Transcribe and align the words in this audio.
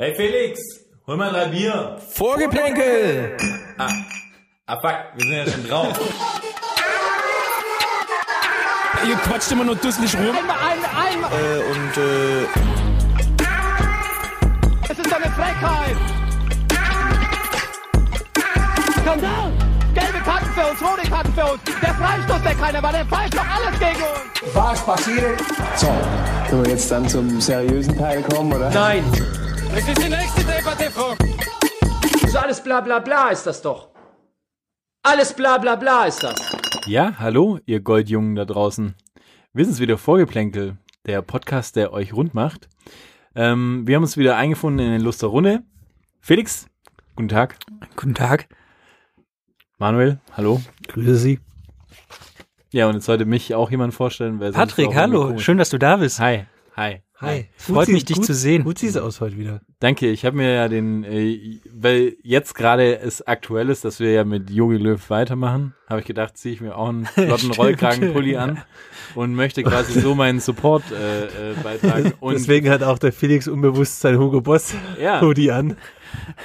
Hey 0.00 0.14
Felix, 0.14 0.58
hol 1.06 1.18
mal 1.18 1.30
drei 1.30 1.48
Bier. 1.48 1.98
Vorgeplänkel! 2.08 3.36
Ah, 3.76 3.90
ah 4.64 4.80
fuck, 4.80 4.96
wir 5.14 5.26
sind 5.26 5.36
ja 5.36 5.44
schon 5.52 5.68
drauf. 5.68 6.00
Ihr 9.06 9.16
quatscht 9.16 9.52
immer 9.52 9.64
nur 9.64 9.76
dusselig 9.76 10.14
rum. 10.14 10.22
Ein, 10.24 10.48
ein, 10.48 10.78
ein. 10.96 11.18
Äh, 11.20 11.60
und 11.70 11.96
äh, 11.98 12.44
Es 14.88 14.98
ist 14.98 15.12
eine 15.12 15.30
Frechheit! 15.32 15.96
Skandal! 19.02 19.52
Gelbe 19.92 20.18
Karten 20.24 20.50
für 20.54 20.70
uns, 20.70 20.80
rote 20.80 21.10
Karten 21.10 21.34
für 21.34 21.44
uns. 21.44 21.60
Der 21.82 21.94
Freistoß, 21.94 22.42
der 22.42 22.54
keiner 22.54 22.82
war, 22.82 22.92
der 22.92 23.04
pfeift 23.04 23.34
doch 23.34 23.46
alles 23.46 23.78
gegen 23.78 24.02
uns. 24.02 24.54
Was 24.54 24.80
passiert? 24.82 25.40
So, 25.76 25.88
können 26.48 26.64
wir 26.64 26.70
jetzt 26.70 26.90
dann 26.90 27.06
zum 27.06 27.38
seriösen 27.38 27.98
Teil 27.98 28.22
kommen, 28.22 28.50
oder? 28.54 28.70
Nein! 28.70 29.04
Das 29.72 29.88
ist 29.88 30.02
die 30.02 30.08
nächste 30.08 30.40
Debatte, 30.44 30.90
Frau. 30.90 31.14
So 32.28 32.38
alles 32.38 32.62
bla 32.62 32.80
bla 32.80 32.98
bla 32.98 33.28
ist 33.28 33.46
das 33.46 33.62
doch. 33.62 33.88
Alles 35.02 35.32
bla 35.34 35.58
bla 35.58 35.76
bla 35.76 36.04
ist 36.04 36.22
das. 36.22 36.34
Ja, 36.86 37.14
hallo, 37.18 37.58
ihr 37.66 37.80
Goldjungen 37.80 38.34
da 38.34 38.44
draußen. 38.44 38.94
Wir 39.52 39.64
sind's 39.64 39.80
wieder 39.80 39.98
Vorgeplänkel, 39.98 40.76
der 41.06 41.22
Podcast, 41.22 41.76
der 41.76 41.92
euch 41.92 42.12
rund 42.12 42.34
macht. 42.34 42.68
Ähm, 43.34 43.86
wir 43.86 43.96
haben 43.96 44.02
uns 44.02 44.16
wieder 44.16 44.36
eingefunden 44.36 44.84
in 44.84 44.92
den 44.92 45.02
Luster 45.02 45.28
Runde. 45.28 45.62
Felix, 46.20 46.66
guten 47.16 47.28
Tag. 47.28 47.56
Guten 47.96 48.14
Tag. 48.14 48.48
Manuel, 49.78 50.20
hallo. 50.36 50.60
Grüße 50.88 51.16
Sie. 51.16 51.40
Ja, 52.72 52.86
und 52.86 52.94
jetzt 52.94 53.06
sollte 53.06 53.24
mich 53.24 53.54
auch 53.54 53.70
jemand 53.70 53.94
vorstellen. 53.94 54.38
Sonst 54.38 54.54
Patrick, 54.54 54.94
hallo, 54.94 55.38
schön, 55.38 55.58
dass 55.58 55.70
du 55.70 55.78
da 55.78 55.96
bist. 55.96 56.20
Hi, 56.20 56.44
hi. 56.76 57.02
Hi. 57.20 57.48
Freut 57.56 57.88
mich, 57.88 58.06
dich 58.06 58.20
zu 58.22 58.32
sehen. 58.32 58.64
Gut 58.64 58.78
siehst 58.78 58.96
du 58.96 59.00
aus 59.00 59.20
heute 59.20 59.36
wieder. 59.36 59.60
Danke, 59.78 60.08
ich 60.08 60.24
habe 60.24 60.38
mir 60.38 60.54
ja 60.54 60.68
den, 60.68 61.04
äh, 61.04 61.58
weil 61.70 62.16
jetzt 62.22 62.54
gerade 62.54 62.98
es 62.98 63.26
aktuell 63.26 63.68
ist, 63.68 63.84
dass 63.84 64.00
wir 64.00 64.10
ja 64.12 64.24
mit 64.24 64.48
Yogi 64.50 64.76
Löw 64.78 65.10
weitermachen, 65.10 65.74
habe 65.86 66.00
ich 66.00 66.06
gedacht, 66.06 66.38
ziehe 66.38 66.54
ich 66.54 66.60
mir 66.62 66.76
auch 66.76 66.88
einen 66.88 67.04
flotten 67.14 67.50
Rollkragenpulli 67.50 68.36
an 68.36 68.62
und 69.14 69.34
möchte 69.34 69.62
quasi 69.62 70.00
so 70.00 70.14
meinen 70.14 70.40
Support 70.40 70.84
äh, 70.92 71.24
äh, 71.24 71.54
beitragen. 71.62 72.14
Und 72.20 72.34
Deswegen 72.34 72.70
hat 72.70 72.82
auch 72.82 72.98
der 72.98 73.12
Felix 73.12 73.48
unbewusst 73.48 74.00
sein 74.00 74.18
Hugo 74.18 74.40
Boss 74.40 74.74
Ja. 75.00 75.20
Hoodie 75.20 75.50
an. 75.50 75.76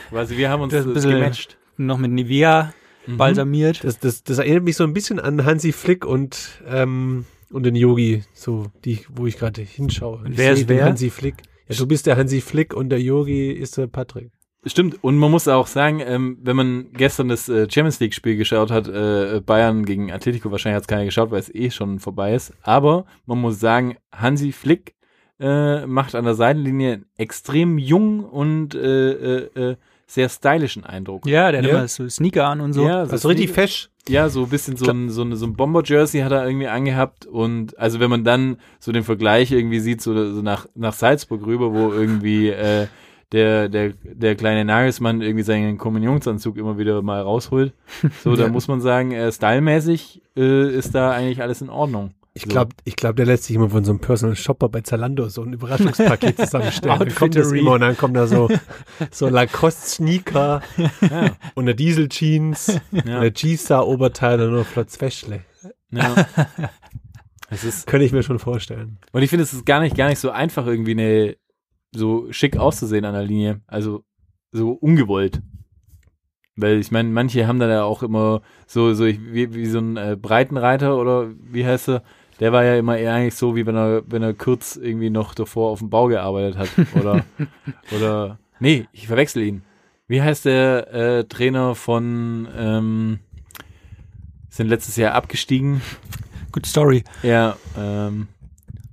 quasi 0.09 0.35
wir 0.35 0.49
haben 0.49 0.61
uns 0.63 0.73
Das 0.73 0.85
äh, 0.85 0.89
bisschen- 0.93 1.11
gematcht. 1.11 1.57
Noch 1.77 1.97
mit 1.97 2.11
Nivea 2.11 2.73
Mhm. 3.07 3.17
balsamiert. 3.17 3.83
Das, 3.83 3.99
das, 3.99 4.23
das 4.23 4.39
erinnert 4.39 4.63
mich 4.63 4.75
so 4.77 4.83
ein 4.83 4.91
bisschen 4.93 5.19
an 5.19 5.45
Hansi 5.45 5.71
Flick 5.73 6.05
und, 6.05 6.49
ähm, 6.67 7.25
und 7.51 7.63
den 7.63 7.75
Yogi, 7.75 8.23
so 8.33 8.67
die, 8.83 8.99
wo 9.13 9.25
ich 9.27 9.37
gerade 9.37 9.61
hinschaue. 9.61 10.23
Ich 10.29 10.37
wer 10.37 10.53
ist 10.53 10.67
wer? 10.69 10.85
Hansi 10.85 11.09
Flick. 11.09 11.35
Ja, 11.67 11.75
du 11.75 11.87
bist 11.87 12.05
der 12.05 12.17
Hansi 12.17 12.41
Flick 12.41 12.73
und 12.73 12.89
der 12.89 13.01
Yogi 13.01 13.51
ist 13.51 13.77
der 13.77 13.87
Patrick. 13.87 14.31
Stimmt, 14.67 15.03
und 15.03 15.17
man 15.17 15.29
muss 15.29 15.47
auch 15.47 15.67
sagen, 15.67 15.99
ähm, 16.03 16.39
wenn 16.41 16.55
man 16.55 16.87
gestern 16.93 17.27
das 17.27 17.47
äh, 17.49 17.67
Champions 17.69 17.99
League 17.99 18.15
Spiel 18.15 18.35
geschaut 18.35 18.71
hat, 18.71 18.87
äh, 18.87 19.39
Bayern 19.45 19.85
gegen 19.85 20.11
Atletico, 20.11 20.49
wahrscheinlich 20.49 20.77
hat 20.77 20.83
es 20.83 20.87
keiner 20.87 21.05
geschaut, 21.05 21.29
weil 21.29 21.39
es 21.39 21.53
eh 21.53 21.69
schon 21.69 21.99
vorbei 21.99 22.33
ist, 22.33 22.51
aber 22.63 23.05
man 23.27 23.39
muss 23.39 23.59
sagen, 23.59 23.95
Hansi 24.11 24.51
Flick 24.51 24.95
äh, 25.39 25.85
macht 25.85 26.15
an 26.15 26.25
der 26.25 26.33
Seitenlinie 26.33 26.93
einen 26.93 27.05
extrem 27.17 27.77
jung 27.77 28.21
und 28.23 28.73
äh, 28.73 29.11
äh, 29.11 29.71
äh, 29.71 29.75
sehr 30.07 30.29
stylischen 30.29 30.83
Eindruck. 30.83 31.27
Ja, 31.27 31.51
der 31.51 31.61
hat 31.61 31.67
Ja. 31.69 31.77
immer 31.77 31.87
so 31.87 32.07
Sneaker 32.09 32.47
an 32.47 32.61
und 32.61 32.73
so. 32.73 32.87
Ja, 32.87 33.01
Also 33.01 33.27
richtig 33.27 33.51
fesch. 33.51 33.89
Ja, 34.07 34.29
so 34.29 34.43
ein 34.43 34.49
bisschen 34.49 34.77
so 34.77 34.89
ein, 34.91 35.09
so 35.09 35.23
ein, 35.23 35.35
so 35.35 35.45
ein 35.47 35.55
Bomber-Jersey 35.55 36.21
hat 36.21 36.31
er 36.31 36.45
irgendwie 36.45 36.67
angehabt 36.67 37.25
und 37.25 37.77
also 37.79 37.99
wenn 37.99 38.09
man 38.09 38.23
dann 38.23 38.57
so 38.79 38.91
den 38.91 39.03
Vergleich 39.03 39.51
irgendwie 39.51 39.79
sieht, 39.79 40.01
so, 40.01 40.13
so 40.33 40.41
nach, 40.41 40.67
nach 40.75 40.93
Salzburg 40.93 41.45
rüber, 41.45 41.73
wo 41.73 41.91
irgendwie 41.91 42.49
äh, 42.49 42.87
der, 43.31 43.67
der, 43.67 43.93
der 44.03 44.35
kleine 44.35 44.63
Nagelsmann 44.63 45.21
irgendwie 45.21 45.43
seinen 45.43 45.79
Kommunionsanzug 45.79 46.57
immer 46.57 46.77
wieder 46.77 47.01
mal 47.01 47.21
rausholt, 47.21 47.73
so, 48.23 48.35
da 48.35 48.47
muss 48.47 48.67
man 48.67 48.79
sagen, 48.79 49.11
äh, 49.11 49.31
stylmäßig 49.31 50.21
äh, 50.37 50.69
ist 50.69 50.93
da 50.93 51.11
eigentlich 51.11 51.41
alles 51.41 51.61
in 51.61 51.69
Ordnung. 51.69 52.11
Ich 52.37 52.43
So. 52.43 52.49
glaube, 52.49 52.75
ich 52.83 52.97
glaub, 52.97 53.15
der 53.15 53.25
lässt 53.25 53.45
sich 53.45 53.55
immer 53.55 53.69
von 53.69 53.85
so 53.85 53.91
einem 53.91 54.01
Personal 54.01 54.35
Shopper 54.35 54.67
bei 54.67 54.81
Zalando 54.81 55.29
so 55.29 55.41
ein 55.41 55.53
Überraschungspaket 55.53 56.37
zusammenstellen. 56.41 56.99
dann 56.99 57.15
kommt 57.15 57.35
das 57.35 57.51
immer 57.53 57.71
und 57.71 57.79
dann 57.81 57.95
kommt 57.97 58.15
da 58.17 58.27
so, 58.27 58.49
so 59.11 59.29
Lacoste-Sneaker 59.29 60.61
Ja, 61.01 61.31
und 61.55 61.63
eine 61.63 61.75
Diesel-Jeans, 61.75 62.79
ja, 62.91 63.19
eine 63.19 63.31
G-Star-Oberteil 63.31 64.41
und 64.41 64.51
nur 64.51 64.65
Flotz 64.65 64.99
Wäschle. 65.01 65.41
ja. 65.91 66.27
Es 67.51 67.63
ist, 67.63 67.85
Könnte 67.85 68.05
ich 68.07 68.11
mir 68.11 68.23
schon 68.23 68.39
vorstellen. 68.39 68.97
Und 69.11 69.21
ich 69.21 69.29
finde, 69.29 69.43
es 69.43 69.53
ist 69.53 69.67
gar 69.67 69.79
nicht, 69.79 69.95
gar 69.95 70.09
nicht 70.09 70.17
so 70.17 70.31
einfach, 70.31 70.65
irgendwie 70.65 70.91
eine, 70.91 71.37
so 71.93 72.25
schick 72.31 72.57
auszusehen 72.57 73.05
an 73.05 73.13
der 73.13 73.23
Linie. 73.23 73.61
Also, 73.67 74.03
so 74.51 74.71
ungewollt. 74.71 75.41
Weil 76.55 76.79
ich 76.79 76.89
meine, 76.91 77.09
manche 77.09 77.45
haben 77.47 77.59
da 77.59 77.69
ja 77.69 77.83
auch 77.83 78.01
immer 78.01 78.41
so, 78.65 78.93
so 78.95 79.05
ich, 79.05 79.19
wie, 79.21 79.53
wie 79.53 79.67
so 79.67 79.77
ein 79.77 79.95
äh, 79.95 80.17
Breitenreiter 80.19 80.97
oder 80.97 81.29
wie 81.37 81.65
heißt 81.65 81.89
er? 81.89 82.03
Der 82.39 82.51
war 82.51 82.63
ja 82.63 82.75
immer 82.75 82.97
eher 82.97 83.13
eigentlich 83.13 83.35
so, 83.35 83.55
wie 83.55 83.65
wenn 83.65 83.75
er, 83.75 84.03
wenn 84.07 84.21
er 84.21 84.33
kurz 84.33 84.75
irgendwie 84.75 85.09
noch 85.09 85.33
davor 85.33 85.71
auf 85.71 85.79
dem 85.79 85.89
Bau 85.89 86.07
gearbeitet 86.07 86.57
hat. 86.57 86.69
Oder, 86.99 87.25
oder, 87.95 88.39
nee, 88.59 88.87
ich 88.91 89.07
verwechsel 89.07 89.43
ihn. 89.43 89.63
Wie 90.07 90.21
heißt 90.21 90.45
der 90.45 90.93
äh, 90.93 91.23
Trainer 91.23 91.75
von, 91.75 92.47
ähm, 92.55 93.19
sind 94.49 94.67
letztes 94.67 94.97
Jahr 94.97 95.13
abgestiegen? 95.13 95.81
Good 96.51 96.65
Story. 96.65 97.03
Ja, 97.23 97.57
ähm, 97.77 98.27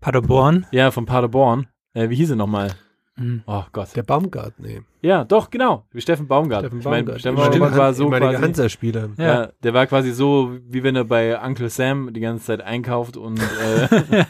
Paderborn. 0.01 0.67
ja, 0.73 0.91
von 0.91 1.07
Paderborn. 1.07 1.67
Äh, 1.95 2.09
wie 2.11 2.17
hieß 2.17 2.31
er 2.31 2.37
nochmal? 2.37 2.75
Mhm. 3.17 3.43
Oh 3.47 3.65
Gott. 3.73 3.95
Der 3.95 4.03
Baumgart, 4.03 4.55
nee. 4.59 4.81
Ja, 5.03 5.25
doch, 5.25 5.51
genau. 5.51 5.85
Wie 5.93 6.01
Steffen 6.01 6.29
Baumgart. 6.29 6.63
Steffen 6.63 6.79
ich 6.79 6.85
meine, 6.85 7.03
Baumgart. 7.03 7.21
Steffen 7.21 7.37
Baumgart 7.37 7.77
war 7.77 7.93
so 7.93 8.09
quasi, 8.09 8.37
Hansa-Spieler. 8.37 9.11
ja. 9.19 9.51
der 9.63 9.75
war 9.75 9.87
quasi 9.87 10.13
so, 10.13 10.57
wie 10.69 10.83
wenn 10.83 10.97
er 10.97 11.05
bei 11.05 11.39
Uncle 11.39 11.69
Sam 11.69 12.13
die 12.15 12.21
ganze 12.21 12.47
Zeit 12.47 12.63
einkauft 12.63 13.17
und 13.17 13.39
äh, 13.39 14.25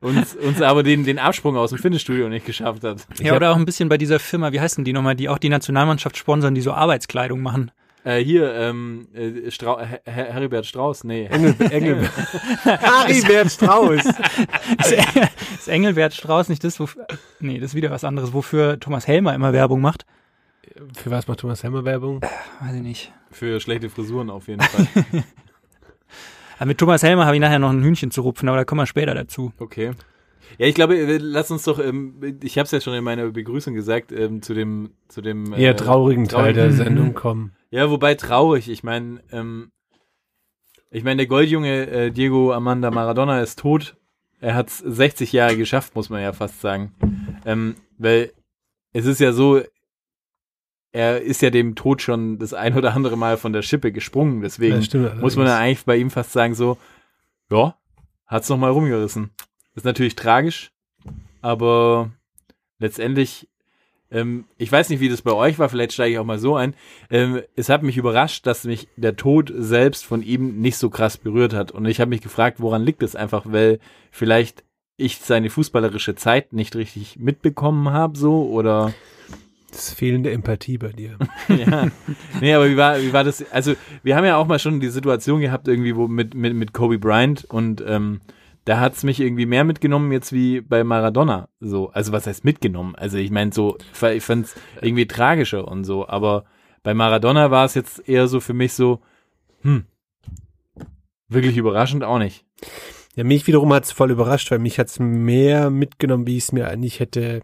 uns, 0.00 0.34
uns 0.36 0.62
aber 0.62 0.82
den, 0.82 1.04
den 1.04 1.18
Absprung 1.18 1.56
aus 1.56 1.70
dem 1.70 1.78
Fitnessstudio 1.78 2.28
nicht 2.28 2.46
geschafft 2.46 2.82
hat. 2.84 3.06
Ja, 3.18 3.36
oder 3.36 3.52
auch 3.52 3.56
ein 3.56 3.66
bisschen 3.66 3.88
bei 3.88 3.98
dieser 3.98 4.18
Firma, 4.18 4.52
wie 4.52 4.60
heißen 4.60 4.84
die 4.84 4.92
nochmal, 4.92 5.14
die 5.14 5.28
auch 5.28 5.38
die 5.38 5.50
Nationalmannschaft 5.50 6.16
sponsern, 6.16 6.54
die 6.54 6.62
so 6.62 6.72
Arbeitskleidung 6.72 7.42
machen. 7.42 7.72
Äh, 8.04 8.18
hier, 8.18 8.52
ähm, 8.54 9.06
äh, 9.14 9.50
Strau 9.50 9.78
Her 9.78 10.00
Her 10.04 10.32
Heribert 10.32 10.66
Strauß, 10.66 11.04
nee. 11.04 11.26
Engel, 11.26 11.54
Engel, 11.70 12.08
Haribert 12.64 13.50
Strauß. 13.52 14.04
Ist, 14.04 14.14
ist 15.54 15.68
Engelbert 15.68 16.12
Strauß 16.14 16.48
nicht 16.48 16.64
das, 16.64 16.80
wofür, 16.80 17.06
nee, 17.38 17.58
das 17.60 17.70
ist 17.70 17.74
wieder 17.76 17.90
was 17.90 18.02
anderes, 18.04 18.32
wofür 18.32 18.80
Thomas 18.80 19.06
Helmer 19.06 19.34
immer 19.34 19.52
Werbung 19.52 19.80
macht? 19.80 20.04
Für 20.96 21.10
was 21.10 21.28
macht 21.28 21.40
Thomas 21.40 21.62
Helmer 21.62 21.84
Werbung? 21.84 22.20
Weiß 22.60 22.74
ich 22.74 22.82
nicht. 22.82 23.12
Für 23.30 23.60
schlechte 23.60 23.88
Frisuren 23.90 24.30
auf 24.30 24.48
jeden 24.48 24.62
Fall. 24.62 24.86
Aber 26.58 26.66
mit 26.66 26.78
Thomas 26.78 27.02
Helmer 27.02 27.26
habe 27.26 27.36
ich 27.36 27.40
nachher 27.40 27.58
noch 27.58 27.70
ein 27.70 27.82
Hühnchen 27.82 28.10
zu 28.10 28.22
rupfen, 28.22 28.48
aber 28.48 28.56
da 28.58 28.64
kommen 28.64 28.80
wir 28.80 28.86
später 28.86 29.14
dazu. 29.14 29.52
Okay. 29.58 29.92
Ja, 30.58 30.66
ich 30.66 30.74
glaube, 30.74 30.96
äh, 30.96 31.18
lass 31.18 31.50
uns 31.50 31.64
doch, 31.64 31.78
ähm, 31.78 32.14
ich 32.42 32.56
habe 32.58 32.66
es 32.66 32.70
ja 32.70 32.80
schon 32.80 32.94
in 32.94 33.02
meiner 33.02 33.26
Begrüßung 33.30 33.74
gesagt, 33.74 34.12
ähm, 34.12 34.42
zu 34.42 34.54
dem, 34.54 34.90
zu 35.08 35.22
dem 35.22 35.52
Eher 35.54 35.70
äh, 35.70 35.76
traurigen 35.76 36.28
Teil 36.28 36.52
der 36.52 36.68
traurigen- 36.68 36.76
Sendung 36.84 37.14
kommen. 37.14 37.52
Ja, 37.72 37.90
wobei 37.90 38.14
traurig. 38.14 38.68
Ich 38.68 38.84
meine, 38.84 39.22
ähm, 39.32 39.72
ich 40.90 41.04
meine, 41.04 41.16
der 41.16 41.26
Goldjunge 41.26 41.86
äh, 41.86 42.10
Diego 42.10 42.52
Amanda 42.52 42.90
Maradona 42.90 43.40
ist 43.40 43.58
tot. 43.58 43.96
Er 44.40 44.54
hat 44.54 44.68
60 44.68 45.32
Jahre 45.32 45.56
geschafft, 45.56 45.94
muss 45.94 46.10
man 46.10 46.20
ja 46.20 46.34
fast 46.34 46.60
sagen. 46.60 46.94
Ähm, 47.46 47.76
weil 47.96 48.32
es 48.92 49.06
ist 49.06 49.20
ja 49.20 49.32
so, 49.32 49.62
er 50.92 51.22
ist 51.22 51.40
ja 51.40 51.48
dem 51.48 51.74
Tod 51.74 52.02
schon 52.02 52.38
das 52.38 52.52
ein 52.52 52.76
oder 52.76 52.92
andere 52.92 53.16
Mal 53.16 53.38
von 53.38 53.54
der 53.54 53.62
Schippe 53.62 53.90
gesprungen. 53.90 54.42
Deswegen 54.42 54.82
stimmt 54.82 55.22
muss 55.22 55.36
man 55.36 55.46
ja 55.46 55.56
eigentlich 55.56 55.86
bei 55.86 55.96
ihm 55.96 56.10
fast 56.10 56.32
sagen 56.32 56.54
so, 56.54 56.76
ja, 57.50 57.78
hat's 58.26 58.50
noch 58.50 58.58
mal 58.58 58.70
rumgerissen. 58.70 59.30
Ist 59.74 59.86
natürlich 59.86 60.14
tragisch, 60.14 60.72
aber 61.40 62.10
letztendlich, 62.78 63.48
ähm, 64.12 64.44
ich 64.58 64.70
weiß 64.70 64.90
nicht, 64.90 65.00
wie 65.00 65.08
das 65.08 65.22
bei 65.22 65.32
euch 65.32 65.58
war, 65.58 65.68
vielleicht 65.68 65.92
steige 65.92 66.12
ich 66.12 66.18
auch 66.18 66.24
mal 66.24 66.38
so 66.38 66.56
ein. 66.56 66.74
Ähm, 67.10 67.40
es 67.56 67.68
hat 67.68 67.82
mich 67.82 67.96
überrascht, 67.96 68.46
dass 68.46 68.64
mich 68.64 68.88
der 68.96 69.16
Tod 69.16 69.52
selbst 69.56 70.04
von 70.04 70.22
ihm 70.22 70.60
nicht 70.60 70.76
so 70.76 70.90
krass 70.90 71.16
berührt 71.16 71.54
hat. 71.54 71.72
Und 71.72 71.86
ich 71.86 72.00
habe 72.00 72.10
mich 72.10 72.20
gefragt, 72.20 72.60
woran 72.60 72.84
liegt 72.84 73.02
es 73.02 73.16
einfach, 73.16 73.44
weil 73.46 73.80
vielleicht 74.10 74.64
ich 74.96 75.18
seine 75.18 75.50
fußballerische 75.50 76.14
Zeit 76.14 76.52
nicht 76.52 76.76
richtig 76.76 77.18
mitbekommen 77.18 77.90
habe, 77.90 78.16
so 78.16 78.48
oder 78.48 78.92
Das 79.70 79.88
ist 79.88 79.94
fehlende 79.94 80.30
Empathie 80.30 80.78
bei 80.78 80.92
dir. 80.92 81.16
ja. 81.48 81.88
Nee, 82.40 82.54
aber 82.54 82.68
wie 82.68 82.76
war, 82.76 83.00
wie 83.00 83.12
war 83.12 83.24
das? 83.24 83.50
Also, 83.50 83.74
wir 84.02 84.16
haben 84.16 84.24
ja 84.24 84.36
auch 84.36 84.46
mal 84.46 84.58
schon 84.58 84.80
die 84.80 84.90
Situation 84.90 85.40
gehabt, 85.40 85.66
irgendwie, 85.66 85.96
wo 85.96 86.08
mit, 86.08 86.34
mit, 86.34 86.54
mit 86.54 86.74
Kobe 86.74 86.98
Bryant 86.98 87.46
und 87.46 87.82
ähm, 87.86 88.20
da 88.64 88.78
hat's 88.78 89.02
mich 89.02 89.20
irgendwie 89.20 89.46
mehr 89.46 89.64
mitgenommen 89.64 90.12
jetzt 90.12 90.32
wie 90.32 90.60
bei 90.60 90.84
Maradona. 90.84 91.48
So, 91.60 91.90
also 91.90 92.12
was 92.12 92.26
heißt 92.26 92.44
mitgenommen? 92.44 92.94
Also 92.94 93.18
ich 93.18 93.30
meine 93.30 93.52
so, 93.52 93.76
ich 94.14 94.22
fand's 94.22 94.54
irgendwie 94.80 95.06
tragischer 95.06 95.66
und 95.66 95.84
so, 95.84 96.08
aber 96.08 96.44
bei 96.82 96.94
Maradona 96.94 97.50
war 97.50 97.64
es 97.64 97.74
jetzt 97.74 98.08
eher 98.08 98.28
so 98.28 98.40
für 98.40 98.54
mich 98.54 98.74
so, 98.74 99.00
hm, 99.62 99.84
wirklich 101.28 101.56
überraschend 101.56 102.04
auch 102.04 102.18
nicht. 102.18 102.44
Ja, 103.14 103.24
mich 103.24 103.46
wiederum 103.46 103.72
hat's 103.72 103.92
voll 103.92 104.10
überrascht, 104.10 104.50
weil 104.50 104.58
mich 104.58 104.78
hat's 104.78 104.98
mehr 104.98 105.70
mitgenommen, 105.70 106.26
wie 106.26 106.36
ich 106.36 106.44
es 106.44 106.52
mir 106.52 106.68
eigentlich 106.68 107.00
hätte 107.00 107.42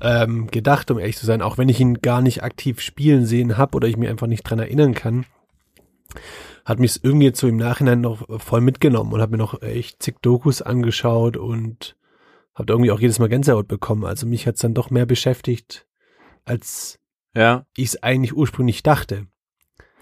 ähm, 0.00 0.48
gedacht, 0.48 0.90
um 0.90 0.98
ehrlich 0.98 1.16
zu 1.16 1.26
sein, 1.26 1.42
auch 1.42 1.58
wenn 1.58 1.68
ich 1.68 1.80
ihn 1.80 2.00
gar 2.00 2.22
nicht 2.22 2.42
aktiv 2.42 2.80
spielen 2.80 3.24
sehen 3.26 3.56
habe 3.56 3.76
oder 3.76 3.88
ich 3.88 3.96
mir 3.96 4.10
einfach 4.10 4.26
nicht 4.26 4.42
dran 4.42 4.58
erinnern 4.58 4.94
kann, 4.94 5.26
hat 6.64 6.78
mich 6.78 7.02
irgendwie 7.02 7.26
jetzt 7.26 7.40
so 7.40 7.48
im 7.48 7.56
Nachhinein 7.56 8.00
noch 8.00 8.26
voll 8.40 8.60
mitgenommen 8.60 9.12
und 9.12 9.20
habe 9.20 9.32
mir 9.32 9.38
noch 9.38 9.62
echt 9.62 10.02
zig 10.02 10.16
Dokus 10.22 10.62
angeschaut 10.62 11.36
und 11.36 11.96
habe 12.54 12.66
da 12.66 12.74
irgendwie 12.74 12.90
auch 12.90 13.00
jedes 13.00 13.18
Mal 13.18 13.28
Gänsehaut 13.28 13.68
bekommen. 13.68 14.04
Also 14.04 14.26
mich 14.26 14.46
hat's 14.46 14.60
dann 14.60 14.74
doch 14.74 14.90
mehr 14.90 15.06
beschäftigt, 15.06 15.86
als 16.44 16.98
Ja. 17.34 17.66
ich 17.76 17.86
es 17.86 18.02
eigentlich 18.02 18.34
ursprünglich 18.36 18.82
dachte. 18.82 19.26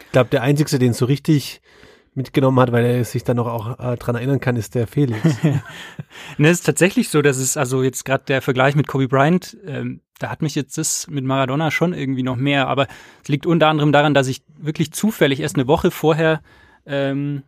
Ich 0.01 0.13
glaube, 0.13 0.31
der 0.31 0.43
Einzige, 0.43 0.79
den 0.79 0.93
so 0.95 1.05
richtig 1.05 1.61
mitgenommen 2.19 2.61
hat, 2.61 2.73
weil 2.73 2.85
er 2.85 3.05
sich 3.05 3.25
dann 3.25 3.39
noch 3.39 3.47
auch 3.47 3.79
äh, 3.79 3.97
dran 3.97 4.17
erinnern 4.17 4.41
kann, 4.41 4.57
ist 4.57 4.75
der 4.75 4.87
Felix. 4.87 5.19
Ne, 6.37 6.49
es 6.49 6.59
ist 6.59 6.67
tatsächlich 6.67 7.09
so, 7.09 7.23
dass 7.23 7.37
es, 7.37 7.57
also 7.57 7.83
jetzt 7.83 8.05
gerade 8.05 8.25
der 8.27 8.43
Vergleich 8.43 8.75
mit 8.75 8.87
Kobe 8.87 9.09
Bryant, 9.09 9.57
ähm, 9.67 10.01
da 10.19 10.31
hat 10.31 10.43
mich 10.43 10.55
jetzt 10.55 10.79
das 10.79 11.07
mit 11.09 11.25
Maradona 11.25 11.71
schon 11.71 11.93
irgendwie 11.93 12.23
noch 12.23 12.37
mehr, 12.37 12.69
aber 12.69 12.87
es 13.23 13.29
liegt 13.29 13.47
unter 13.47 13.69
anderem 13.69 13.93
daran, 13.93 14.15
dass 14.15 14.27
ich 14.27 14.43
wirklich 14.57 14.93
zufällig 14.93 15.41
erst 15.41 15.57
eine 15.57 15.67
Woche 15.67 15.91
vorher 15.91 16.41
ähm, 16.87 17.43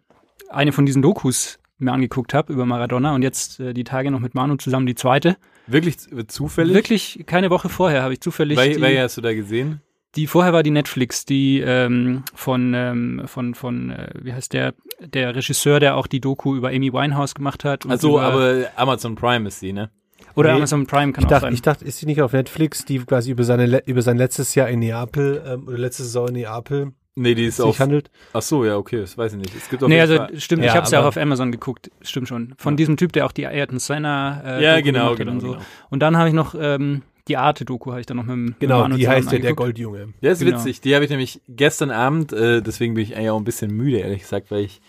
eine 0.48 0.72
von 0.72 0.86
diesen 0.86 1.02
Dokus 1.02 1.58
mir 1.78 1.92
angeguckt 1.92 2.34
habe 2.34 2.52
über 2.52 2.66
Maradona 2.66 3.14
und 3.14 3.22
jetzt 3.22 3.60
äh, 3.60 3.72
die 3.72 3.84
Tage 3.84 4.10
noch 4.10 4.20
mit 4.20 4.34
Manu 4.34 4.56
zusammen 4.56 4.86
die 4.86 4.94
zweite. 4.94 5.36
Wirklich 5.66 5.96
zufällig? 6.28 6.74
Wirklich 6.74 7.24
keine 7.26 7.50
Woche 7.50 7.68
vorher 7.68 8.02
habe 8.02 8.12
ich 8.12 8.20
zufällig 8.20 8.58
Wel 8.58 8.74
die, 8.74 8.80
welche 8.80 9.02
hast 9.02 9.16
du 9.16 9.20
da 9.20 9.32
gesehen? 9.34 9.80
Die 10.16 10.26
vorher 10.26 10.52
war 10.52 10.62
die 10.62 10.70
Netflix, 10.70 11.24
die 11.24 11.60
ähm, 11.60 12.24
von 12.34 12.72
ähm, 12.74 13.22
von 13.26 13.54
von 13.54 13.90
äh, 13.90 14.08
wie 14.20 14.32
heißt 14.32 14.52
der 14.52 14.74
der 15.00 15.34
Regisseur, 15.34 15.80
der 15.80 15.96
auch 15.96 16.06
die 16.06 16.20
Doku 16.20 16.56
über 16.56 16.68
Amy 16.68 16.92
Winehouse 16.92 17.34
gemacht 17.34 17.64
hat. 17.64 17.84
und 17.84 17.90
Also, 17.90 18.18
aber 18.18 18.64
Amazon 18.76 19.14
Prime 19.14 19.48
ist 19.48 19.60
sie, 19.60 19.72
ne? 19.72 19.90
oder 20.36 20.50
Nee, 20.52 20.58
Amazon 20.58 20.86
Prime 20.86 21.12
kann 21.12 21.22
Ich 21.22 21.26
auch 21.26 21.30
dachte, 21.30 21.46
sein. 21.46 21.54
ich 21.54 21.62
dachte, 21.62 21.84
ist 21.84 21.98
sie 21.98 22.06
nicht 22.06 22.20
auf 22.22 22.32
Netflix, 22.32 22.84
die 22.84 22.98
quasi 22.98 23.30
über 23.30 23.44
seine 23.44 23.82
über 23.86 24.02
sein 24.02 24.16
letztes 24.16 24.54
Jahr 24.54 24.68
in 24.68 24.80
Neapel 24.80 25.42
ähm, 25.46 25.66
oder 25.68 25.78
letzte 25.78 26.02
Saison 26.04 26.28
in 26.28 26.34
Neapel 26.34 26.92
Nee, 27.16 27.34
die 27.34 27.46
ist 27.46 27.56
sich 27.56 27.64
auf. 27.64 27.78
handelt? 27.80 28.08
Ach 28.32 28.40
so, 28.40 28.64
ja, 28.64 28.76
okay, 28.76 29.00
das 29.00 29.18
weiß 29.18 29.32
ich 29.32 29.38
nicht. 29.38 29.54
Es 29.54 29.68
gibt 29.68 29.82
auf 29.82 29.88
Nee, 29.88 30.00
also 30.00 30.16
Fall. 30.16 30.38
stimmt, 30.40 30.62
Ja, 30.62 30.68
ich 30.70 30.74
habe 30.76 30.84
es 30.84 30.92
ja 30.92 31.00
auch 31.00 31.06
auf 31.06 31.16
Amazon 31.16 31.50
geguckt, 31.50 31.90
stimmt 32.02 32.28
schon. 32.28 32.54
Von 32.56 32.76
diesem 32.76 32.96
Typ, 32.96 33.12
der 33.12 33.26
auch 33.26 33.32
die 33.32 33.46
Ayrton 33.46 33.78
Senna 33.80 34.58
äh, 34.58 34.62
Ja, 34.62 34.80
genau, 34.80 34.98
gemacht 35.00 35.10
hat 35.10 35.18
genau, 35.18 35.32
und 35.32 35.40
so. 35.40 35.46
genau. 35.52 35.60
Und 35.90 36.00
dann 36.00 36.16
habe 36.16 36.28
ich 36.28 36.34
noch 36.34 36.54
ähm, 36.58 37.02
die 37.30 37.36
Arte-Doku, 37.38 37.90
habe 37.90 38.00
ich 38.00 38.06
dann 38.06 38.18
noch 38.18 38.24
mit, 38.24 38.32
dem- 38.34 38.44
mit 38.44 38.60
Genau, 38.60 38.80
Manu 38.80 38.96
die 38.96 39.08
heißt 39.08 39.32
ja 39.32 39.38
der. 39.38 39.54
Goldjunge. 39.54 40.08
Ja, 40.20 40.32
ist 40.32 40.40
Genau. 40.40 40.58
witzig. 40.58 40.80
Die 40.82 40.94
habe 40.94 41.04
ich 41.04 41.10
nämlich 41.10 41.40
gestern 41.48 41.90
Abend, 41.90 42.32
äh, 42.34 42.60
deswegen 42.60 42.92
bin 42.94 43.04
ich 43.04 43.16
eigentlich 43.16 43.30
auch 43.30 43.38
ein 43.38 43.44
bisschen 43.44 43.70
müde, 43.74 43.98
ehrlich 43.98 44.20
gesagt, 44.22 44.50
weil 44.50 44.64
ich 44.64 44.80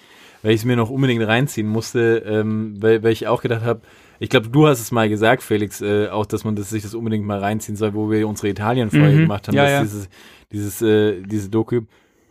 weil 0.43 0.53
ich 0.53 0.61
es 0.61 0.65
mir 0.65 0.75
noch 0.75 0.89
unbedingt 0.89 1.21
reinziehen 1.27 1.67
musste, 1.67 2.23
ähm, 2.25 2.73
weil, 2.81 3.03
weil 3.03 3.11
ich 3.11 3.27
auch 3.27 3.43
gedacht 3.43 3.61
habe, 3.63 3.81
ich 4.19 4.27
glaube, 4.27 4.49
du 4.49 4.65
hast 4.67 4.79
es 4.81 4.91
mal 4.91 5.07
gesagt, 5.07 5.43
Felix, 5.43 5.81
äh, 5.81 6.07
auch, 6.07 6.25
dass 6.25 6.43
man 6.43 6.55
das, 6.55 6.71
sich 6.71 6.81
das 6.81 6.95
unbedingt 6.95 7.23
mal 7.27 7.37
reinziehen 7.37 7.75
soll, 7.75 7.93
wo 7.93 8.09
wir 8.09 8.27
unsere 8.27 8.49
Italien-Folge 8.49 9.17
Mhm. 9.17 9.21
gemacht 9.21 9.47
haben, 9.47 9.53
Ja, 9.55 9.65
dass 9.65 9.71
ja. 9.71 9.81
dieses, 9.83 10.09
dieses, 10.51 10.81
äh, 10.81 11.21
diese 11.21 11.49
Doku. 11.49 11.81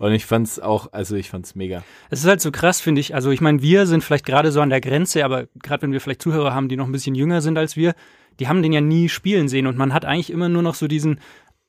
Und 0.01 0.11
ich 0.13 0.27
fand's 0.27 0.59
auch, 0.59 0.93
also 0.93 1.15
ich 1.15 1.31
fand's 1.31 1.55
mega. 1.55 1.85
Es 2.11 2.19
ist 2.21 2.27
halt 2.27 2.41
so 2.41 2.51
krass, 2.51 2.81
finde 2.81 3.01
ich. 3.01 3.15
Also 3.15 3.31
ich 3.31 3.41
meine, 3.41 3.63
wir 3.63 3.87
sind 3.87 4.03
vielleicht 4.03 4.27
gerade 4.27 4.51
so 4.51 4.61
an 4.61 4.71
der 4.71 4.81
Grenze, 4.81 5.25
aber 5.25 5.47
gerade 5.63 5.83
wenn 5.83 5.93
wir 5.93 6.01
vielleicht 6.01 6.23
Zuhörer 6.23 6.53
haben, 6.53 6.69
die 6.69 6.77
noch 6.77 6.87
ein 6.87 6.93
bisschen 6.93 7.15
jünger 7.15 7.41
sind 7.43 7.59
als 7.59 7.77
wir, 7.77 7.95
die 8.41 8.49
haben 8.49 8.63
den 8.63 8.73
ja 8.73 8.81
nie 8.81 9.09
spielen 9.09 9.49
sehen 9.49 9.67
und 9.67 9.77
man 9.77 9.95
hat 9.95 10.05
eigentlich 10.05 10.31
immer 10.31 10.49
nur 10.49 10.63
noch 10.63 10.75
so 10.75 10.89
diesen 10.89 11.21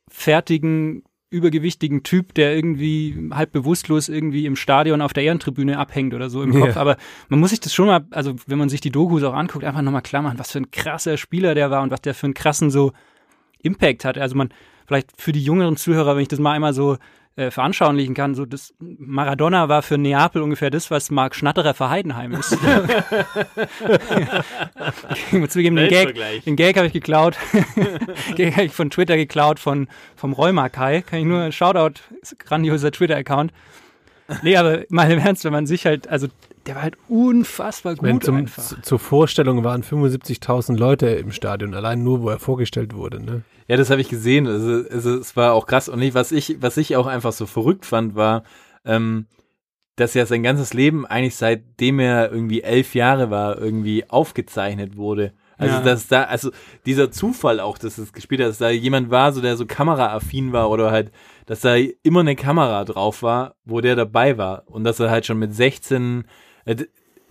fertigen, 0.10 1.04
übergewichtigen 1.30 2.04
Typ, 2.04 2.34
der 2.34 2.56
irgendwie 2.56 3.30
halb 3.32 3.52
bewusstlos 3.52 4.10
irgendwie 4.10 4.46
im 4.46 4.56
Stadion 4.56 5.02
auf 5.02 5.14
der 5.14 5.24
Ehrentribüne 5.24 5.78
abhängt 5.78 6.14
oder 6.14 6.30
so 6.30 6.44
im. 6.44 6.52
Kopf. 6.52 6.78
Aber 6.78 6.98
man 7.30 7.40
muss 7.40 7.52
sich 7.52 7.60
das 7.60 7.74
schon 7.74 7.88
mal, 7.88 8.06
also 8.12 8.36
wenn 8.48 8.58
man 8.58 8.70
sich 8.70 8.82
die 8.82 8.92
Dokus 8.92 9.24
auch 9.24 9.34
anguckt, 9.34 9.64
einfach 9.64 9.82
nochmal 9.82 10.02
klar 10.02 10.22
machen, 10.22 10.40
was 10.40 10.52
für 10.52 10.60
ein 10.60 10.72
krasser 10.72 11.18
Spieler 11.18 11.56
der 11.56 11.72
war 11.72 11.84
und 11.84 11.92
was 11.92 12.02
der 12.02 12.14
für 12.14 12.28
einen 12.28 12.34
krassen 12.34 12.70
so 12.70 12.92
Impact 13.60 14.04
hat. 14.04 14.18
Also 14.18 14.36
man, 14.36 14.50
vielleicht 14.88 15.10
für 15.16 15.32
die 15.32 15.44
jüngeren 15.44 15.78
Zuhörer, 15.78 16.16
wenn 16.16 16.24
ich 16.24 16.28
das 16.28 16.40
mal 16.40 16.52
einmal 16.52 16.74
so 16.74 16.98
äh, 17.36 17.50
veranschaulichen 17.50 18.14
kann, 18.14 18.36
so 18.36 18.46
das 18.46 18.74
Maradona 18.80 19.70
war 19.70 19.82
für 19.82 19.98
Neapel 19.98 20.42
ungefähr 20.42 20.70
das, 20.70 20.92
was 20.92 21.12
Marc 21.12 21.36
Schnatterer 21.36 21.74
für 21.74 21.90
Heidenheim 21.90 22.34
ist. 22.34 22.58
ich 25.32 25.32
muss 25.40 25.50
zugeben, 25.50 25.78
den 25.78 25.90
Gag, 25.90 26.16
den 26.46 26.56
Gag 26.56 26.76
habe 26.76 26.88
ich 26.88 26.94
geklaut. 26.94 27.38
Gag 28.36 28.54
habe 28.56 28.66
ich 28.66 28.74
von 28.74 28.90
Twitter 28.90 29.16
geklaut, 29.16 29.60
von, 29.60 29.88
vom 30.16 30.34
Rheuma 30.34 30.70
Kai. 30.70 31.02
Kann 31.02 31.20
ich 31.20 31.26
nur, 31.26 31.52
Shoutout, 31.52 32.02
grandioser 32.38 32.92
Twitter-Account. 32.92 33.54
Nee, 34.44 34.58
aber 34.58 34.84
mal 34.90 35.10
im 35.10 35.20
Ernst, 35.20 35.44
wenn 35.46 35.54
man 35.54 35.66
sich 35.66 35.86
halt, 35.86 36.08
also 36.08 36.28
der 36.66 36.76
war 36.76 36.84
halt 36.84 36.98
unfassbar 37.08 37.94
Ich 37.94 38.02
meine, 38.02 38.14
gut 38.14 38.24
zum, 38.24 38.36
einfach. 38.36 38.62
zu- 38.64 38.82
zur 38.82 39.00
Vorstellung 39.00 39.64
waren 39.64 39.84
75.000 39.84 40.78
Leute 40.78 41.08
im 41.08 41.32
Stadion, 41.32 41.74
allein 41.74 42.04
nur, 42.04 42.22
wo 42.22 42.30
er 42.30 42.40
vorgestellt 42.40 42.94
wurde. 42.94 43.20
Ne? 43.24 43.42
Ja, 43.68 43.78
das 43.78 43.90
habe 43.90 44.02
ich 44.02 44.10
gesehen. 44.10 44.48
Also, 44.48 44.84
also 44.90 45.16
es 45.18 45.36
war 45.36 45.54
auch 45.54 45.66
krass. 45.66 45.90
Und 45.90 46.00
nicht, 46.00 46.14
was 46.14 46.32
ich, 46.32 46.58
was 46.62 46.78
ich 46.78 46.96
auch 46.96 47.08
einfach 47.08 47.32
so 47.32 47.46
verrückt 47.46 47.86
fand, 47.86 48.16
war, 48.16 48.44
ähm, 48.86 49.28
dass 49.96 50.14
ja 50.14 50.26
sein 50.26 50.44
ganzes 50.44 50.74
Leben 50.74 51.06
eigentlich 51.06 51.36
seitdem 51.36 52.00
er 52.00 52.32
irgendwie 52.32 52.62
elf 52.64 52.96
Jahre 52.96 53.30
war, 53.30 53.58
irgendwie 53.58 54.10
aufgezeichnet 54.10 54.98
wurde. 54.98 55.34
Also 55.58 55.76
Ja. 55.76 55.82
dass 55.84 56.08
da, 56.08 56.24
also 56.24 56.50
dieser 56.88 57.12
Zufall 57.12 57.60
auch, 57.60 57.78
dass 57.78 57.98
es 58.00 58.14
gespielt 58.14 58.42
hat, 58.42 58.48
dass 58.50 58.58
da 58.58 58.70
jemand 58.72 59.12
war, 59.12 59.32
so 59.32 59.42
der 59.42 59.58
so 59.58 59.66
kameraaffin 59.68 60.54
war 60.54 60.72
oder 60.72 60.90
halt, 60.90 61.12
dass 61.46 61.62
da 61.62 61.76
immer 62.04 62.22
eine 62.22 62.36
Kamera 62.36 62.84
drauf 62.84 63.22
war, 63.22 63.56
wo 63.64 63.80
der 63.80 63.96
dabei 63.96 64.38
war 64.40 64.64
und 64.66 64.86
dass 64.86 65.00
er 65.00 65.12
halt 65.12 65.26
schon 65.28 65.38
mit 65.38 65.54
16, 65.54 66.22
äh, 66.22 66.24
d- 66.24 66.28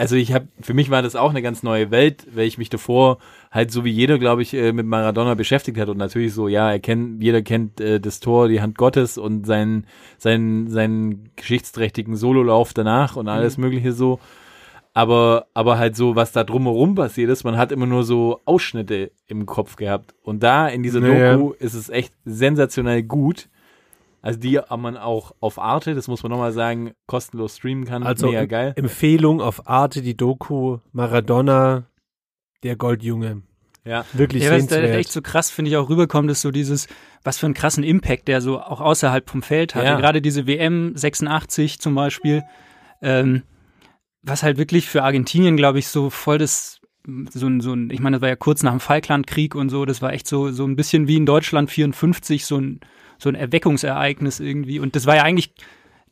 also 0.00 0.16
ich 0.16 0.32
habe, 0.32 0.48
für 0.62 0.72
mich 0.72 0.90
war 0.90 1.02
das 1.02 1.14
auch 1.14 1.28
eine 1.28 1.42
ganz 1.42 1.62
neue 1.62 1.90
Welt, 1.90 2.26
weil 2.34 2.46
ich 2.46 2.56
mich 2.56 2.70
davor 2.70 3.18
halt 3.50 3.70
so 3.70 3.84
wie 3.84 3.90
jeder, 3.90 4.18
glaube 4.18 4.40
ich, 4.40 4.54
äh, 4.54 4.72
mit 4.72 4.86
Maradona 4.86 5.34
beschäftigt 5.34 5.78
hat 5.78 5.90
und 5.90 5.98
natürlich 5.98 6.32
so, 6.32 6.48
ja, 6.48 6.70
er 6.70 6.80
kennt, 6.80 7.22
jeder 7.22 7.42
kennt 7.42 7.82
äh, 7.82 8.00
das 8.00 8.18
Tor, 8.20 8.48
die 8.48 8.62
Hand 8.62 8.78
Gottes 8.78 9.18
und 9.18 9.44
seinen, 9.46 9.86
seinen, 10.16 10.70
seinen 10.70 11.30
geschichtsträchtigen 11.36 12.16
Sololauf 12.16 12.72
danach 12.72 13.16
und 13.16 13.28
alles 13.28 13.58
Mögliche 13.58 13.92
so. 13.92 14.20
Aber, 14.94 15.46
aber 15.52 15.78
halt 15.78 15.96
so, 15.96 16.16
was 16.16 16.32
da 16.32 16.44
drumherum 16.44 16.94
passiert 16.94 17.30
ist, 17.30 17.44
man 17.44 17.58
hat 17.58 17.70
immer 17.70 17.86
nur 17.86 18.02
so 18.02 18.40
Ausschnitte 18.46 19.12
im 19.26 19.44
Kopf 19.44 19.76
gehabt. 19.76 20.14
Und 20.22 20.42
da 20.42 20.66
in 20.66 20.82
dieser 20.82 21.00
Naja. 21.00 21.36
Doku 21.36 21.52
ist 21.52 21.74
es 21.74 21.90
echt 21.90 22.14
sensationell 22.24 23.02
gut. 23.02 23.50
Also 24.22 24.38
die 24.38 24.60
man 24.76 24.96
auch 24.96 25.34
auf 25.40 25.58
Arte, 25.58 25.94
das 25.94 26.08
muss 26.08 26.22
man 26.22 26.30
nochmal 26.30 26.52
sagen, 26.52 26.92
kostenlos 27.06 27.56
streamen 27.56 27.84
kann. 27.84 28.02
Also 28.02 28.26
Mega 28.26 28.44
geil. 28.44 28.72
Empfehlung 28.76 29.40
auf 29.40 29.68
Arte, 29.68 30.02
die 30.02 30.16
Doku 30.16 30.78
Maradona, 30.92 31.84
der 32.62 32.76
Goldjunge. 32.76 33.42
Ja. 33.84 34.04
Wirklich 34.12 34.44
Ja, 34.44 34.52
was 34.52 34.66
da 34.66 34.76
echt 34.76 35.10
so 35.10 35.22
krass, 35.22 35.50
finde 35.50 35.70
ich, 35.70 35.76
auch 35.76 35.88
rüberkommt, 35.88 36.30
ist 36.30 36.42
so 36.42 36.50
dieses, 36.50 36.86
was 37.24 37.38
für 37.38 37.46
einen 37.46 37.54
krassen 37.54 37.82
Impact 37.82 38.28
der 38.28 38.40
so 38.40 38.60
auch 38.60 38.80
außerhalb 38.80 39.28
vom 39.28 39.42
Feld 39.42 39.74
hatte. 39.74 39.86
Ja. 39.86 39.98
Gerade 39.98 40.20
diese 40.20 40.46
WM 40.46 40.92
86 40.94 41.80
zum 41.80 41.94
Beispiel, 41.94 42.42
ähm, 43.00 43.42
was 44.22 44.42
halt 44.42 44.58
wirklich 44.58 44.88
für 44.88 45.02
Argentinien, 45.02 45.56
glaube 45.56 45.78
ich, 45.78 45.88
so 45.88 46.10
voll 46.10 46.36
das, 46.36 46.80
so 47.30 47.46
ein, 47.46 47.60
so 47.60 47.72
ein, 47.72 47.88
ich 47.90 48.00
meine, 48.00 48.16
das 48.16 48.22
war 48.22 48.28
ja 48.28 48.36
kurz 48.36 48.62
nach 48.62 48.72
dem 48.72 48.80
Falklandkrieg 48.80 49.54
und 49.54 49.70
so, 49.70 49.86
das 49.86 50.02
war 50.02 50.12
echt 50.12 50.26
so, 50.26 50.50
so 50.52 50.66
ein 50.66 50.76
bisschen 50.76 51.08
wie 51.08 51.16
in 51.16 51.24
Deutschland 51.24 51.70
54, 51.70 52.44
so 52.44 52.58
ein, 52.58 52.80
so 53.22 53.28
ein 53.28 53.34
Erweckungsereignis 53.34 54.40
irgendwie. 54.40 54.78
Und 54.80 54.96
das 54.96 55.06
war 55.06 55.16
ja 55.16 55.22
eigentlich 55.22 55.52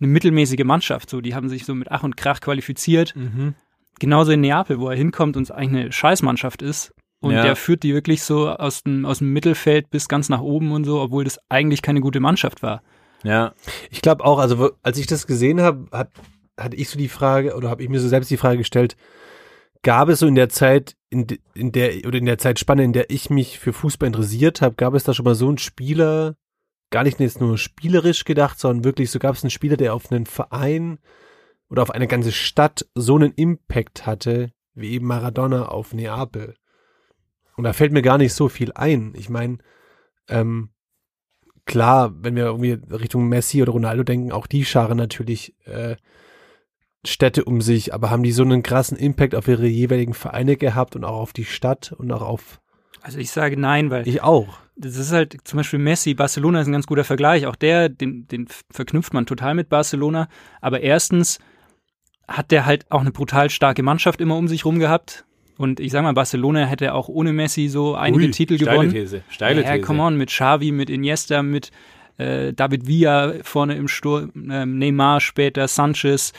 eine 0.00 0.09
mittelmäßige 0.09 0.65
Mannschaft, 0.65 1.11
so, 1.11 1.21
die 1.21 1.35
haben 1.35 1.49
sich 1.49 1.65
so 1.65 1.75
mit 1.75 1.91
Ach 1.91 2.03
und 2.05 2.17
Krach 2.17 2.41
qualifiziert. 2.41 3.17
Mhm. 3.17 3.55
Genauso 3.99 4.31
in 4.33 4.41
Neapel, 4.41 4.79
wo 4.79 4.88
er 4.88 4.97
hinkommt 4.97 5.37
und 5.37 5.43
es 5.43 5.50
eigentlich 5.50 5.83
eine 5.85 5.93
Scheißmannschaft 5.93 6.62
ist. 6.62 6.95
Und 7.21 7.33
Ja. 7.33 7.43
der 7.43 7.57
führt 7.57 7.83
die 7.83 7.95
wirklich 7.95 8.23
so 8.23 8.49
aus 8.49 8.85
dem, 8.85 9.05
aus 9.05 9.19
dem 9.19 9.33
Mittelfeld 9.33 9.91
bis 9.91 10.07
ganz 10.07 10.29
nach 10.29 10.41
oben 10.41 10.71
und 10.71 10.85
so, 10.85 11.00
obwohl 11.00 11.25
das 11.25 11.41
eigentlich 11.49 11.83
keine 11.83 12.00
gute 12.00 12.21
Mannschaft 12.21 12.62
war. 12.62 12.81
Ja. 13.25 13.55
Ich 13.91 14.00
glaube 14.03 14.25
auch, 14.25 14.38
also 14.38 14.71
als 14.85 14.99
ich 14.99 15.09
das 15.09 15.27
gesehen 15.27 15.61
habe, 15.61 15.88
hat, 15.91 16.11
hatte 16.57 16.77
ich 16.77 16.88
so 16.88 16.97
die 16.97 17.09
Frage, 17.09 17.57
oder 17.57 17.69
habe 17.71 17.83
ich 17.83 17.88
mir 17.88 17.99
so 17.99 18.07
selbst 18.07 18.31
die 18.31 18.37
Frage 18.37 18.59
gestellt, 18.59 18.97
gab 19.83 20.09
es 20.09 20.21
so 20.21 20.29
in 20.29 20.37
der 20.37 20.49
Zeit, 20.49 20.95
in, 21.11 21.27
de- 21.27 21.41
in 21.55 21.73
der, 21.73 22.07
oder 22.07 22.19
in 22.19 22.27
der 22.27 22.38
Zeitspanne, 22.38 22.85
in 22.85 22.93
der 22.93 23.11
ich 23.11 23.31
mich 23.31 23.59
für 23.59 23.73
Fußball 23.73 24.07
interessiert 24.07 24.61
habe, 24.61 24.77
gab 24.77 24.95
es 24.95 25.03
da 25.03 25.12
schon 25.12 25.25
mal 25.25 25.35
so 25.35 25.49
einen 25.49 25.59
Spieler, 25.59 26.37
gar 26.90 27.04
nicht 27.04 27.21
jetzt 27.21 27.40
nur 27.40 27.59
spielerisch 27.59 28.25
gedacht, 28.25 28.59
sondern 28.59 28.85
wirklich, 28.85 29.11
so 29.11 29.18
gab 29.18 29.35
es 29.35 29.42
einen 29.42 29.50
Spieler, 29.50 29.76
der 29.76 29.95
auf 29.95 30.11
einen 30.11 30.26
Verein 30.26 30.99
oder 31.68 31.83
auf 31.83 31.90
eine 31.90 32.07
ganze 32.07 32.33
Stadt 32.33 32.87
so 32.95 33.16
einen 33.16 33.33
Impact 33.33 34.07
hatte, 34.07 34.52
wie 34.75 34.92
eben 34.92 35.07
Maradona 35.07 35.66
auf 35.66 35.92
Neapel. 35.92 36.54
Und 37.57 37.64
da 37.64 37.73
fällt 37.73 37.92
mir 37.92 38.02
gar 38.02 38.18
nicht 38.18 38.33
so 38.33 38.49
viel 38.49 38.73
ein. 38.73 39.12
Ich 39.16 39.28
meine, 39.28 39.59
ähm, 40.28 40.71
klar, 41.66 42.12
wenn 42.23 42.37
wir 42.37 42.45
irgendwie 42.45 42.78
Richtung 42.95 43.28
Messi 43.28 43.62
oder 43.62 43.73
Ronaldo 43.73 44.04
denken, 44.04 44.33
auch 44.33 44.47
die 44.47 44.64
scharen 44.64 44.97
natürlich 44.97 45.54
äh, 45.66 45.97
Städte 47.04 47.45
um 47.45 47.61
sich, 47.61 47.95
aber 47.95 48.11
haben 48.11 48.23
die 48.23 48.33
so 48.33 48.42
einen 48.42 48.62
krassen 48.62 48.97
Impact 48.97 49.35
auf 49.35 49.49
ihre 49.49 49.66
jeweiligen 49.66 50.14
Vereine 50.14 50.57
gehabt 50.57 50.97
und 50.97 51.04
auch 51.04 51.18
auf 51.18 51.33
die 51.33 51.45
Stadt 51.45 51.92
und 51.92 52.11
auch 52.12 52.23
auf 52.23 52.61
Also 53.02 53.19
ich 53.19 53.31
sage 53.31 53.59
nein, 53.59 53.90
weil 53.90 54.07
ich 54.07 54.23
auch. 54.23 54.59
das 54.76 54.97
ist 54.97 55.12
halt 55.12 55.37
zum 55.45 55.59
Beispiel 55.59 55.78
Messi, 55.78 56.14
Barcelona 56.14 56.61
ist 56.61 56.67
ein 56.67 56.73
ganz 56.73 56.87
guter 56.87 57.05
Vergleich. 57.05 57.47
Auch 57.47 57.57
der, 57.57 57.88
den, 57.88 58.26
den 58.28 58.49
verknüpft 58.71 59.14
man 59.14 59.26
total 59.26 59.55
mit 59.55 59.69
Barcelona. 59.69 60.28
Aber 60.61 60.81
erstens 60.81 61.38
hat 62.26 62.50
der 62.50 62.67
halt 62.67 62.90
auch 62.90 63.00
eine 63.00 63.11
brutal 63.11 63.50
starke 63.50 63.83
Mannschaft 63.83 64.21
immer 64.21 64.37
um 64.37 64.49
sich 64.49 64.64
rum 64.64 64.78
gehabt. 64.78 65.25
Und 65.57 65.81
ich 65.81 65.90
sag 65.90 66.02
mal, 66.02 66.12
Barcelona 66.12 66.67
hätte 66.67 66.95
auch 66.95 67.09
ohne 67.09 67.33
Messi 67.33 67.69
so 67.69 67.97
einige 67.97 68.26
Ui, 68.26 68.31
Titel 68.31 68.57
steile 68.57 68.71
gewonnen. 68.71 68.93
These, 68.93 69.23
steile 69.28 69.62
ja, 69.62 69.73
These. 69.73 69.85
come 69.85 70.02
on, 70.02 70.17
mit 70.17 70.28
Xavi, 70.28 70.71
mit 70.71 70.88
Iniesta, 70.88 71.43
mit 71.43 71.73
äh, 72.17 72.52
David 72.52 72.87
Villa 72.87 73.35
vorne 73.43 73.75
im 73.75 73.88
Sturm, 73.88 74.31
ähm, 74.50 74.78
Neymar 74.78 75.21
später, 75.21 75.67
Sanchez, 75.67 76.33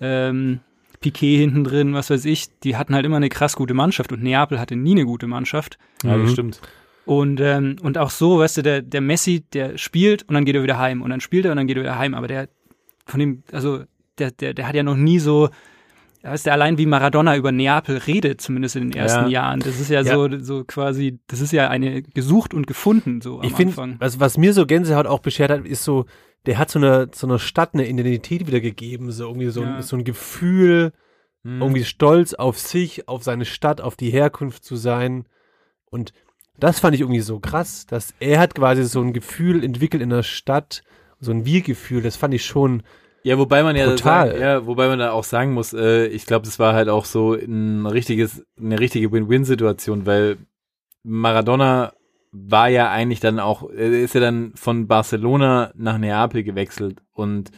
ähm, 0.00 0.60
Piquet 1.02 1.36
hinten 1.38 1.64
drin, 1.64 1.92
was 1.92 2.08
weiß 2.08 2.24
ich. 2.24 2.46
Die 2.60 2.76
hatten 2.76 2.94
halt 2.94 3.04
immer 3.04 3.16
eine 3.16 3.28
krass 3.28 3.54
gute 3.56 3.74
Mannschaft 3.74 4.10
und 4.12 4.22
Neapel 4.22 4.58
hatte 4.58 4.76
nie 4.76 4.92
eine 4.92 5.04
gute 5.04 5.26
Mannschaft. 5.26 5.76
Ja, 6.02 6.16
das 6.16 6.28
Mhm. 6.30 6.32
stimmt. 6.32 6.60
Und, 7.04 7.40
ähm, 7.40 7.76
und 7.82 7.98
auch 7.98 8.10
so, 8.10 8.38
weißt 8.38 8.58
du, 8.58 8.62
der, 8.62 8.80
der 8.80 9.00
Messi, 9.00 9.44
der 9.52 9.76
spielt 9.76 10.22
und 10.28 10.34
dann 10.34 10.44
geht 10.44 10.54
er 10.54 10.62
wieder 10.62 10.78
heim 10.78 11.02
und 11.02 11.10
dann 11.10 11.20
spielt 11.20 11.44
er 11.44 11.50
und 11.50 11.56
dann 11.58 11.66
geht 11.66 11.76
er 11.76 11.82
wieder 11.82 11.98
heim. 11.98 12.14
Aber 12.14 12.28
der 12.28 12.48
von 13.06 13.18
dem, 13.20 13.42
also 13.52 13.80
der, 14.18 14.30
der, 14.30 14.54
der 14.54 14.68
hat 14.68 14.76
ja 14.76 14.84
noch 14.84 14.96
nie 14.96 15.18
so, 15.18 15.48
weißt 16.22 16.46
du, 16.46 16.52
allein 16.52 16.78
wie 16.78 16.86
Maradona 16.86 17.36
über 17.36 17.50
Neapel 17.50 17.96
redet, 17.96 18.40
zumindest 18.40 18.76
in 18.76 18.90
den 18.90 18.96
ersten 18.96 19.24
Ja. 19.24 19.42
Jahren. 19.42 19.58
Das 19.60 19.80
ist 19.80 19.90
ja, 19.90 20.02
Ja. 20.02 20.14
so, 20.14 20.38
so 20.38 20.62
quasi, 20.64 21.18
das 21.26 21.40
ist 21.40 21.52
ja 21.52 21.68
eine 21.68 22.02
gesucht 22.02 22.54
und 22.54 22.68
gefunden 22.68 23.20
so 23.20 23.40
am 23.40 23.46
Ich 23.46 23.54
finde, 23.54 23.72
Anfang. 23.72 23.96
was, 23.98 24.20
was 24.20 24.38
mir 24.38 24.52
so 24.52 24.64
Gänsehaut 24.66 25.06
auch 25.08 25.18
beschert 25.18 25.50
hat, 25.50 25.66
ist 25.66 25.82
so, 25.82 26.04
der 26.46 26.58
hat 26.58 26.70
so 26.70 26.78
einer 26.78 27.08
so 27.12 27.26
einer 27.26 27.38
Stadt 27.38 27.70
eine 27.74 27.86
Identität 27.88 28.46
wiedergegeben, 28.46 29.10
so 29.12 29.26
irgendwie 29.28 29.48
so, 29.50 29.62
Ja. 29.62 29.76
ein, 29.76 29.82
so 29.82 29.96
ein 29.96 30.04
Gefühl, 30.04 30.92
Mhm. 31.44 31.60
irgendwie 31.62 31.84
stolz 31.84 32.34
auf 32.34 32.58
sich, 32.58 33.08
auf 33.08 33.24
seine 33.24 33.44
Stadt, 33.44 33.80
auf 33.80 33.96
die 33.96 34.10
Herkunft 34.10 34.64
zu 34.64 34.76
sein. 34.76 35.26
Und 35.90 36.12
das 36.58 36.78
fand 36.78 36.94
ich 36.94 37.00
irgendwie 37.00 37.20
so 37.20 37.40
krass, 37.40 37.84
dass 37.86 38.14
er 38.20 38.38
hat 38.38 38.54
quasi 38.54 38.84
so 38.84 39.00
ein 39.00 39.12
Gefühl 39.12 39.64
entwickelt 39.64 40.02
in 40.02 40.10
der 40.10 40.22
Stadt, 40.22 40.82
so 41.18 41.32
ein 41.32 41.44
Wir-Gefühl, 41.44 42.00
das 42.02 42.14
fand 42.16 42.32
ich 42.34 42.44
schon, 42.44 42.82
Ja, 43.24 43.38
wobei 43.38 43.62
man 43.64 43.74
ja, 43.76 43.96
sagen, 43.96 44.40
ja, 44.40 44.66
wobei 44.66 44.86
man 44.88 44.98
da 45.00 45.10
auch 45.12 45.24
sagen 45.24 45.52
muss, 45.52 45.72
äh, 45.72 46.06
ich 46.06 46.26
glaube, 46.26 46.44
das 46.44 46.58
war 46.60 46.74
halt 46.74 46.88
auch 46.88 47.04
so 47.06 47.34
ein 47.34 47.86
richtiges, 47.86 48.44
eine 48.58 48.78
richtige 48.78 49.10
Win-Win-Situation, 49.10 50.06
weil 50.06 50.36
Maradona 51.02 51.92
war 52.32 52.68
ja 52.68 52.90
eigentlich 52.90 53.20
dann 53.20 53.38
auch, 53.38 53.68
er 53.70 53.90
ist 53.92 54.14
ja 54.14 54.20
dann 54.20 54.52
von 54.54 54.88
Barcelona 54.88 55.70
nach 55.76 55.98
Neapel 55.98 56.42
gewechselt 56.42 57.02
und 57.12 57.50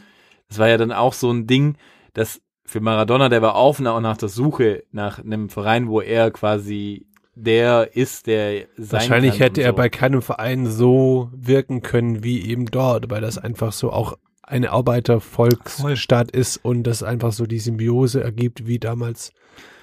es 0.49 0.59
war 0.59 0.67
ja 0.67 0.77
dann 0.77 0.91
auch 0.91 1.13
so 1.13 1.31
ein 1.31 1.47
Ding, 1.47 1.77
dass 2.13 2.41
für 2.65 2.81
Maradona, 2.81 3.29
der 3.29 3.41
war 3.41 3.55
auf 3.55 3.79
und 3.79 3.87
auch 3.87 4.01
nach 4.01 4.17
der 4.17 4.29
Suche 4.29 4.83
nach 4.91 5.19
einem 5.19 5.49
Verein, 5.49 5.87
wo 5.87 6.01
er 6.01 6.31
quasi 6.31 7.07
der 7.35 7.95
ist, 7.95 8.27
der 8.27 8.65
sein 8.77 9.01
wahrscheinlich 9.01 9.33
kann 9.33 9.39
hätte 9.39 9.61
und 9.61 9.65
er 9.65 9.71
so. 9.71 9.75
bei 9.75 9.89
keinem 9.89 10.21
Verein 10.21 10.67
so 10.67 11.29
wirken 11.33 11.81
können 11.81 12.23
wie 12.23 12.49
eben 12.49 12.65
dort, 12.65 13.09
weil 13.09 13.21
das 13.21 13.37
einfach 13.37 13.71
so 13.71 13.91
auch 13.91 14.17
eine 14.41 14.71
Arbeitervolksstadt 14.71 16.31
ist 16.31 16.57
und 16.57 16.83
das 16.83 17.03
einfach 17.03 17.33
so 17.33 17.45
die 17.45 17.59
Symbiose 17.59 18.23
ergibt, 18.23 18.67
wie 18.67 18.79
damals. 18.79 19.31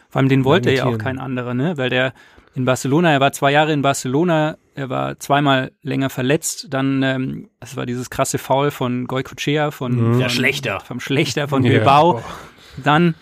Vor 0.08 0.20
allem 0.20 0.28
den 0.28 0.44
wollte 0.44 0.70
ja 0.72 0.86
auch 0.86 0.98
kein 0.98 1.18
anderer, 1.18 1.54
ne? 1.54 1.76
Weil 1.76 1.90
der 1.90 2.14
in 2.54 2.64
Barcelona, 2.64 3.10
er 3.12 3.20
war 3.20 3.32
zwei 3.32 3.52
Jahre 3.52 3.72
in 3.72 3.82
Barcelona, 3.82 4.56
er 4.74 4.88
war 4.90 5.18
zweimal 5.18 5.72
länger 5.82 6.10
verletzt, 6.10 6.66
dann, 6.70 7.02
ähm, 7.02 7.48
das 7.60 7.76
war 7.76 7.86
dieses 7.86 8.10
krasse 8.10 8.38
Foul 8.38 8.70
von 8.70 9.06
Goycochea, 9.06 9.70
von, 9.70 9.92
Mhm. 10.16 10.20
von 10.20 10.30
Schlechter. 10.30 10.80
vom 10.80 11.00
Schlechter 11.00 11.48
von 11.48 11.62
Ja, 11.64 11.70
Bilbao. 11.72 12.22
Dann 12.82 13.14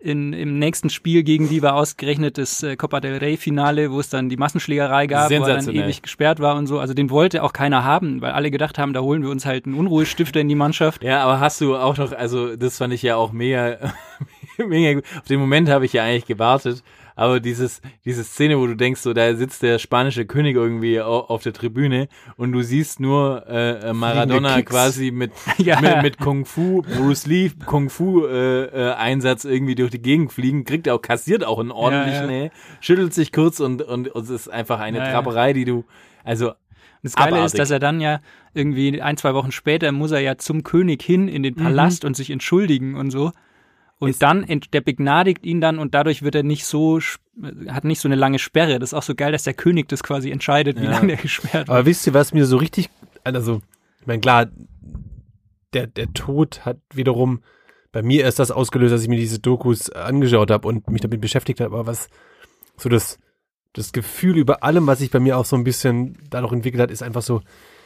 in, 0.00 0.32
im 0.32 0.58
nächsten 0.60 0.90
Spiel 0.90 1.24
gegen 1.24 1.48
die 1.48 1.60
war 1.60 1.74
ausgerechnet 1.74 2.38
das 2.38 2.62
äh, 2.62 2.76
Copa 2.76 3.00
del 3.00 3.16
Rey 3.16 3.36
Finale, 3.36 3.90
wo 3.90 3.98
es 3.98 4.08
dann 4.08 4.28
die 4.28 4.36
Massenschlägerei 4.36 5.08
gab, 5.08 5.28
wo 5.30 5.34
er 5.34 5.56
dann 5.56 5.68
ewig 5.74 6.02
gesperrt 6.02 6.38
war 6.40 6.54
und 6.56 6.66
so. 6.68 6.78
Also 6.78 6.94
den 6.94 7.10
wollte 7.10 7.42
auch 7.42 7.52
keiner 7.52 7.82
haben, 7.82 8.20
weil 8.22 8.30
alle 8.30 8.50
gedacht 8.52 8.78
haben, 8.78 8.92
da 8.92 9.00
holen 9.00 9.22
wir 9.22 9.30
uns 9.30 9.44
halt 9.44 9.66
einen 9.66 9.74
Unruhestifter 9.74 10.38
in 10.40 10.48
die 10.48 10.54
Mannschaft. 10.54 11.02
Ja, 11.02 11.24
aber 11.24 11.40
hast 11.40 11.60
du 11.60 11.76
auch 11.76 11.96
noch, 11.96 12.12
also 12.12 12.54
das 12.54 12.78
fand 12.78 12.94
ich 12.94 13.02
ja 13.02 13.16
auch 13.16 13.32
mega, 13.32 13.76
mega 14.58 14.94
gut. 15.00 15.04
Auf 15.18 15.26
den 15.26 15.40
Moment 15.40 15.68
habe 15.68 15.84
ich 15.84 15.92
ja 15.94 16.04
eigentlich 16.04 16.26
gewartet, 16.26 16.84
aber 17.18 17.40
dieses, 17.40 17.80
diese 18.04 18.22
Szene, 18.22 18.58
wo 18.58 18.66
du 18.66 18.76
denkst, 18.76 19.00
so 19.00 19.12
da 19.12 19.34
sitzt 19.34 19.62
der 19.62 19.78
spanische 19.78 20.24
König 20.24 20.54
irgendwie 20.54 21.00
au- 21.00 21.26
auf 21.26 21.42
der 21.42 21.52
Tribüne 21.52 22.08
und 22.36 22.52
du 22.52 22.62
siehst 22.62 23.00
nur 23.00 23.44
äh, 23.48 23.90
äh, 23.90 23.92
Maradona 23.92 24.62
quasi 24.62 25.10
mit, 25.10 25.32
Ja. 25.58 25.80
mit, 25.80 26.02
mit 26.02 26.18
Kung 26.18 26.44
Fu, 26.44 26.82
Bruce 26.82 27.26
Lee 27.26 27.50
Kung 27.66 27.90
Fu 27.90 28.24
äh, 28.24 28.64
äh, 28.64 28.92
Einsatz 28.94 29.44
irgendwie 29.44 29.74
durch 29.74 29.90
die 29.90 30.00
Gegend 30.00 30.32
fliegen, 30.32 30.64
kriegt 30.64 30.88
auch, 30.88 31.02
kassiert 31.02 31.44
auch 31.44 31.58
einen 31.58 31.72
ordentlichen, 31.72 32.30
Ja, 32.30 32.44
ja. 32.44 32.50
schüttelt 32.80 33.12
sich 33.12 33.32
kurz 33.32 33.58
und, 33.60 33.82
und, 33.82 34.08
und 34.08 34.22
es 34.24 34.30
ist 34.30 34.48
einfach 34.48 34.78
eine 34.80 34.98
Ja. 34.98 35.10
Trapperei, 35.10 35.52
die 35.52 35.64
du, 35.64 35.84
also 36.24 36.52
Das 37.02 37.14
Geile 37.16 37.28
Abartig. 37.30 37.46
ist, 37.46 37.58
dass 37.58 37.70
er 37.72 37.78
dann 37.80 38.00
ja 38.00 38.20
irgendwie 38.54 39.02
ein, 39.02 39.16
zwei 39.16 39.34
Wochen 39.34 39.50
später 39.52 39.90
muss 39.92 40.10
er 40.12 40.20
ja 40.20 40.36
zum 40.38 40.62
König 40.62 41.02
hin 41.02 41.26
in 41.28 41.42
den 41.42 41.54
Palast 41.56 42.04
und 42.04 42.16
sich 42.16 42.30
entschuldigen 42.30 42.94
und 42.94 43.10
so. 43.10 43.32
Und 44.00 44.10
Ist- 44.10 44.22
dann, 44.22 44.46
der 44.72 44.80
begnadigt 44.80 45.44
ihn 45.44 45.60
dann 45.60 45.78
und 45.78 45.94
dadurch 45.94 46.22
wird 46.22 46.34
er 46.36 46.44
nicht 46.44 46.64
so, 46.64 47.00
hat 47.68 47.84
nicht 47.84 48.00
so 48.00 48.06
eine 48.08 48.14
lange 48.14 48.38
Sperre. 48.38 48.78
Das 48.78 48.90
ist 48.90 48.94
auch 48.94 49.02
so 49.02 49.14
geil, 49.14 49.32
dass 49.32 49.42
der 49.42 49.54
König 49.54 49.88
das 49.88 50.02
quasi 50.04 50.30
entscheidet, 50.30 50.80
wie 50.80 50.84
Ja. 50.84 50.92
lange 50.92 51.12
er 51.12 51.18
gesperrt 51.18 51.66
wird. 51.66 51.70
Aber 51.70 51.84
wisst 51.86 52.06
ihr, 52.06 52.14
was 52.14 52.32
mir 52.32 52.46
so 52.46 52.56
richtig, 52.58 52.90
also, 53.24 53.60
ich 54.00 54.06
meine, 54.06 54.20
klar, 54.20 54.46
der, 55.74 55.86
der 55.86 56.12
Tod 56.14 56.64
hat 56.64 56.78
wiederum 56.94 57.40
bei 57.92 58.02
mir 58.02 58.22
erst 58.22 58.38
das 58.38 58.50
ausgelöst, 58.50 58.92
dass 58.94 59.02
ich 59.02 59.08
mir 59.08 59.16
diese 59.18 59.38
Dokus 59.40 59.90
angeschaut 59.90 60.50
habe 60.50 60.68
und 60.68 60.88
mich 60.90 61.00
damit 61.00 61.20
beschäftigt 61.20 61.60
habe, 61.60 61.74
aber 61.74 61.86
was 61.86 62.08
so 62.76 62.88
das, 62.88 63.18
das 63.72 63.92
Gefühl 63.92 64.36
über 64.36 64.62
allem, 64.62 64.86
was 64.86 65.00
sich 65.00 65.10
bei 65.10 65.20
mir 65.20 65.36
auch 65.36 65.44
so 65.44 65.56
ein 65.56 65.64
bisschen 65.64 66.16
dadurch 66.30 66.52
entwickelt 66.52 66.80
hat, 66.82 66.90
ist 66.90 67.02
einfach 67.02 67.22
so, 67.22 67.42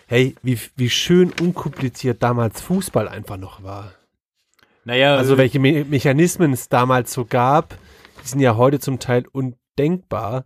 hey, 0.07 0.35
wie, 0.43 0.59
wie 0.77 0.91
schön 0.91 1.33
unkompliziert 1.41 2.23
damals 2.23 2.61
Fußball 2.61 3.09
einfach 3.09 3.37
noch 3.39 3.63
war. 3.63 3.93
Naja, 4.85 5.17
Also 5.17 5.39
welche 5.39 5.59
Me 5.59 5.85
Mechanismen 5.85 6.53
es 6.53 6.69
damals 6.69 7.13
so 7.13 7.25
gab, 7.25 7.77
die 8.23 8.29
sind 8.29 8.41
ja 8.41 8.57
heute 8.57 8.81
zum 8.81 8.99
Teil 8.99 9.25
undenkbar. 9.33 10.45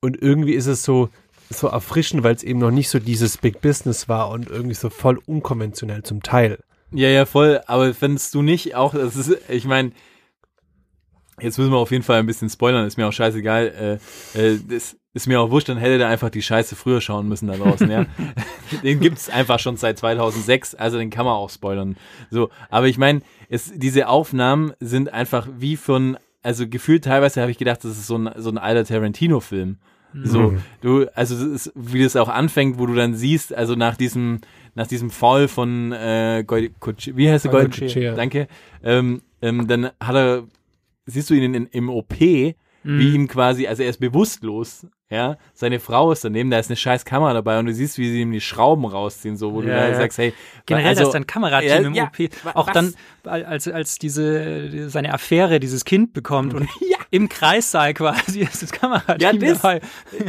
Und 0.00 0.20
irgendwie 0.20 0.54
ist 0.54 0.66
es 0.66 0.82
so, 0.82 1.10
so 1.50 1.68
erfrischend, 1.68 2.24
weil 2.24 2.34
es 2.34 2.42
eben 2.42 2.58
noch 2.58 2.70
nicht 2.70 2.88
so 2.88 2.98
dieses 2.98 3.38
Big 3.38 3.60
Business 3.60 4.08
war 4.08 4.30
und 4.30 4.50
irgendwie 4.50 4.74
so 4.74 4.90
voll 4.90 5.18
unkonventionell 5.26 6.02
zum 6.02 6.22
Teil. 6.22 6.58
Ja, 6.92 7.08
ja, 7.08 7.24
voll. 7.24 7.60
Aber 7.66 7.94
findest 7.94 8.34
du 8.34 8.42
nicht 8.42 8.74
auch, 8.74 8.94
das 8.94 9.16
ist, 9.16 9.38
ich 9.48 9.64
meine, 9.64 9.92
jetzt 11.40 11.58
müssen 11.58 11.70
wir 11.70 11.78
auf 11.78 11.90
jeden 11.90 12.04
Fall 12.04 12.18
ein 12.18 12.26
bisschen 12.26 12.50
spoilern, 12.50 12.86
ist 12.86 12.96
mir 12.96 13.06
auch 13.06 13.12
scheißegal. 13.12 14.00
Äh, 14.34 14.38
äh, 14.38 14.58
das 14.68 14.96
ist 15.14 15.26
mir 15.26 15.40
auch 15.40 15.50
wurscht, 15.50 15.68
dann 15.68 15.76
hätte 15.78 15.98
der 15.98 16.08
einfach 16.08 16.30
die 16.30 16.42
Scheiße 16.42 16.74
früher 16.74 17.00
schauen 17.00 17.28
müssen 17.28 17.46
da 17.48 17.54
draußen, 17.56 17.90
ja. 17.90 18.06
den 18.82 19.00
gibt's 19.00 19.28
einfach 19.28 19.58
schon 19.58 19.76
seit 19.76 19.98
2006, 19.98 20.74
also 20.74 20.98
den 20.98 21.10
kann 21.10 21.26
man 21.26 21.34
auch 21.34 21.50
spoilern. 21.50 21.96
So, 22.30 22.48
aber 22.70 22.88
ich 22.88 22.96
meine, 22.98 23.20
es, 23.48 23.72
diese 23.74 24.08
Aufnahmen 24.08 24.72
sind 24.80 25.12
einfach 25.12 25.48
wie 25.58 25.76
von, 25.76 26.16
also 26.42 26.66
gefühlt 26.66 27.04
teilweise 27.04 27.40
habe 27.42 27.50
ich 27.50 27.58
gedacht, 27.58 27.84
das 27.84 27.92
ist 27.92 28.06
so 28.06 28.16
ein, 28.16 28.30
so 28.36 28.50
ein 28.50 28.58
alter 28.58 28.84
Tarantino-Film. 28.84 29.78
So, 30.24 30.54
du, 30.82 31.06
also 31.14 31.34
ist, 31.54 31.72
wie 31.74 32.02
das 32.02 32.16
auch 32.16 32.28
anfängt, 32.28 32.78
wo 32.78 32.84
du 32.84 32.94
dann 32.94 33.14
siehst, 33.14 33.54
also 33.54 33.76
nach 33.76 33.96
diesem, 33.96 34.40
nach 34.74 34.86
diesem 34.86 35.08
Fall 35.08 35.48
von 35.48 35.90
äh, 35.92 36.44
Goy, 36.46 36.70
Kuch- 36.80 37.16
wie 37.16 37.30
heißt 37.30 37.46
der 37.46 37.50
Goy, 37.52 37.62
Goycochea. 37.68 38.14
Danke. 38.14 38.46
Ähm, 38.82 39.22
ähm, 39.40 39.66
dann 39.68 39.86
hat 40.00 40.14
er, 40.14 40.44
siehst 41.06 41.30
du 41.30 41.34
ihn 41.34 41.54
in, 41.54 41.66
im 41.66 41.88
OP, 41.88 42.14
wie 42.20 43.14
ihm 43.14 43.26
quasi, 43.28 43.66
also 43.66 43.82
er 43.84 43.88
ist 43.90 44.00
bewusstlos, 44.00 44.86
ja, 45.12 45.36
seine 45.52 45.78
Frau 45.78 46.10
ist 46.10 46.24
daneben, 46.24 46.50
da 46.50 46.58
ist 46.58 46.70
eine 46.70 46.76
scheiß 46.76 47.04
Kamera 47.04 47.34
dabei 47.34 47.58
und 47.58 47.66
du 47.66 47.74
siehst, 47.74 47.98
wie 47.98 48.10
sie 48.10 48.22
ihm 48.22 48.32
die 48.32 48.40
Schrauben 48.40 48.86
rausziehen, 48.86 49.36
so, 49.36 49.52
wo 49.52 49.60
du 49.60 49.68
Ja, 49.68 49.74
da 49.76 49.88
ja. 49.90 49.94
sagst, 49.96 50.16
hey, 50.16 50.32
Generell, 50.64 50.88
also, 50.88 51.02
dass 51.04 51.12
dann 51.12 51.26
Kamerateam 51.26 51.92
Ja, 51.94 52.10
im 52.12 52.26
OP 52.26 52.56
auch 52.56 52.66
was? 52.68 52.72
dann, 52.74 52.94
als, 53.24 53.68
als 53.68 53.98
diese, 53.98 54.88
seine 54.88 55.12
Affäre 55.12 55.60
dieses 55.60 55.84
Kind 55.84 56.14
bekommt 56.14 56.54
und 56.54 56.66
im 57.10 57.28
Kreissaal 57.28 57.92
quasi 57.92 58.40
ist 58.40 58.62
das 58.62 58.72
Kamerateam 58.72 59.20
Ja, 59.20 59.32
das, 59.34 59.60
dabei. 59.60 59.80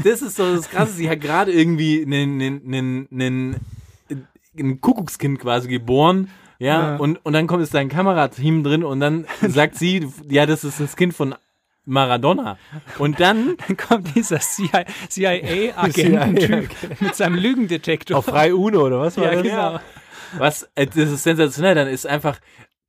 das 0.03 0.21
ist 0.21 0.35
so 0.35 0.53
das 0.55 0.69
Krasse. 0.69 0.91
Sie 0.93 1.09
hat 1.09 1.21
gerade 1.21 1.53
irgendwie 1.53 2.03
einen, 2.03 2.41
einen, 2.41 2.61
einen, 2.73 3.07
einen, 3.11 3.55
ein 4.59 4.81
Kuckuckskind 4.81 5.39
quasi 5.39 5.69
geboren. 5.69 6.29
Ja, 6.59 6.91
Ja. 6.91 6.95
Und, 6.97 7.25
und 7.25 7.33
dann 7.33 7.47
kommt 7.47 7.63
es 7.63 7.69
da 7.71 7.79
ein 7.79 7.89
Kamerateam 7.89 8.63
drin 8.63 8.83
und 8.83 8.99
dann 8.99 9.25
sagt 9.47 9.75
sie, 9.75 10.07
ja, 10.29 10.45
das 10.45 10.63
ist 10.63 10.79
das 10.79 10.95
Kind 10.95 11.13
von 11.13 11.35
Maradona. 11.85 12.57
Und 12.99 13.19
dann, 13.19 13.57
Dann 13.67 13.75
kommt 13.77 14.15
dieser 14.15 14.39
CIA-Agenten-Typ 14.39 16.69
mit 17.01 17.15
seinem 17.15 17.35
Lügendetektor. 17.35 18.17
Auf 18.17 18.25
frei 18.25 18.53
Uno 18.53 18.85
oder 18.85 18.99
was 18.99 19.17
war 19.17 19.25
ja, 19.25 19.33
das? 19.33 19.43
genau. 19.43 19.79
was, 20.37 20.69
äh, 20.75 20.85
das 20.87 21.11
ist 21.11 21.23
sensationell, 21.23 21.75
dann 21.75 21.87
ist 21.87 22.07
einfach, 22.07 22.39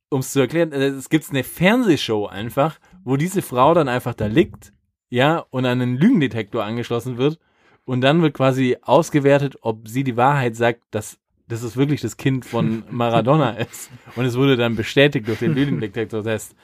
um 0.09 0.21
es 0.21 0.31
zu 0.31 0.39
erklären, 0.39 0.71
äh, 0.71 0.87
es 0.87 1.09
gibt 1.09 1.29
eine 1.29 1.43
Fernsehshow 1.43 2.27
einfach, 2.27 2.79
wo 3.03 3.17
diese 3.17 3.41
Frau 3.41 3.73
dann 3.73 3.89
einfach 3.89 4.13
da 4.13 4.27
liegt, 4.27 4.71
ja, 5.09 5.45
und 5.49 5.65
an 5.65 5.81
einen 5.81 5.97
Lügendetektor 5.97 6.63
angeschlossen 6.63 7.17
wird 7.17 7.39
und 7.85 8.01
dann 8.01 8.21
wird 8.21 8.33
quasi 8.33 8.77
ausgewertet, 8.81 9.57
ob 9.61 9.87
sie 9.87 10.03
die 10.03 10.17
Wahrheit 10.17 10.55
sagt, 10.55 10.81
dass 10.91 11.17
dass 11.47 11.61
es 11.61 11.77
wirklich 11.77 12.01
das 12.01 12.17
Kind 12.17 12.45
von 12.45 12.83
Maradona 12.89 13.51
ist. 13.51 13.91
Und 14.15 14.25
es 14.25 14.35
wurde 14.35 14.57
dann 14.57 14.75
bestätigt 14.75 15.27
durch 15.27 15.39
den 15.39 15.53
Lügendetektor-Test. 15.53 16.55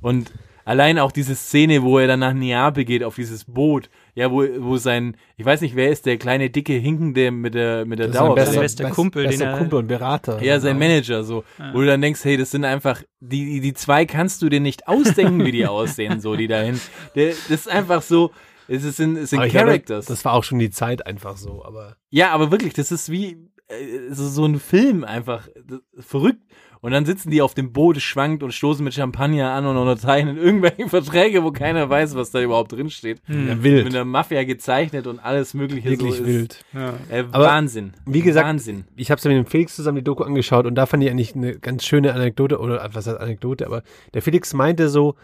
Und 0.00 0.32
allein 0.68 0.98
auch 0.98 1.10
diese 1.12 1.34
Szene, 1.34 1.82
wo 1.82 1.98
er 1.98 2.06
dann 2.06 2.20
nach 2.20 2.32
Neapel 2.34 2.84
geht, 2.84 3.02
auf 3.02 3.14
dieses 3.16 3.44
Boot, 3.44 3.88
Ja, 4.14 4.30
wo, 4.32 4.42
wo 4.58 4.76
sein, 4.76 5.16
ich 5.36 5.44
weiß 5.46 5.60
nicht, 5.60 5.76
wer 5.76 5.90
ist 5.90 6.04
der 6.04 6.16
kleine, 6.18 6.50
dicke, 6.50 6.72
hinkende 6.72 7.30
mit 7.30 7.54
der, 7.54 7.84
mit 7.86 7.98
der 8.00 8.08
Das 8.08 8.14
ist 8.14 8.18
sein 8.18 8.26
Dauer. 8.26 8.34
bester- 8.36 8.46
bester, 8.46 8.60
bester 8.62 8.84
best- 8.84 8.94
Kumpel, 8.96 9.22
den 9.22 9.30
bester 9.30 9.44
er- 9.46 9.58
Kumpel 9.58 9.78
und 9.78 9.86
Berater. 9.86 10.42
Ja, 10.42 10.58
sein 10.60 10.78
Manager, 10.78 11.22
so. 11.24 11.44
Wo 11.72 11.80
du 11.80 11.86
dann 11.86 12.00
denkst, 12.02 12.24
hey, 12.24 12.36
das 12.36 12.50
sind 12.50 12.64
einfach, 12.64 13.02
die, 13.20 13.60
die 13.60 13.74
zwei 13.74 14.06
kannst 14.06 14.42
du 14.42 14.48
dir 14.48 14.60
nicht 14.60 14.88
ausdenken, 14.88 15.44
wie 15.44 15.52
die 15.52 15.66
aussehen, 15.68 16.20
so, 16.20 16.34
die 16.36 16.48
dahin. 16.48 16.80
Der, 17.14 17.28
das 17.28 17.48
ist 17.50 17.68
einfach 17.68 18.02
so, 18.02 18.32
es 18.66 18.84
ist- 18.84 18.96
sind, 18.96 19.16
es 19.16 19.30
sind 19.30 19.42
ich 19.44 19.52
glaube, 19.52 19.66
Characters. 19.68 20.06
Das 20.06 20.24
war 20.24 20.32
auch 20.34 20.44
schon 20.44 20.58
die 20.58 20.70
Zeit 20.70 21.06
einfach 21.06 21.36
so, 21.36 21.64
aber 21.64 21.96
Ja, 22.10 22.30
aber 22.32 22.50
wirklich, 22.50 22.74
das 22.74 22.90
ist 22.92 23.10
wie 23.10 23.36
äh, 23.68 24.12
so, 24.12 24.26
so 24.28 24.44
ein 24.46 24.58
Film 24.58 25.04
einfach 25.04 25.48
das, 25.66 25.80
verrückt. 26.04 26.42
Und 26.80 26.92
dann 26.92 27.04
sitzen 27.04 27.30
die 27.30 27.42
auf 27.42 27.54
dem 27.54 27.72
Boot, 27.72 28.00
schwankt 28.00 28.42
und 28.42 28.52
stoßen 28.52 28.84
mit 28.84 28.94
Champagner 28.94 29.50
an 29.52 29.66
und 29.66 29.76
unterzeichnen 29.76 30.36
irgendwelche 30.36 30.88
Verträge, 30.88 31.42
wo 31.42 31.50
keiner 31.50 31.88
weiß, 31.90 32.14
was 32.14 32.30
da 32.30 32.40
überhaupt 32.40 32.72
drin 32.72 32.88
steht. 32.90 33.20
ja, 33.28 33.62
wild. 33.62 33.84
Mit 33.84 33.94
der 33.94 34.04
Mafia 34.04 34.44
gezeichnet 34.44 35.06
und 35.06 35.18
alles 35.18 35.54
mögliche 35.54 35.90
Wirklich 35.90 36.14
so 36.16 36.22
ist, 36.22 36.26
wild. 36.26 36.64
Äh, 37.10 37.24
Aber 37.32 37.44
Wahnsinn. 37.46 37.92
wie 38.06 38.20
gesagt, 38.22 38.46
Wahnsinn. 38.46 38.84
Ich 38.96 39.10
habe 39.10 39.18
es 39.18 39.24
mit 39.24 39.34
dem 39.36 39.46
Felix 39.46 39.74
zusammen 39.76 39.96
die 39.96 40.04
Doku 40.04 40.22
angeschaut 40.22 40.66
und 40.66 40.74
da 40.76 40.86
fand 40.86 41.02
ich 41.02 41.10
eigentlich 41.10 41.34
eine 41.34 41.58
ganz 41.58 41.84
schöne 41.84 42.14
Anekdote, 42.14 42.58
oder 42.58 42.88
was 42.92 43.06
heißt 43.06 43.18
Anekdote, 43.20 43.66
aber 43.66 43.82
der 44.14 44.22
Felix 44.22 44.54
meinte 44.54 44.88
so, 44.88 45.16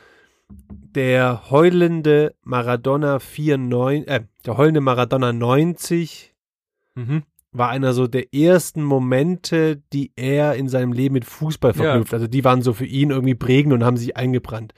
der 0.94 1.50
heulende 1.50 2.34
Maradona 2.42 3.18
94, 3.18 4.08
äh, 4.08 4.20
der 4.44 4.56
heulende 4.56 4.80
Maradona 4.80 5.32
90 5.32 6.32
Mhm. 6.96 7.24
War 7.56 7.68
einer 7.70 7.92
so 7.94 8.06
der 8.08 8.34
ersten 8.34 8.82
Momente, 8.82 9.80
die 9.92 10.12
er 10.16 10.54
in 10.56 10.68
seinem 10.68 10.92
Leben 10.92 11.14
mit 11.14 11.24
Fußball 11.24 11.70
Ja. 11.70 11.82
verknüpft. 11.84 12.12
Also 12.12 12.26
die 12.26 12.44
waren 12.44 12.62
so 12.62 12.72
für 12.74 12.84
ihn 12.84 13.10
irgendwie 13.10 13.34
prägend 13.36 13.72
und 13.72 13.84
haben 13.84 13.96
sich 13.96 14.16
eingebrannt. 14.16 14.74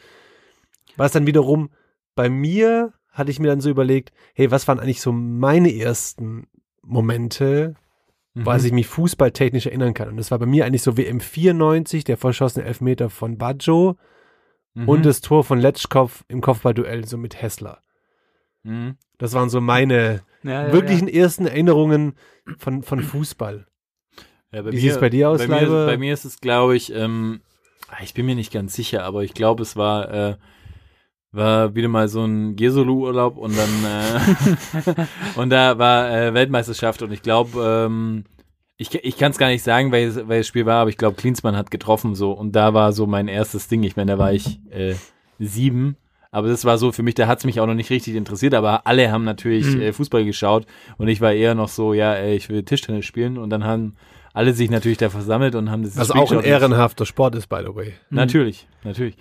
Was 0.96 1.12
dann 1.12 1.26
wiederum 1.26 1.70
bei 2.14 2.28
mir 2.28 2.92
hatte 3.10 3.30
ich 3.30 3.40
mir 3.40 3.48
dann 3.48 3.62
so 3.62 3.70
überlegt, 3.70 4.12
hey, 4.34 4.50
was 4.50 4.68
waren 4.68 4.78
eigentlich 4.78 5.00
so 5.00 5.10
meine 5.10 5.74
ersten 5.74 6.46
Momente, 6.82 7.74
Mhm. 8.34 8.44
wo 8.46 8.52
ich 8.52 8.72
mich 8.72 8.86
fußballtechnisch 8.86 9.64
erinnern 9.66 9.94
kann. 9.94 10.08
Und 10.10 10.18
das 10.18 10.30
war 10.30 10.38
bei 10.38 10.44
mir 10.46 10.66
eigentlich 10.66 10.82
so 10.82 10.98
WM 10.98 11.20
94, 11.20 12.04
der 12.04 12.18
verschossene 12.18 12.66
Elfmeter 12.66 13.08
von 13.08 13.38
Baggio 13.38 13.96
Mhm. 14.74 14.86
und 14.88 15.06
das 15.06 15.22
Tor 15.22 15.44
von 15.44 15.58
Letschkow 15.58 16.24
im 16.28 16.42
Kopfballduell 16.42 17.06
so 17.06 17.16
mit 17.16 17.40
Hessler. 17.40 17.80
Mhm. 18.64 18.96
Das 19.16 19.32
waren 19.32 19.48
so 19.48 19.62
meine 19.62 20.20
Ja, 20.46 20.66
ja, 20.66 20.72
wirklichen 20.72 21.08
ersten 21.08 21.46
Erinnerungen 21.46 22.14
von, 22.58 22.82
von 22.82 23.00
Fußball. 23.00 23.66
Ja, 24.52 24.62
bei 24.62 24.72
Wie 24.72 24.78
sieht's 24.78 25.00
bei 25.00 25.10
dir 25.10 25.30
aus, 25.30 25.46
bei 25.46 25.48
mir, 25.48 25.68
bei 25.86 25.98
mir 25.98 26.14
ist 26.14 26.24
es, 26.24 26.40
glaube 26.40 26.76
ich, 26.76 26.92
ähm, 26.92 27.40
ah, 27.88 28.02
ich 28.02 28.14
bin 28.14 28.26
mir 28.26 28.34
nicht 28.34 28.52
ganz 28.52 28.74
sicher, 28.74 29.04
aber 29.04 29.24
ich 29.24 29.34
glaube, 29.34 29.62
es 29.62 29.76
war, 29.76 30.12
äh, 30.12 30.36
war 31.32 31.74
wieder 31.74 31.88
mal 31.88 32.08
so 32.08 32.24
ein 32.24 32.56
Jesolo-Urlaub 32.56 33.36
und 33.36 33.56
dann 33.56 33.84
äh, 33.84 35.06
und 35.36 35.50
da 35.50 35.78
war 35.78 36.10
äh, 36.10 36.34
Weltmeisterschaft 36.34 37.02
und 37.02 37.12
ich 37.12 37.22
glaube, 37.22 37.86
ähm, 37.86 38.24
ich, 38.78 38.94
ich 38.94 39.16
kann 39.16 39.32
es 39.32 39.38
gar 39.38 39.48
nicht 39.48 39.62
sagen, 39.62 39.90
welches, 39.90 40.28
welches 40.28 40.46
Spiel 40.46 40.66
war, 40.66 40.82
aber 40.82 40.90
ich 40.90 40.98
glaube, 40.98 41.16
Klinsmann 41.16 41.56
hat 41.56 41.70
getroffen 41.70 42.14
so 42.14 42.32
und 42.32 42.52
da 42.52 42.74
war 42.74 42.92
so 42.92 43.06
mein 43.06 43.28
erstes 43.28 43.68
Ding. 43.68 43.82
Ich 43.82 43.96
meine, 43.96 44.12
da 44.12 44.18
war 44.18 44.32
ich 44.32 44.60
äh, 44.70 44.94
sieben, 45.38 45.96
aber 46.30 46.48
das 46.48 46.64
war 46.64 46.78
so 46.78 46.92
für 46.92 47.02
mich, 47.02 47.14
da 47.14 47.26
hat 47.26 47.38
es 47.38 47.44
mich 47.44 47.60
auch 47.60 47.66
noch 47.66 47.74
nicht 47.74 47.90
richtig 47.90 48.14
interessiert, 48.14 48.54
aber 48.54 48.86
alle 48.86 49.10
haben 49.10 49.24
natürlich 49.24 49.66
Mhm. 49.66 49.80
äh, 49.80 49.92
Fußball 49.92 50.24
geschaut 50.24 50.66
und 50.98 51.08
ich 51.08 51.20
war 51.20 51.32
eher 51.32 51.54
noch 51.54 51.68
so, 51.68 51.92
ja, 51.94 52.14
ey, 52.14 52.36
ich 52.36 52.48
will 52.48 52.62
Tischtennis 52.62 53.04
spielen 53.04 53.38
und 53.38 53.50
dann 53.50 53.64
haben 53.64 53.96
alle 54.34 54.52
sich 54.52 54.70
natürlich 54.70 54.98
da 54.98 55.08
versammelt 55.08 55.54
und 55.54 55.70
haben 55.70 55.82
das 55.82 55.96
Was 55.96 56.10
auch 56.10 56.30
ein 56.30 56.40
ehrenhafter 56.44 57.06
Sport 57.06 57.34
ist, 57.36 57.48
by 57.48 57.60
the 57.66 57.74
way. 57.74 57.94
Natürlich, 58.10 58.66
natürlich. 58.84 59.16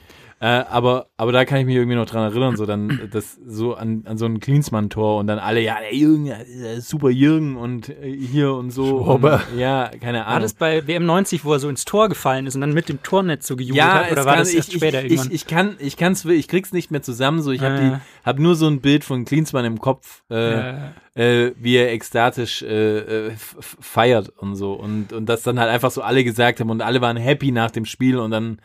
Äh, 0.46 0.64
aber, 0.70 1.08
aber 1.18 1.32
da 1.32 1.44
kann 1.44 1.58
ich 1.58 1.66
mich 1.66 1.74
irgendwie 1.75 1.96
noch 1.96 2.06
dran 2.06 2.22
erinnern, 2.30 2.56
so 2.56 2.68
dann 2.68 3.10
das 3.12 3.40
so 3.48 3.74
an, 3.74 4.04
an 4.06 4.20
so 4.20 4.28
ein 4.28 4.40
Klinsmann-Tor 4.40 5.18
und 5.18 5.25
dann 5.25 5.40
alle, 5.40 5.60
ja, 5.60 5.78
der 5.80 5.96
Jürgen, 5.96 6.25
der 6.25 6.82
super 6.82 7.10
Jürgen 7.10 7.56
und 7.56 7.90
äh, 7.90 8.16
hier 8.16 8.54
und 8.54 8.70
so. 8.70 8.98
Und, 8.98 9.24
ja, 9.58 9.90
keine 10.00 10.20
War 10.20 10.28
Ahnung. 10.28 10.42
das 10.44 10.54
bei 10.54 10.86
WM 10.86 11.04
90, 11.08 11.46
wo 11.46 11.54
er 11.54 11.60
so 11.60 11.68
ins 11.68 11.84
Tor 11.84 12.10
gefallen 12.10 12.46
ist 12.46 12.54
und 12.54 12.62
dann 12.62 12.74
mit 12.74 12.90
dem 12.90 13.02
Tornetz 13.02 13.48
so 13.48 13.56
gejubelt 13.56 13.78
ja, 13.78 14.04
hat? 14.04 14.12
Oder 14.12 14.25
war 14.25 14.34
kann, 14.36 14.44
das 14.44 14.54
erst 14.54 14.70
ich, 14.70 14.75
später 14.75 15.00
ich, 15.04 15.14
irgendwann? 15.14 15.28
ich, 15.30 15.34
ich 15.34 15.48
kann, 15.48 15.75
ich 15.80 15.98
kann's, 15.98 16.25
ich 16.25 16.48
krieg's 16.48 16.72
nicht 16.74 16.92
mehr 16.92 17.02
zusammen. 17.02 17.42
So, 17.42 17.52
ich 17.52 17.62
habe 17.62 17.75
Ja. 17.82 17.90
die, 17.90 17.98
hab 18.24 18.38
nur 18.38 18.54
so 18.54 18.68
ein 18.68 18.82
Bild 18.82 19.04
von 19.04 19.25
Klinsmann 19.25 19.66
im 19.66 19.80
Kopf, 19.80 20.22
äh, 20.30 20.58
Ja. 20.60 20.94
äh, 21.16 21.54
wie 21.58 21.75
er 21.75 21.92
ekstatisch 21.92 22.62
äh, 22.62 23.30
äh, 23.30 23.32
feiert 23.60 24.30
und 24.38 24.56
so 24.56 24.74
und 24.74 25.12
und 25.12 25.25
das 25.28 25.42
dann 25.42 25.60
halt 25.60 25.72
einfach 25.72 25.90
so 25.90 26.04
alle 26.04 26.24
gesagt 26.24 26.60
haben 26.60 26.70
und 26.70 26.84
alle 26.84 27.02
waren 27.02 27.18
happy 27.18 27.52
nach 27.52 27.72
dem 27.72 27.86
Spiel 27.86 28.20
und 28.20 28.30
dann 28.30 28.60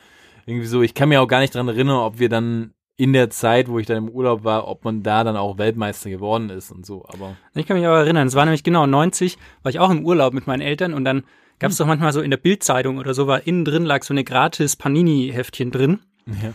irgendwie 0.51 0.67
so. 0.67 0.83
Ich 0.83 0.95
kann 0.95 1.09
mir 1.09 1.21
auch 1.23 1.29
gar 1.29 1.41
nicht 1.41 1.55
dran 1.55 1.69
erinnern, 1.69 1.97
ob 1.99 2.19
wir 2.19 2.29
dann 2.29 2.73
in 2.97 3.13
der 3.15 3.31
Zeit, 3.31 3.69
wo 3.69 3.79
ich 3.79 3.87
dann 3.87 3.97
im 3.97 4.09
Urlaub 4.11 4.45
war, 4.45 4.69
ob 4.69 4.85
man 4.85 5.03
da 5.03 5.25
dann 5.25 5.37
auch 5.37 5.57
Weltmeister 5.57 6.11
geworden 6.11 6.51
ist 6.51 6.71
und 6.71 6.85
so. 6.85 7.07
Aber 7.09 7.37
Ich 7.55 7.67
kann 7.67 7.79
mich 7.79 7.87
aber 7.87 8.01
erinnern, 8.01 8.27
es 8.29 8.35
war 8.35 8.45
nämlich 8.45 8.63
genau 8.63 8.85
90, 8.87 9.39
war 9.63 9.71
ich 9.71 9.79
auch 9.79 9.91
im 9.91 10.05
Urlaub 10.05 10.35
mit 10.35 10.47
meinen 10.47 10.61
Eltern 10.61 10.93
und 10.93 11.05
dann 11.07 11.25
gab 11.59 11.71
es 11.71 11.79
doch 11.79 11.87
manchmal 11.87 12.13
so 12.13 12.21
in 12.21 12.31
der 12.31 12.37
Bildzeitung 12.37 12.99
oder 12.99 13.15
so, 13.15 13.27
war 13.27 13.47
innen 13.47 13.65
drin 13.65 13.85
lag 13.85 14.03
so 14.03 14.13
eine 14.13 14.23
gratis 14.25 14.77
Panini-Heftchen 14.77 15.71
drin. 15.71 16.01
ja. 16.27 16.53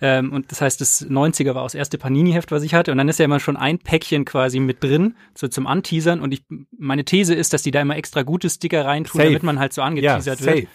Ähm, 0.00 0.32
und 0.32 0.52
das 0.52 0.60
heißt, 0.60 0.80
das 0.80 1.04
90er 1.04 1.56
war 1.56 1.62
auch 1.62 1.66
das 1.66 1.74
erste 1.74 1.98
Panini-Heft, 1.98 2.52
was 2.52 2.62
ich 2.62 2.72
hatte. 2.74 2.92
Und 2.92 2.98
dann 2.98 3.08
ist 3.08 3.18
ja 3.18 3.24
immer 3.24 3.40
schon 3.40 3.56
ein 3.56 3.80
Päckchen 3.80 4.24
quasi 4.24 4.60
mit 4.60 4.84
drin, 4.84 5.16
so 5.34 5.48
zum 5.48 5.66
Anteasern. 5.66 6.20
Und 6.20 6.32
ich, 6.32 6.44
meine 6.78 7.04
These 7.04 7.34
ist, 7.34 7.52
dass 7.52 7.62
die 7.64 7.72
da 7.72 7.80
immer 7.80 7.96
extra 7.96 8.22
gute 8.22 8.48
Sticker 8.48 8.84
reintun, 8.84 9.18
Safe. 9.18 9.24
damit 9.24 9.42
man 9.42 9.58
halt 9.58 9.72
so 9.72 9.80
Ja, 9.80 9.86
angeteasert 9.88 10.38
safe. 10.38 10.56
wird. 10.58 10.68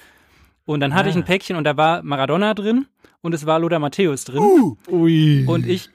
Und 0.65 0.79
dann 0.79 0.93
hatte 0.93 1.09
ich 1.09 1.15
ein 1.15 1.25
Päckchen 1.25 1.55
und 1.57 1.63
da 1.65 1.75
war 1.77 2.03
Maradona 2.03 2.53
drin 2.53 2.87
und 3.21 3.33
es 3.33 3.45
war 3.45 3.59
Lothar 3.59 3.79
Matthäus 3.79 4.25
drin. 4.25 4.75
Ui. 4.87 5.45
Und 5.45 5.67
ich 5.67 5.89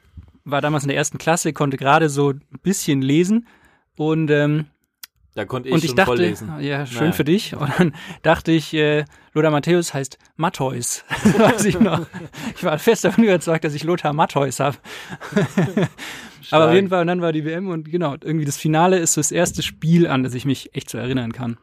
war 0.45 0.61
damals 0.61 0.85
in 0.85 0.89
der 0.89 0.97
ersten 0.97 1.19
Klasse, 1.19 1.53
konnte 1.53 1.77
gerade 1.77 2.09
so 2.09 2.31
ein 2.31 2.43
bisschen 2.63 3.03
lesen. 3.03 3.47
Und, 3.97 4.31
ähm, 4.31 4.67
da 5.35 5.45
konnte 5.45 5.69
ich 5.69 5.75
und 5.75 5.85
ich 5.85 5.91
schon 5.91 5.97
dachte, 5.97 6.07
vorlesen. 6.07 6.61
ja, 6.61 6.85
schön 6.85 6.99
Naja. 7.01 7.13
für 7.13 7.25
dich. 7.25 7.55
Und 7.55 7.71
dann 7.79 7.95
dachte 8.23 8.51
ich, 8.53 8.75
äh, 8.75 9.05
Lothar 9.35 9.51
Matthäus 9.51 9.95
heißt 9.95 10.19
Matthäus. 10.37 11.05
Weiß 11.39 11.65
ich 11.65 11.79
noch. 11.79 12.07
Ich 12.57 12.65
war 12.65 12.79
fest 12.79 13.05
davon 13.05 13.25
überzeugt, 13.25 13.65
dass 13.65 13.75
ich 13.75 13.85
Lothar 13.85 14.13
Matthäus 14.13 14.59
habe. 14.61 14.79
Aber 16.51 16.69
auf 16.69 16.75
jeden 16.75 16.89
Fall, 16.89 17.03
und 17.03 17.07
dann 17.09 17.21
war 17.21 17.33
die 17.33 17.45
WM 17.45 17.69
und 17.69 17.91
genau, 17.91 18.15
irgendwie 18.23 18.47
das 18.47 18.57
Finale 18.57 18.99
ist 18.99 19.13
so 19.13 19.21
das 19.21 19.31
erste 19.31 19.63
Spiel, 19.63 20.07
an 20.07 20.23
das 20.23 20.35
ich 20.35 20.45
mich 20.45 20.75
echt 20.75 20.89
so 20.91 20.99
erinnern 20.99 21.33
kann. 21.33 21.59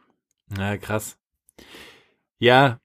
Ja, 0.56 0.76
krass. 0.76 1.18
Ja, 2.38 2.78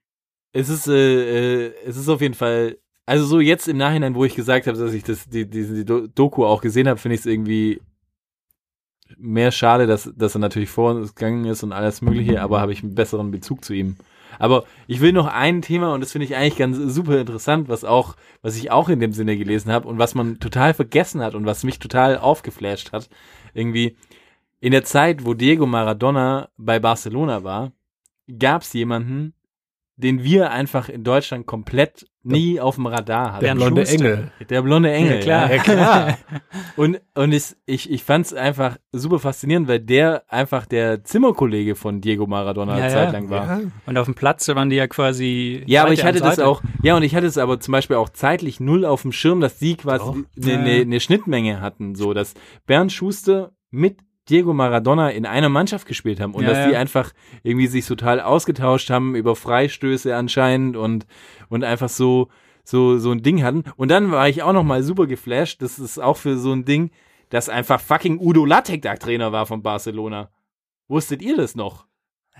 es 0.52 0.68
ist, 0.68 0.88
äh, 0.88 1.66
äh, 1.66 1.74
es 1.86 1.96
ist 1.96 2.08
auf 2.08 2.20
jeden 2.20 2.34
Fall, 2.34 2.78
also 3.06 3.24
so 3.24 3.40
jetzt 3.40 3.68
im 3.68 3.78
Nachhinein, 3.78 4.14
wo 4.14 4.24
ich 4.24 4.34
gesagt 4.34 4.66
habe, 4.66 4.78
dass 4.78 4.92
ich 4.92 5.02
das, 5.02 5.28
die, 5.28 5.48
die 5.48 5.84
Do- 5.84 6.06
Doku 6.06 6.44
auch 6.44 6.60
gesehen 6.60 6.88
habe, 6.88 7.00
finde 7.00 7.14
ich 7.14 7.20
es 7.20 7.26
irgendwie 7.26 7.80
mehr 9.16 9.50
schade, 9.50 9.86
dass, 9.86 10.10
dass 10.16 10.34
er 10.34 10.40
natürlich 10.40 10.70
vor 10.70 10.94
uns 10.94 11.14
gegangen 11.14 11.44
ist 11.44 11.62
und 11.62 11.72
alles 11.72 12.02
Mögliche, 12.02 12.40
aber 12.40 12.60
habe 12.60 12.72
ich 12.72 12.82
einen 12.82 12.94
besseren 12.94 13.30
Bezug 13.30 13.64
zu 13.64 13.74
ihm. 13.74 13.96
Aber 14.38 14.64
ich 14.86 15.00
will 15.00 15.12
noch 15.12 15.26
ein 15.26 15.60
Thema 15.60 15.92
und 15.92 16.00
das 16.00 16.12
finde 16.12 16.24
ich 16.24 16.34
eigentlich 16.36 16.56
ganz 16.56 16.76
super 16.94 17.20
interessant, 17.20 17.68
was 17.68 17.84
auch, 17.84 18.16
was 18.40 18.56
ich 18.56 18.70
auch 18.70 18.88
in 18.88 19.00
dem 19.00 19.12
Sinne 19.12 19.36
gelesen 19.36 19.70
habe 19.70 19.86
und 19.86 19.98
was 19.98 20.14
man 20.14 20.40
total 20.40 20.72
vergessen 20.72 21.20
hat 21.20 21.34
und 21.34 21.44
was 21.44 21.64
mich 21.64 21.78
total 21.78 22.18
aufgeflasht 22.18 22.92
hat. 22.92 23.10
Irgendwie 23.52 23.96
in 24.60 24.72
der 24.72 24.84
Zeit, 24.84 25.26
wo 25.26 25.34
Diego 25.34 25.66
Maradona 25.66 26.48
bei 26.56 26.78
Barcelona 26.78 27.44
war, 27.44 27.72
gab 28.38 28.62
es 28.62 28.72
jemanden, 28.72 29.34
den 29.96 30.22
wir 30.22 30.50
einfach 30.50 30.88
in 30.88 31.04
Deutschland 31.04 31.46
komplett 31.46 32.06
nie 32.24 32.60
auf 32.60 32.76
dem 32.76 32.86
Radar 32.86 33.34
hatten. 33.34 33.44
Der 33.44 33.54
blonde 33.54 33.86
Schuster. 33.86 34.04
Engel. 34.04 34.30
Der 34.48 34.62
blonde 34.62 34.92
Engel. 34.92 35.16
Ja, 35.16 35.20
klar. 35.20 35.52
Ja, 35.52 35.62
klar. 35.62 36.18
und 36.76 37.00
und 37.14 37.32
ich, 37.32 37.56
ich, 37.66 37.90
ich 37.90 38.04
fand 38.04 38.26
es 38.26 38.34
einfach 38.34 38.78
super 38.92 39.18
faszinierend, 39.18 39.68
weil 39.68 39.80
der 39.80 40.22
einfach 40.28 40.66
der 40.66 41.04
Zimmerkollege 41.04 41.74
von 41.74 42.00
Diego 42.00 42.26
Maradona 42.26 42.78
Ja, 42.78 42.84
eine. 42.84 42.92
Zeit 42.92 43.12
lang 43.12 43.30
war. 43.30 43.60
Und 43.86 43.98
auf 43.98 44.06
dem 44.06 44.14
Platz 44.14 44.48
waren 44.48 44.70
die 44.70 44.76
ja 44.76 44.86
quasi. 44.86 45.62
Ja, 45.66 45.82
aber 45.82 45.92
ich 45.92 46.04
hatte 46.04 46.20
das 46.20 46.38
auch, 46.38 46.62
ja, 46.82 46.96
und 46.96 47.02
ich 47.02 47.14
hatte 47.14 47.26
es 47.26 47.38
aber 47.38 47.60
zum 47.60 47.72
Beispiel 47.72 47.96
auch 47.96 48.08
zeitlich 48.08 48.60
null 48.60 48.84
auf 48.84 49.02
dem 49.02 49.12
Schirm, 49.12 49.40
dass 49.40 49.58
die 49.58 49.76
quasi 49.76 50.24
eine 50.42 50.62
ne, 50.62 50.84
ne 50.84 51.00
Schnittmenge 51.00 51.60
hatten, 51.60 51.94
so, 51.94 52.14
dass 52.14 52.34
Bernd 52.66 52.92
Schuster 52.92 53.52
mit 53.70 53.98
Diego 54.28 54.52
Maradona 54.54 55.10
in 55.10 55.26
einer 55.26 55.48
Mannschaft 55.48 55.86
gespielt 55.86 56.20
haben 56.20 56.34
und 56.34 56.44
Ja, 56.44 56.50
dass 56.50 56.58
ja. 56.58 56.68
die 56.68 56.76
einfach 56.76 57.12
irgendwie 57.42 57.66
sich 57.66 57.86
total 57.86 58.20
ausgetauscht 58.20 58.90
haben 58.90 59.14
über 59.14 59.34
Freistöße 59.34 60.14
anscheinend 60.14 60.76
und, 60.76 61.06
und 61.48 61.64
einfach 61.64 61.88
so, 61.88 62.28
so, 62.64 62.98
so 62.98 63.10
ein 63.10 63.22
Ding 63.22 63.42
hatten. 63.42 63.64
Und 63.76 63.90
dann 63.90 64.12
war 64.12 64.28
ich 64.28 64.42
auch 64.42 64.52
noch 64.52 64.62
mal 64.62 64.82
super 64.82 65.06
geflasht, 65.06 65.60
das 65.62 65.78
ist 65.78 65.98
auch 65.98 66.16
für 66.16 66.36
so 66.36 66.52
ein 66.52 66.64
Ding, 66.64 66.90
dass 67.30 67.48
einfach 67.48 67.80
fucking 67.80 68.18
Udo 68.20 68.44
Lattek 68.44 68.82
da 68.82 68.94
Trainer 68.94 69.32
war 69.32 69.46
von 69.46 69.62
Barcelona. 69.62 70.30
Wusstet 70.86 71.22
ihr 71.22 71.36
das 71.36 71.54
noch? 71.54 71.86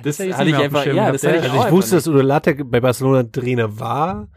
Das 0.02 0.20
ich 0.20 0.34
hatte 0.34 0.48
ich 0.48 0.56
einfach, 0.56 0.86
ja, 0.86 1.10
das 1.10 1.24
hatte 1.24 1.36
ich 1.36 1.42
Also 1.42 1.66
ich 1.66 1.72
wusste, 1.72 1.96
dass 1.96 2.06
Udo 2.06 2.20
Lattek 2.20 2.70
bei 2.70 2.80
Barcelona 2.80 3.24
Trainer 3.24 3.78
war. 3.78 4.28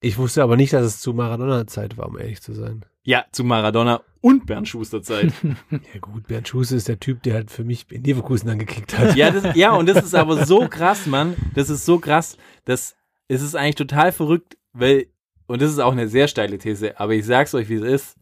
Ich 0.00 0.16
wusste 0.16 0.42
aber 0.42 0.56
nicht, 0.56 0.72
dass 0.72 0.84
es 0.84 1.00
zu 1.00 1.12
Maradona-Zeit 1.12 1.98
war, 1.98 2.08
um 2.08 2.18
ehrlich 2.18 2.40
zu 2.40 2.52
sein. 2.52 2.84
Ja, 3.08 3.24
zu 3.32 3.42
Maradona 3.42 4.02
und 4.20 4.44
Bernd 4.44 4.68
Schuster 4.68 5.02
Zeit. 5.02 5.32
Ja 5.70 6.00
gut, 6.00 6.26
Bernd 6.26 6.46
Schuster 6.46 6.76
ist 6.76 6.88
der 6.88 7.00
Typ, 7.00 7.22
der 7.22 7.34
halt 7.34 7.50
für 7.50 7.64
mich 7.64 7.86
in 7.90 8.04
Leverkusen 8.04 8.48
dann 8.48 8.58
gekickt 8.58 8.98
hat. 8.98 9.16
ja, 9.16 9.30
das, 9.30 9.56
ja, 9.56 9.72
und 9.72 9.88
das 9.88 10.04
ist 10.04 10.14
aber 10.14 10.44
so 10.44 10.68
krass, 10.70 11.06
Mann. 11.06 11.34
Das 11.54 11.70
ist 11.70 11.86
so 11.86 11.98
krass, 11.98 12.36
dass 12.66 12.96
es 13.28 13.40
ist 13.40 13.54
eigentlich 13.54 13.76
total 13.76 14.12
verrückt, 14.12 14.58
weil, 14.74 15.06
und 15.46 15.62
das 15.62 15.70
ist 15.70 15.78
auch 15.78 15.92
eine 15.92 16.08
sehr 16.08 16.28
steile 16.28 16.58
These, 16.58 17.00
aber 17.00 17.14
ich 17.14 17.24
sag's 17.24 17.54
euch, 17.54 17.70
wie 17.70 17.76
es 17.76 17.82
ist. 17.82 18.16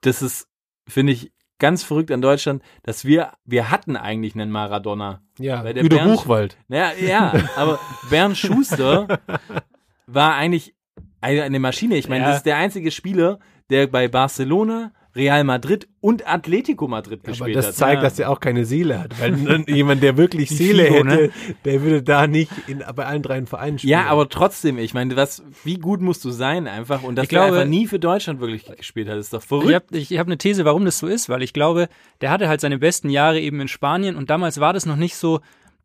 Das 0.00 0.20
ist 0.22 0.48
finde 0.88 1.12
ich 1.12 1.30
ganz 1.60 1.84
verrückt 1.84 2.10
an 2.10 2.22
Deutschland, 2.22 2.64
dass 2.82 3.04
wir, 3.04 3.34
wir 3.44 3.70
hatten 3.70 3.94
eigentlich 3.96 4.34
einen 4.34 4.50
Maradona. 4.50 5.22
Ja, 5.38 5.62
Weil 5.62 5.74
der 5.74 5.84
Bernd- 5.84 6.10
Buchwald. 6.16 6.56
Naja, 6.66 6.92
ja, 6.98 7.34
aber 7.54 7.78
Bernd 8.08 8.36
Schuster 8.36 9.20
war 10.06 10.34
eigentlich 10.34 10.74
eine, 11.20 11.42
eine 11.44 11.60
Maschine. 11.60 11.96
Ich 11.96 12.08
meine, 12.08 12.22
Ja. 12.24 12.28
das 12.30 12.38
ist 12.38 12.46
der 12.46 12.56
einzige 12.56 12.90
Spieler, 12.90 13.38
der 13.70 13.86
bei 13.86 14.08
Barcelona, 14.08 14.92
Real 15.16 15.42
Madrid 15.42 15.88
und 16.00 16.24
Atletico 16.28 16.86
Madrid 16.86 17.18
Aber 17.24 17.30
gespielt 17.32 17.56
das 17.56 17.66
hat. 17.66 17.74
zeigt, 17.74 17.96
ja. 17.96 18.02
dass 18.02 18.18
er 18.20 18.30
auch 18.30 18.38
keine 18.38 18.64
Seele 18.64 19.00
hat. 19.00 19.20
Weil 19.20 19.64
jemand, 19.68 20.04
der 20.04 20.16
wirklich 20.16 20.50
Seele 20.50 20.84
Figo, 20.84 20.94
hätte, 20.98 21.06
ne? 21.06 21.30
der 21.64 21.82
würde 21.82 22.02
da 22.04 22.28
nicht 22.28 22.52
in, 22.68 22.84
bei 22.94 23.06
allen 23.06 23.20
dreien 23.22 23.48
Vereinen 23.48 23.78
spielen. 23.80 23.90
Ja, 23.90 24.06
aber 24.06 24.28
trotzdem, 24.28 24.78
ich 24.78 24.94
meine, 24.94 25.16
was, 25.16 25.42
wie 25.64 25.78
gut 25.78 26.00
musst 26.00 26.24
du 26.24 26.30
sein 26.30 26.68
einfach 26.68 27.02
und 27.02 27.16
dass 27.16 27.24
Ich 27.24 27.28
glaube- 27.28 27.50
der 27.50 27.60
einfach 27.62 27.70
nie 27.70 27.88
für 27.88 27.98
Deutschland 27.98 28.40
wirklich 28.40 28.64
gespielt 28.76 29.08
hat, 29.08 29.18
ist 29.18 29.32
doch 29.32 29.40
Ich 29.42 29.46
verrückt. 29.48 29.74
habe 29.74 29.98
ich 29.98 30.16
hab 30.16 30.28
eine 30.28 30.38
These, 30.38 30.64
warum 30.64 30.84
das 30.84 31.00
so 31.00 31.08
ist, 31.08 31.28
weil 31.28 31.42
ich 31.42 31.52
glaube, 31.52 31.88
der 32.20 32.30
hatte 32.30 32.48
halt 32.48 32.60
seine 32.60 32.78
besten 32.78 33.10
Jahre 33.10 33.40
eben 33.40 33.60
in 33.60 33.66
Spanien 33.66 34.14
und 34.14 34.30
damals 34.30 34.60
war 34.60 34.72
das 34.72 34.86
noch 34.86 34.96
nicht 34.96 35.16
so, 35.16 35.40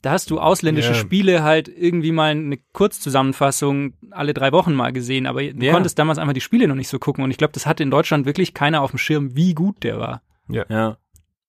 da 0.05 0.11
hast 0.11 0.29
du 0.29 0.39
ausländische 0.39 0.89
Ja. 0.89 0.95
Spiele 0.95 1.43
halt 1.43 1.67
irgendwie 1.67 2.11
mal 2.11 2.31
eine 2.31 2.57
Kurzzusammenfassung 2.73 3.93
alle 4.11 4.33
drei 4.33 4.51
Wochen 4.51 4.73
mal 4.73 4.91
gesehen, 4.93 5.25
aber 5.25 5.41
du 5.43 5.65
Ja. 5.65 5.73
konntest 5.73 5.97
damals 5.97 6.17
einfach 6.19 6.33
die 6.33 6.41
Spiele 6.41 6.67
noch 6.67 6.75
nicht 6.75 6.89
so 6.89 6.99
gucken 6.99 7.23
und 7.23 7.31
ich 7.31 7.37
glaube, 7.37 7.53
das 7.53 7.65
hatte 7.65 7.83
in 7.83 7.91
Deutschland 7.91 8.25
wirklich 8.25 8.53
keiner 8.53 8.81
auf 8.81 8.91
dem 8.91 8.99
Schirm, 8.99 9.35
wie 9.35 9.53
gut 9.53 9.83
der 9.83 9.99
war. 9.99 10.21
Ja. 10.47 10.97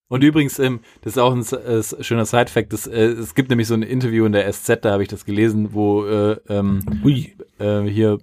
Und 0.09 0.23
übrigens, 0.23 0.57
ähm, 0.59 0.79
das 1.01 1.13
ist 1.13 1.17
auch 1.19 1.33
ein 1.33 1.41
äh, 1.41 1.83
schöner 2.03 2.25
Side-Fact, 2.25 2.71
das, 2.71 2.87
äh, 2.87 3.07
es 3.07 3.35
gibt 3.35 3.49
nämlich 3.49 3.67
so 3.67 3.73
ein 3.73 3.83
Interview 3.83 4.25
in 4.25 4.31
der 4.31 4.51
SZ, 4.51 4.79
da 4.85 4.91
habe 4.93 5.03
ich 5.03 5.09
das 5.09 5.25
gelesen, 5.25 5.73
wo 5.73 6.05
äh, 6.05 6.37
ähm, 6.47 6.79
Ui. 7.03 7.35
äh, 7.59 7.81
hier 7.83 8.17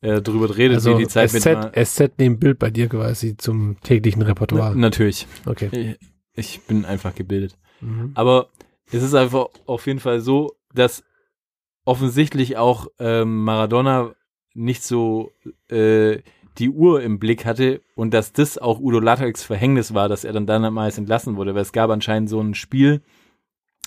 äh, 0.00 0.20
drüber 0.22 0.56
redet, 0.56 0.76
Also 0.76 0.96
wie 0.98 1.02
die 1.02 1.08
Zeit 1.08 1.30
SZ, 1.30 1.46
mit 1.76 1.86
SZ 1.86 2.12
neben 2.18 2.38
Bild 2.38 2.58
bei 2.58 2.70
dir 2.70 2.88
quasi 2.88 3.36
zum 3.36 3.76
täglichen 3.82 4.22
Repertoire. 4.22 4.74
Natürlich. 4.76 5.26
Okay. 5.46 5.96
Ich, 6.34 6.56
ich 6.56 6.60
bin 6.62 6.84
einfach 6.86 7.14
gebildet. 7.14 7.56
Mhm. 7.80 8.12
Aber 8.14 8.48
es 8.92 9.02
ist 9.02 9.14
einfach 9.14 9.48
auf 9.66 9.86
jeden 9.86 10.00
Fall 10.00 10.20
so, 10.20 10.56
dass 10.74 11.04
offensichtlich 11.84 12.56
auch 12.56 12.86
ähm, 12.98 13.44
Maradona 13.44 14.14
nicht 14.54 14.82
so 14.82 15.32
äh, 15.68 16.18
die 16.58 16.68
Uhr 16.68 17.02
im 17.02 17.18
Blick 17.18 17.46
hatte 17.46 17.80
und 17.96 18.12
dass 18.12 18.32
das 18.32 18.58
auch 18.58 18.78
Udo 18.78 19.00
Lattek's 19.00 19.42
Verhängnis 19.42 19.94
war, 19.94 20.08
dass 20.08 20.24
er 20.24 20.32
dann 20.32 20.46
damals 20.46 20.98
entlassen 20.98 21.36
wurde, 21.36 21.54
weil 21.54 21.62
es 21.62 21.72
gab 21.72 21.90
anscheinend 21.90 22.28
so 22.28 22.40
ein 22.40 22.54
Spiel, 22.54 23.02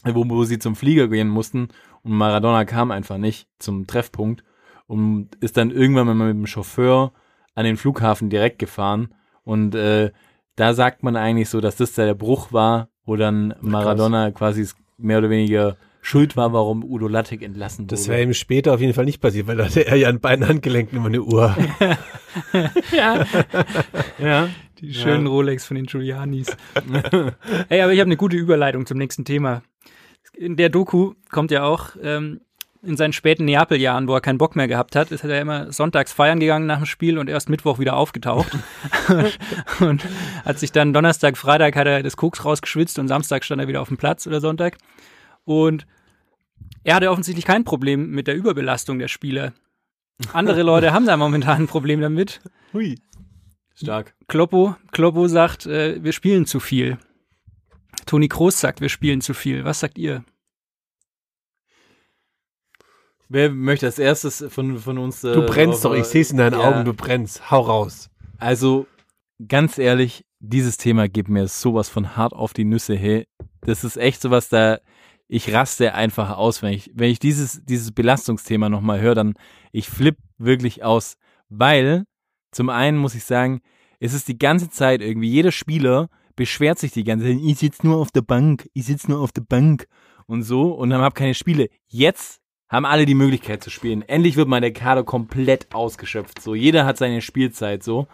wo, 0.04 0.28
wo 0.28 0.44
sie 0.44 0.60
zum 0.60 0.76
Flieger 0.76 1.08
gehen 1.08 1.30
mussten 1.30 1.70
und 2.04 2.14
Maradona 2.14 2.66
kam 2.66 2.92
einfach 2.92 3.18
nicht 3.18 3.48
zum 3.60 3.86
Treffpunkt 3.88 4.44
und 4.88 5.36
ist 5.42 5.58
dann 5.58 5.72
irgendwann 5.72 6.08
mal 6.08 6.16
mit 6.16 6.36
dem 6.36 6.48
Chauffeur 6.48 7.14
an 7.54 7.66
den 7.66 7.78
Flughafen 7.78 8.30
direkt 8.30 8.60
gefahren. 8.60 9.14
Und 9.44 9.76
äh, 9.76 10.12
da 10.56 10.74
sagt 10.74 11.04
man 11.04 11.16
eigentlich 11.16 11.50
so, 11.50 11.62
dass 11.62 11.78
das 11.78 11.94
da 11.94 12.06
der 12.06 12.14
Bruch 12.14 12.52
war, 12.52 12.90
wo 13.06 13.16
dann 13.16 13.56
Maradona 13.62 14.32
quasi 14.32 14.68
mehr 14.98 15.20
oder 15.20 15.30
weniger 15.30 15.78
schuld 16.02 16.38
war, 16.38 16.54
warum 16.54 16.84
Udo 16.84 17.08
Lattek 17.08 17.42
entlassen 17.42 17.86
wurde. 17.86 17.96
Das 17.96 18.08
wäre 18.08 18.22
ihm 18.22 18.34
später 18.34 18.74
auf 18.74 18.80
jeden 18.80 18.94
Fall 18.94 19.06
nicht 19.06 19.22
passiert, 19.22 19.48
weil 19.48 19.58
da 19.58 19.66
hatte 19.66 19.88
er 19.88 19.96
ja 19.96 20.08
an 20.08 20.20
beiden 20.20 20.48
Handgelenken 20.48 20.98
immer 20.98 21.08
eine 21.08 21.22
Uhr. 21.22 21.56
Ja, 22.92 23.26
ja. 24.20 24.50
die 24.82 24.94
schönen 24.94 25.26
Rolex 25.26 25.66
von 25.66 25.76
den 25.76 25.86
Giulianis. 25.86 26.48
Ey, 27.70 27.80
aber 27.80 27.94
ich 27.94 28.00
habe 28.02 28.10
eine 28.10 28.18
gute 28.18 28.36
Überleitung 28.36 28.86
zum 28.86 28.98
nächsten 28.98 29.24
Thema. 29.24 29.64
In 30.34 30.58
der 30.58 30.68
Doku 30.68 31.14
kommt 31.30 31.52
ja 31.52 31.64
auch 31.64 31.96
ähm, 32.02 32.42
in 32.86 32.98
seinen 32.98 33.14
späten 33.14 33.46
Neapel-Jahren, 33.46 34.08
wo 34.08 34.14
er 34.14 34.22
keinen 34.22 34.38
Bock 34.38 34.56
mehr 34.56 34.68
gehabt 34.68 34.96
hat, 34.96 35.12
ist 35.12 35.24
er 35.24 35.42
immer 35.42 35.72
sonntags 35.72 36.14
feiern 36.14 36.40
gegangen 36.40 36.66
nach 36.66 36.78
dem 36.78 36.86
Spiel 36.86 37.18
und 37.18 37.30
erst 37.30 37.50
Mittwoch 37.50 37.80
wieder 37.80 37.96
aufgetaucht. 37.96 38.58
und 39.80 40.06
hat 40.46 40.60
sich 40.60 40.72
dann 40.72 40.94
Donnerstag, 40.94 41.38
Freitag 41.38 41.76
hat 41.76 41.88
er 41.88 42.04
das 42.04 42.18
Koks 42.18 42.46
rausgeschwitzt 42.46 43.00
und 43.00 43.08
Samstag 43.08 43.44
stand 43.44 43.62
er 43.62 43.68
wieder 43.68 43.82
auf 43.82 43.88
dem 43.88 43.98
Platz 43.98 44.28
oder 44.28 44.40
Sonntag. 44.40 44.78
Und 45.44 45.86
er 46.84 46.96
hatte 46.96 47.12
offensichtlich 47.12 47.46
kein 47.46 47.64
Problem 47.64 48.12
mit 48.12 48.28
der 48.28 48.36
Überbelastung 48.36 49.00
der 49.00 49.08
Spieler. 49.08 49.54
Andere 50.34 50.62
Leute 50.64 50.94
haben 50.94 51.06
da 51.06 51.18
momentan 51.18 51.64
ein 51.64 51.68
Problem 51.68 52.02
damit. 52.02 52.42
Hui. 52.74 53.00
Stark. 53.76 54.14
Kloppo, 54.28 54.76
Kloppo 54.92 55.28
sagt, 55.28 55.66
äh, 55.66 56.02
wir 56.02 56.14
spielen 56.14 56.46
zu 56.46 56.60
viel. 56.60 56.98
Toni 58.06 58.30
Kroos 58.30 58.60
sagt, 58.60 58.82
wir 58.82 58.90
spielen 58.90 59.22
zu 59.22 59.34
viel. 59.34 59.66
Was 59.66 59.80
sagt 59.82 59.98
ihr? 59.98 60.24
Wer 63.30 63.50
möchte 63.52 63.86
als 63.86 64.00
erstes 64.00 64.46
von, 64.50 64.78
von 64.78 64.98
uns? 64.98 65.24
Äh, 65.24 65.34
Du 65.34 65.46
brennst 65.46 65.84
doch, 65.86 65.94
ich 65.94 66.02
äh, 66.02 66.04
sehe 66.04 66.22
es 66.22 66.32
in 66.32 66.38
deinen 66.38 66.60
ja. 66.60 66.68
Augen, 66.70 66.86
du 66.86 66.94
brennst. 66.94 67.50
Hau 67.50 67.62
raus. 67.62 68.10
Also, 68.38 68.88
ganz 69.48 69.78
ehrlich, 69.78 70.26
dieses 70.40 70.78
Thema 70.78 71.08
gibt 71.08 71.30
mir 71.30 71.48
sowas 71.48 71.90
von 71.90 72.16
hart 72.16 72.34
auf 72.34 72.54
die 72.54 72.66
Nüsse, 72.66 72.96
hey. 72.96 73.28
Das 73.62 73.84
ist 73.84 73.98
echt 73.98 74.22
sowas, 74.22 74.50
da 74.50 74.80
ich 75.28 75.52
raste 75.52 75.96
einfach 75.96 76.38
aus, 76.38 76.62
wenn 76.62 76.74
ich, 76.74 76.92
wenn 76.94 77.10
ich 77.10 77.20
dieses, 77.20 77.64
dieses 77.66 77.92
Belastungsthema 77.92 78.70
nochmal 78.70 79.02
höre, 79.02 79.16
dann 79.16 79.34
ich 79.72 79.90
flipp 79.90 80.18
wirklich 80.38 80.84
aus. 80.84 81.18
Weil, 81.50 82.06
zum 82.52 82.70
einen 82.70 82.98
muss 82.98 83.16
ich 83.16 83.24
sagen, 83.24 83.62
es 84.00 84.14
ist 84.14 84.28
die 84.28 84.38
ganze 84.38 84.70
Zeit 84.70 85.02
irgendwie, 85.02 85.30
jeder 85.30 85.52
Spieler 85.52 86.10
beschwert 86.36 86.78
sich 86.78 86.92
die 86.92 87.04
ganze 87.04 87.26
Zeit, 87.26 87.40
ich 87.42 87.58
sitze 87.58 87.88
nur 87.88 87.98
auf 87.98 88.12
der 88.12 88.22
Bank, 88.22 88.70
ich 88.74 88.86
sitze 88.86 89.10
nur 89.10 89.20
auf 89.20 89.32
der 89.32 89.42
Bank 89.42 89.88
und 90.28 90.44
so 90.44 90.74
und 90.74 90.90
dann 90.90 91.02
habe 91.02 91.16
keine 91.16 91.34
Spiele. 91.34 91.70
Jetzt 91.88 92.42
haben 92.70 92.86
alle 92.86 93.06
die 93.06 93.16
Möglichkeit 93.16 93.64
zu 93.64 93.70
spielen. 93.70 94.02
Endlich 94.02 94.36
wird 94.36 94.52
der 94.52 94.74
Kader 94.74 95.04
komplett 95.04 95.74
ausgeschöpft. 95.74 96.42
So, 96.42 96.56
jeder 96.56 96.86
hat 96.86 96.98
seine 96.98 97.22
Spielzeit 97.22 97.84
so. 97.84 98.08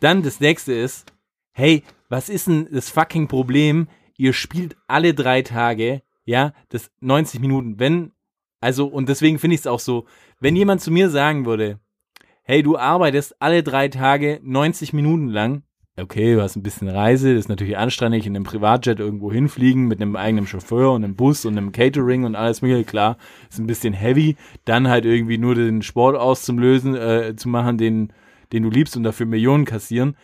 Dann 0.00 0.22
das 0.22 0.40
nächste 0.40 0.74
ist, 0.74 1.12
hey, 1.52 1.82
was 2.08 2.28
ist 2.28 2.46
denn 2.46 2.68
das 2.70 2.90
fucking 2.90 3.28
Problem? 3.28 3.88
Ihr 4.16 4.32
spielt 4.32 4.76
alle 4.86 5.14
drei 5.14 5.42
Tage, 5.42 6.02
ja, 6.24 6.52
das 6.68 6.90
90 7.00 7.40
Minuten. 7.40 7.78
Wenn, 7.78 8.12
also, 8.60 8.86
und 8.86 9.08
deswegen 9.08 9.38
finde 9.38 9.54
ich 9.54 9.60
es 9.60 9.66
auch 9.66 9.80
so, 9.80 10.06
wenn 10.40 10.56
jemand 10.56 10.82
zu 10.82 10.90
mir 10.90 11.08
sagen 11.08 11.46
würde, 11.46 11.80
hey, 12.42 12.62
du 12.62 12.76
arbeitest 12.76 13.40
alle 13.40 13.62
drei 13.62 13.88
Tage 13.88 14.40
90 14.42 14.92
Minuten 14.92 15.28
lang, 15.28 15.62
okay, 15.98 16.34
du 16.34 16.42
hast 16.42 16.56
ein 16.56 16.62
bisschen 16.62 16.88
Reise, 16.88 17.34
das 17.34 17.44
ist 17.44 17.48
natürlich 17.48 17.78
anstrengend, 17.78 18.26
in 18.26 18.36
einem 18.36 18.44
Privatjet 18.44 19.00
irgendwo 19.00 19.32
hinfliegen 19.32 19.86
mit 19.86 20.00
einem 20.00 20.16
eigenen 20.16 20.46
Chauffeur 20.46 20.92
und 20.92 21.04
einem 21.04 21.16
Bus 21.16 21.44
und 21.44 21.56
einem 21.56 21.72
Catering 21.72 22.24
und 22.24 22.36
alles 22.36 22.62
mögliche, 22.62 22.84
klar, 22.84 23.16
ist 23.48 23.58
ein 23.58 23.66
bisschen 23.66 23.94
heavy, 23.94 24.36
dann 24.64 24.88
halt 24.88 25.06
irgendwie 25.06 25.38
nur 25.38 25.54
den 25.54 25.82
Sport 25.82 26.16
auszulösen, 26.16 26.94
äh, 26.94 27.34
zu 27.36 27.48
machen, 27.48 27.78
den, 27.78 28.12
den 28.52 28.62
du 28.62 28.70
liebst 28.70 28.96
und 28.96 29.04
dafür 29.04 29.26
Millionen 29.26 29.64
kassieren. 29.64 30.16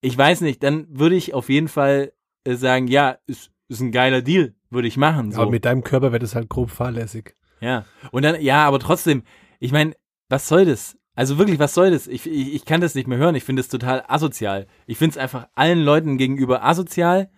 Ich 0.00 0.16
weiß 0.16 0.40
nicht, 0.40 0.62
dann 0.62 0.86
würde 0.90 1.14
ich 1.14 1.34
auf 1.34 1.48
jeden 1.48 1.68
Fall 1.68 2.12
äh, 2.44 2.54
sagen, 2.54 2.88
ja, 2.88 3.18
ist, 3.26 3.52
ist 3.68 3.80
ein 3.80 3.92
geiler 3.92 4.22
Deal, 4.22 4.54
würde 4.70 4.88
ich 4.88 4.96
machen. 4.96 5.30
So. 5.30 5.42
Aber 5.42 5.50
mit 5.50 5.64
deinem 5.64 5.84
Körper 5.84 6.10
wird 6.10 6.22
es 6.22 6.34
halt 6.34 6.48
grob 6.48 6.70
fahrlässig. 6.70 7.36
Ja. 7.60 7.84
Und 8.10 8.24
dann, 8.24 8.40
ja, 8.40 8.64
aber 8.64 8.80
trotzdem, 8.80 9.22
ich 9.60 9.72
meine, 9.72 9.94
was 10.28 10.48
soll 10.48 10.64
das? 10.64 10.96
Also 11.20 11.36
wirklich, 11.36 11.58
was 11.58 11.74
soll 11.74 11.90
das? 11.90 12.06
Ich, 12.06 12.26
ich, 12.26 12.54
ich 12.54 12.64
kann 12.64 12.80
das 12.80 12.94
nicht 12.94 13.06
mehr 13.06 13.18
hören. 13.18 13.34
Ich 13.34 13.44
finde 13.44 13.60
es 13.60 13.68
total 13.68 14.02
asozial. 14.08 14.66
Ich 14.86 14.96
finde 14.96 15.10
es 15.10 15.18
einfach 15.18 15.48
allen 15.54 15.80
Leuten 15.80 16.16
gegenüber 16.16 16.64
asozial, 16.64 17.28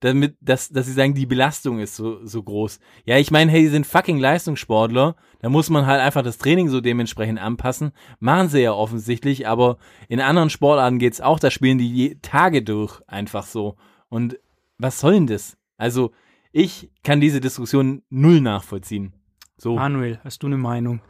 damit, 0.00 0.36
dass, 0.40 0.70
dass 0.70 0.86
sie 0.86 0.92
sagen, 0.92 1.14
die 1.14 1.24
Belastung 1.24 1.78
ist 1.78 1.94
so, 1.94 2.18
so 2.26 2.42
groß. 2.42 2.80
Ja, 3.04 3.16
ich 3.16 3.30
meine, 3.30 3.52
hey, 3.52 3.60
die 3.60 3.68
sind 3.68 3.86
fucking 3.86 4.18
Leistungssportler. 4.18 5.14
Da 5.38 5.48
muss 5.50 5.70
man 5.70 5.86
halt 5.86 6.00
einfach 6.00 6.22
das 6.22 6.38
Training 6.38 6.68
so 6.68 6.80
dementsprechend 6.80 7.40
anpassen. 7.40 7.92
Machen 8.18 8.48
sie 8.48 8.58
ja 8.58 8.72
offensichtlich, 8.72 9.46
aber 9.46 9.78
in 10.08 10.20
anderen 10.20 10.50
Sportarten 10.50 10.98
geht's 10.98 11.20
auch, 11.20 11.38
da 11.38 11.52
spielen 11.52 11.78
die 11.78 12.18
Tage 12.20 12.64
durch, 12.64 13.00
einfach 13.06 13.46
so. 13.46 13.76
Und 14.08 14.40
was 14.78 14.98
soll 14.98 15.12
denn 15.12 15.28
das? 15.28 15.56
Also, 15.76 16.10
ich 16.50 16.90
kann 17.04 17.20
diese 17.20 17.40
Diskussion 17.40 18.02
null 18.10 18.40
nachvollziehen. 18.40 19.12
So. 19.58 19.76
Manuel, 19.76 20.18
hast 20.24 20.42
du 20.42 20.48
eine 20.48 20.58
Meinung? 20.58 21.02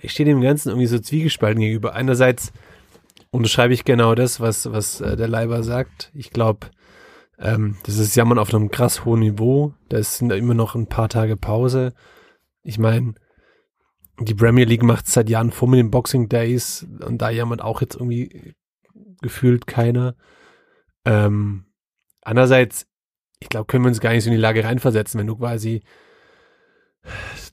Ich 0.00 0.12
stehe 0.12 0.28
dem 0.28 0.40
Ganzen 0.40 0.70
irgendwie 0.70 0.86
so 0.86 0.98
zwiegespalten 0.98 1.60
gegenüber. 1.60 1.94
Einerseits 1.94 2.52
unterschreibe 3.30 3.74
ich 3.74 3.84
genau 3.84 4.14
das, 4.14 4.40
was, 4.40 4.70
was 4.70 5.00
äh, 5.00 5.16
der 5.16 5.28
Leiber 5.28 5.62
sagt. 5.62 6.10
Ich 6.14 6.30
glaube, 6.30 6.68
ähm, 7.38 7.76
das 7.84 7.98
ist 7.98 8.14
Jammern 8.14 8.38
auf 8.38 8.54
einem 8.54 8.70
krass 8.70 9.04
hohen 9.04 9.20
Niveau. 9.20 9.74
Da 9.88 10.02
sind 10.02 10.28
da 10.28 10.36
immer 10.36 10.54
noch 10.54 10.74
ein 10.74 10.86
paar 10.86 11.08
Tage 11.08 11.36
Pause. 11.36 11.94
Ich 12.62 12.78
meine, 12.78 13.14
die 14.20 14.34
Premier 14.34 14.64
League 14.64 14.82
macht 14.82 15.06
seit 15.06 15.28
Jahren 15.28 15.50
vor 15.50 15.68
mit 15.68 15.78
den 15.78 15.90
Boxing 15.90 16.28
Days 16.28 16.86
und 17.04 17.22
da 17.22 17.30
jammert 17.30 17.62
auch 17.62 17.80
jetzt 17.80 17.94
irgendwie 17.94 18.54
gefühlt 19.20 19.66
keiner. 19.66 20.14
Ähm, 21.04 21.64
andererseits, 22.20 22.86
ich 23.40 23.48
glaube, 23.48 23.66
können 23.66 23.84
wir 23.84 23.88
uns 23.88 24.00
gar 24.00 24.12
nicht 24.12 24.24
so 24.24 24.30
in 24.30 24.36
die 24.36 24.42
Lage 24.42 24.64
reinversetzen, 24.64 25.18
wenn 25.18 25.26
du 25.26 25.36
quasi 25.36 25.82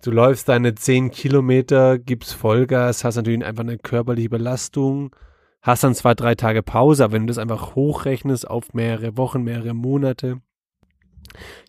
du 0.03 0.11
läufst 0.11 0.49
deine 0.49 0.75
10 0.75 1.11
Kilometer, 1.11 1.99
gibst 1.99 2.33
Vollgas, 2.33 3.03
hast 3.03 3.15
natürlich 3.15 3.43
einfach 3.43 3.63
eine 3.63 3.77
körperliche 3.77 4.29
Belastung, 4.29 5.15
hast 5.61 5.83
dann 5.83 5.95
zwar 5.95 6.15
drei 6.15 6.35
Tage 6.35 6.63
Pause, 6.63 7.03
aber 7.03 7.13
wenn 7.13 7.27
du 7.27 7.31
das 7.31 7.37
einfach 7.37 7.75
hochrechnest 7.75 8.49
auf 8.49 8.73
mehrere 8.73 9.17
Wochen, 9.17 9.43
mehrere 9.43 9.73
Monate, 9.73 10.41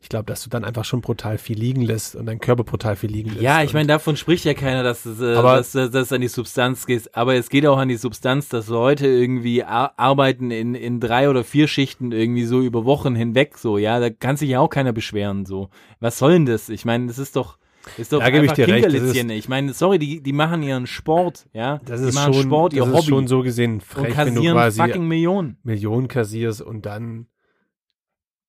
Ich 0.00 0.08
glaube, 0.08 0.24
dass 0.24 0.42
du 0.42 0.50
dann 0.50 0.64
einfach 0.64 0.84
schon 0.84 1.00
brutal 1.00 1.38
viel 1.38 1.58
liegen 1.58 1.82
lässt 1.82 2.16
und 2.16 2.26
dein 2.26 2.40
Körper 2.40 2.64
brutal 2.64 2.96
viel 2.96 3.10
liegen 3.10 3.30
lässt. 3.30 3.42
Ja, 3.42 3.62
ich 3.62 3.74
meine, 3.74 3.86
davon 3.86 4.16
spricht 4.16 4.44
ja 4.44 4.54
keiner, 4.54 4.82
dass 4.82 5.04
es, 5.04 5.20
äh, 5.20 5.34
dass, 5.34 5.72
dass, 5.72 5.90
dass 5.90 6.12
an 6.12 6.20
die 6.20 6.28
Substanz 6.28 6.86
geht. 6.86 7.14
Aber 7.14 7.34
es 7.34 7.50
geht 7.50 7.66
auch 7.66 7.78
an 7.78 7.88
die 7.88 7.96
Substanz, 7.96 8.48
dass 8.48 8.68
Leute 8.68 9.06
irgendwie 9.06 9.62
ar 9.62 9.92
arbeiten 9.98 10.50
in, 10.50 10.74
in 10.74 11.00
drei 11.00 11.28
oder 11.28 11.44
vier 11.44 11.68
Schichten 11.68 12.12
irgendwie 12.12 12.44
so 12.44 12.60
über 12.60 12.84
Wochen 12.84 13.14
hinweg 13.14 13.58
so. 13.58 13.78
Ja, 13.78 14.00
da 14.00 14.10
kann 14.10 14.36
sich 14.36 14.50
ja 14.50 14.60
auch 14.60 14.70
keiner 14.70 14.92
beschweren 14.92 15.44
so. 15.44 15.68
Was 16.00 16.18
soll 16.18 16.32
denn 16.32 16.46
das? 16.46 16.68
Ich 16.68 16.84
meine, 16.84 17.06
das 17.06 17.18
ist 17.18 17.36
doch 17.36 17.58
ist 17.96 18.12
doch 18.12 18.20
Da 18.20 18.30
gebe 18.30 18.46
ich 18.46 18.52
dir 18.52 18.68
recht, 18.68 18.88
Kinkerlitzchen. 18.88 19.30
Ich 19.30 19.48
meine, 19.48 19.72
sorry, 19.72 19.98
die, 19.98 20.22
die 20.22 20.32
machen 20.32 20.62
ihren 20.62 20.86
Sport, 20.86 21.46
ja. 21.52 21.80
das 21.84 22.00
die 22.00 22.08
ist 22.08 22.14
machen 22.14 22.34
schon, 22.34 22.42
Sport, 22.44 22.72
ihr 22.72 22.80
das 22.80 22.88
ist 22.88 22.94
Hobby 22.94 23.06
schon 23.08 23.28
so 23.28 23.42
gesehen 23.42 23.74
und 23.74 23.82
frech, 23.82 24.16
wenn 24.16 24.34
du 24.34 24.42
quasi 24.42 24.80
fucking 24.80 25.06
Millionen. 25.06 25.58
Millionen 25.62 26.08
kassierst 26.08 26.62
und 26.62 26.86
dann, 26.86 27.26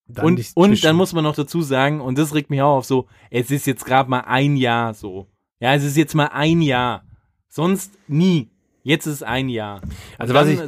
dann 0.08 0.26
Und, 0.26 0.52
und 0.56 0.84
dann 0.84 0.96
muss 0.96 1.14
man 1.14 1.24
noch 1.24 1.36
dazu 1.36 1.62
sagen, 1.62 2.02
und 2.02 2.18
das 2.18 2.36
regt 2.36 2.50
mich 2.50 2.62
auch 2.62 2.78
auf 2.78 2.86
so, 2.86 3.08
es 3.30 3.52
ist 3.52 3.66
jetzt 3.68 3.86
gerade 3.86 4.10
mal 4.10 4.22
ein 4.22 4.56
Jahr 4.56 4.94
so. 4.94 5.28
Ja, 5.60 5.76
es 5.76 5.84
ist 5.84 5.96
jetzt 5.96 6.16
mal 6.16 6.30
ein 6.34 6.62
Jahr. 6.62 7.04
Sonst 7.48 7.98
nie. 8.08 8.50
Jetzt 8.84 9.06
ist 9.06 9.24
ein 9.24 9.48
Jahr. 9.50 9.82
Also 10.18 10.34
was 10.34 10.48
ich- 10.54 10.60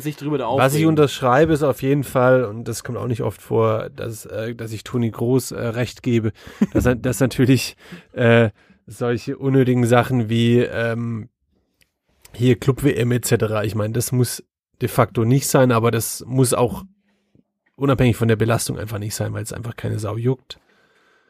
Was 0.60 0.74
ich 0.76 0.86
unterschreibe, 0.86 1.54
ist 1.54 1.64
auf 1.64 1.82
jeden 1.82 2.04
Fall, 2.04 2.44
und 2.46 2.68
das 2.68 2.84
kommt 2.84 2.98
auch 3.00 3.08
nicht 3.08 3.22
oft 3.24 3.42
vor, 3.42 3.90
dass, 3.90 4.26
äh, 4.26 4.54
dass 4.54 4.72
ich 4.72 4.84
Toni 4.84 5.10
Groß 5.10 5.52
äh, 5.52 5.60
recht 5.60 6.04
gebe, 6.04 6.32
dass, 6.74 6.88
dass 7.00 7.20
natürlich 7.20 7.76
äh, 8.12 8.50
solche 8.86 9.38
unnötigen 9.38 9.86
Sachen 9.88 10.30
wie 10.30 10.60
ähm, 10.60 11.30
hier 12.34 12.60
Club-WM 12.60 13.12
etc., 13.12 13.34
ich 13.64 13.74
meine, 13.76 13.94
das 13.94 14.12
muss 14.12 14.44
de 14.82 14.90
facto 14.90 15.24
nicht 15.26 15.48
sein, 15.48 15.72
aber 15.72 15.90
das 15.90 16.24
muss 16.28 16.54
auch 16.54 16.84
unabhängig 17.76 18.16
von 18.16 18.28
der 18.28 18.36
Belastung 18.36 18.78
einfach 18.78 19.00
nicht 19.00 19.16
sein, 19.16 19.34
weil 19.34 19.44
es 19.44 19.54
einfach 19.54 19.76
keine 19.76 19.98
Sau 20.00 20.18
juckt. 20.18 20.60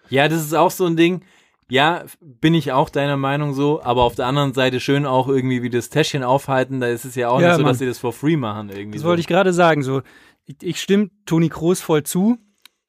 Ja, 0.09 0.27
das 0.27 0.41
ist 0.43 0.53
auch 0.53 0.71
so 0.71 0.85
ein 0.85 0.97
Ding. 0.97 1.21
Ja, 1.69 2.03
bin 2.21 2.53
ich 2.53 2.71
auch 2.71 2.89
deiner 2.89 3.17
Meinung 3.17 3.53
so, 3.53 3.81
aber 3.83 4.03
auf 4.03 4.15
der 4.15 4.25
anderen 4.27 4.53
Seite 4.53 4.79
schön 4.79 5.05
auch 5.05 5.27
irgendwie 5.27 5.63
wie 5.63 5.69
das 5.69 5.89
Täschchen 5.89 6.23
aufhalten, 6.23 6.79
da 6.79 6.87
ist 6.87 7.05
es 7.05 7.15
ja 7.15 7.29
auch 7.29 7.39
Ja, 7.41 7.49
nicht 7.49 7.57
so, 7.57 7.63
Mann. 7.63 7.71
dass 7.71 7.79
sie 7.79 7.85
das 7.87 7.99
for 7.99 8.13
free 8.13 8.37
machen 8.37 8.69
irgendwie. 8.69 8.97
Das 8.97 9.01
so. 9.03 9.07
wollte 9.07 9.21
ich 9.21 9.27
gerade 9.27 9.53
sagen. 9.53 9.81
So, 9.83 10.01
ich, 10.45 10.55
ich 10.61 10.81
stimme 10.81 11.09
Toni 11.25 11.49
Kroos 11.49 11.79
voll 11.81 12.03
zu, 12.03 12.37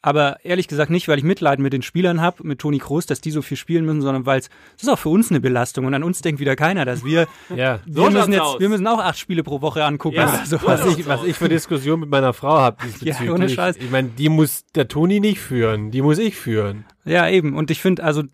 aber 0.02 0.44
ehrlich 0.44 0.68
gesagt 0.68 0.90
nicht, 0.90 1.08
weil 1.08 1.16
ich 1.16 1.24
Mitleid 1.24 1.60
mit 1.60 1.72
den 1.72 1.80
Spielern 1.80 2.20
habe, 2.20 2.46
mit 2.46 2.58
Toni 2.58 2.78
Kroos, 2.78 3.06
dass 3.06 3.22
die 3.22 3.30
so 3.30 3.40
viel 3.40 3.56
spielen 3.56 3.87
müssen, 3.87 4.02
sondern 4.02 4.26
weil 4.26 4.40
es 4.40 4.50
das 4.74 4.82
ist 4.82 4.88
auch 4.90 4.98
für 4.98 5.08
uns 5.08 5.30
eine 5.30 5.40
Belastung 5.40 5.87
und 5.87 5.94
an 5.94 6.02
uns 6.02 6.20
denkt 6.20 6.40
wieder 6.40 6.56
keiner, 6.56 6.84
dass 6.84 7.04
wir 7.06 7.26
Ja. 7.56 7.78
So 7.87 8.02
wir 8.02 8.10
müssen 8.10 8.16
schaut's 8.16 8.28
jetzt 8.32 8.40
aus. 8.42 8.60
wir 8.60 8.68
müssen 8.68 8.87
auch 8.87 8.98
acht 8.98 9.18
Spiele 9.18 9.42
pro 9.42 9.62
Woche 9.62 9.82
angucken 9.84 10.16
Ja, 10.16 10.28
oder 10.28 10.44
so. 10.44 10.58
so 10.58 10.66
Was 10.66 10.84
ich, 10.98 11.06
was 11.06 11.24
ich 11.24 11.37
für 11.37 11.48
Diskussion 11.48 12.00
mit 12.00 12.10
meiner 12.10 12.34
Frau 12.34 12.58
habe 12.58 12.76
diesbezüglich. 12.84 13.30
ohne 13.30 13.48
Scheiß. 13.48 13.76
Ich 13.78 13.90
meine, 13.90 14.08
die 14.08 14.28
muss 14.28 14.64
der 14.74 14.88
Toni 14.88 15.20
nicht 15.20 15.38
führen, 15.40 15.90
die 15.90 16.02
muss 16.02 16.18
ich 16.18 16.37
führen. 16.37 16.84
Ja, 17.06 17.26
eben. 17.28 17.54
Und 17.56 17.70
ich 17.70 17.80
finde, 17.80 18.02
also, 18.04 18.24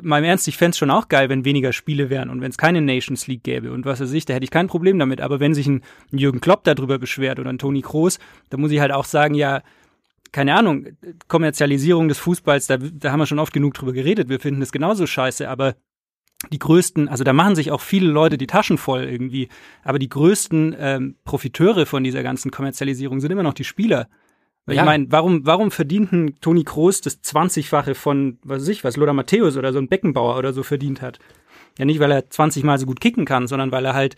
mal 0.00 0.18
im 0.18 0.24
Ernst, 0.24 0.48
ich 0.48 0.56
fände 0.56 0.70
es 0.70 0.78
schon 0.78 0.90
auch 0.90 1.08
geil, 1.08 1.28
wenn 1.28 1.44
weniger 1.44 1.72
Spiele 1.72 2.10
wären 2.10 2.30
und 2.30 2.40
wenn 2.40 2.50
es 2.50 2.58
keine 2.58 2.80
Nations 2.80 3.26
League 3.26 3.44
gäbe 3.44 3.72
und 3.72 3.84
was 3.84 4.00
weiß 4.00 4.12
ich, 4.12 4.24
da 4.24 4.34
hätte 4.34 4.44
ich 4.44 4.50
kein 4.50 4.66
Problem 4.66 4.98
damit. 4.98 5.20
Aber 5.20 5.40
wenn 5.40 5.54
sich 5.54 5.66
ein, 5.66 5.82
Jürgen 6.10 6.40
Klopp 6.40 6.64
darüber 6.64 6.98
beschwert 6.98 7.38
oder 7.38 7.50
ein 7.50 7.58
Toni 7.58 7.82
Kroos, 7.82 8.18
da 8.50 8.56
muss 8.56 8.70
ich 8.70 8.80
halt 8.80 8.92
auch 8.92 9.04
sagen, 9.04 9.34
ja, 9.34 9.62
keine 10.32 10.54
Ahnung, 10.54 10.86
Kommerzialisierung 11.28 12.08
des 12.08 12.18
Fußballs, 12.18 12.66
da, 12.66 12.76
da 12.78 13.12
haben 13.12 13.20
wir 13.20 13.26
schon 13.26 13.38
oft 13.38 13.52
genug 13.52 13.74
drüber 13.74 13.92
geredet, 13.92 14.28
wir 14.28 14.40
finden 14.40 14.60
das 14.60 14.72
genauso 14.72 15.06
scheiße, 15.06 15.48
aber 15.48 15.76
die 16.52 16.58
größten, 16.58 17.08
also 17.08 17.24
da 17.24 17.32
machen 17.32 17.54
sich 17.54 17.70
auch 17.70 17.80
viele 17.80 18.08
Leute 18.08 18.36
die 18.36 18.46
Taschen 18.46 18.78
voll 18.78 19.04
irgendwie, 19.04 19.48
aber 19.82 19.98
die 19.98 20.08
größten 20.08 20.76
ähm, 20.78 21.16
Profiteure 21.24 21.86
von 21.86 22.04
dieser 22.04 22.22
ganzen 22.22 22.50
Kommerzialisierung 22.50 23.20
sind 23.20 23.30
immer 23.30 23.42
noch 23.42 23.54
die 23.54 23.64
Spieler. 23.64 24.08
Weil 24.66 24.76
Ja. 24.76 24.82
Ich 24.82 24.86
meine, 24.86 25.06
warum, 25.10 25.46
warum 25.46 25.70
verdient 25.70 26.12
ein 26.12 26.34
Toni 26.40 26.64
Kroos 26.64 27.00
das 27.00 27.22
20-fache 27.22 27.94
von, 27.94 28.38
was 28.42 28.62
weiß 28.62 28.68
ich, 28.68 28.84
was 28.84 28.96
Lothar 28.96 29.14
Matthäus 29.14 29.56
oder 29.56 29.72
so 29.72 29.78
ein 29.78 29.88
Beckenbauer 29.88 30.36
oder 30.36 30.52
so 30.52 30.62
verdient 30.62 31.00
hat? 31.00 31.18
Ja, 31.78 31.84
nicht, 31.84 32.00
weil 32.00 32.10
er 32.10 32.28
20 32.28 32.64
Mal 32.64 32.78
so 32.78 32.86
gut 32.86 33.00
kicken 33.00 33.24
kann, 33.24 33.46
sondern 33.46 33.70
weil 33.70 33.84
er 33.84 33.94
halt 33.94 34.16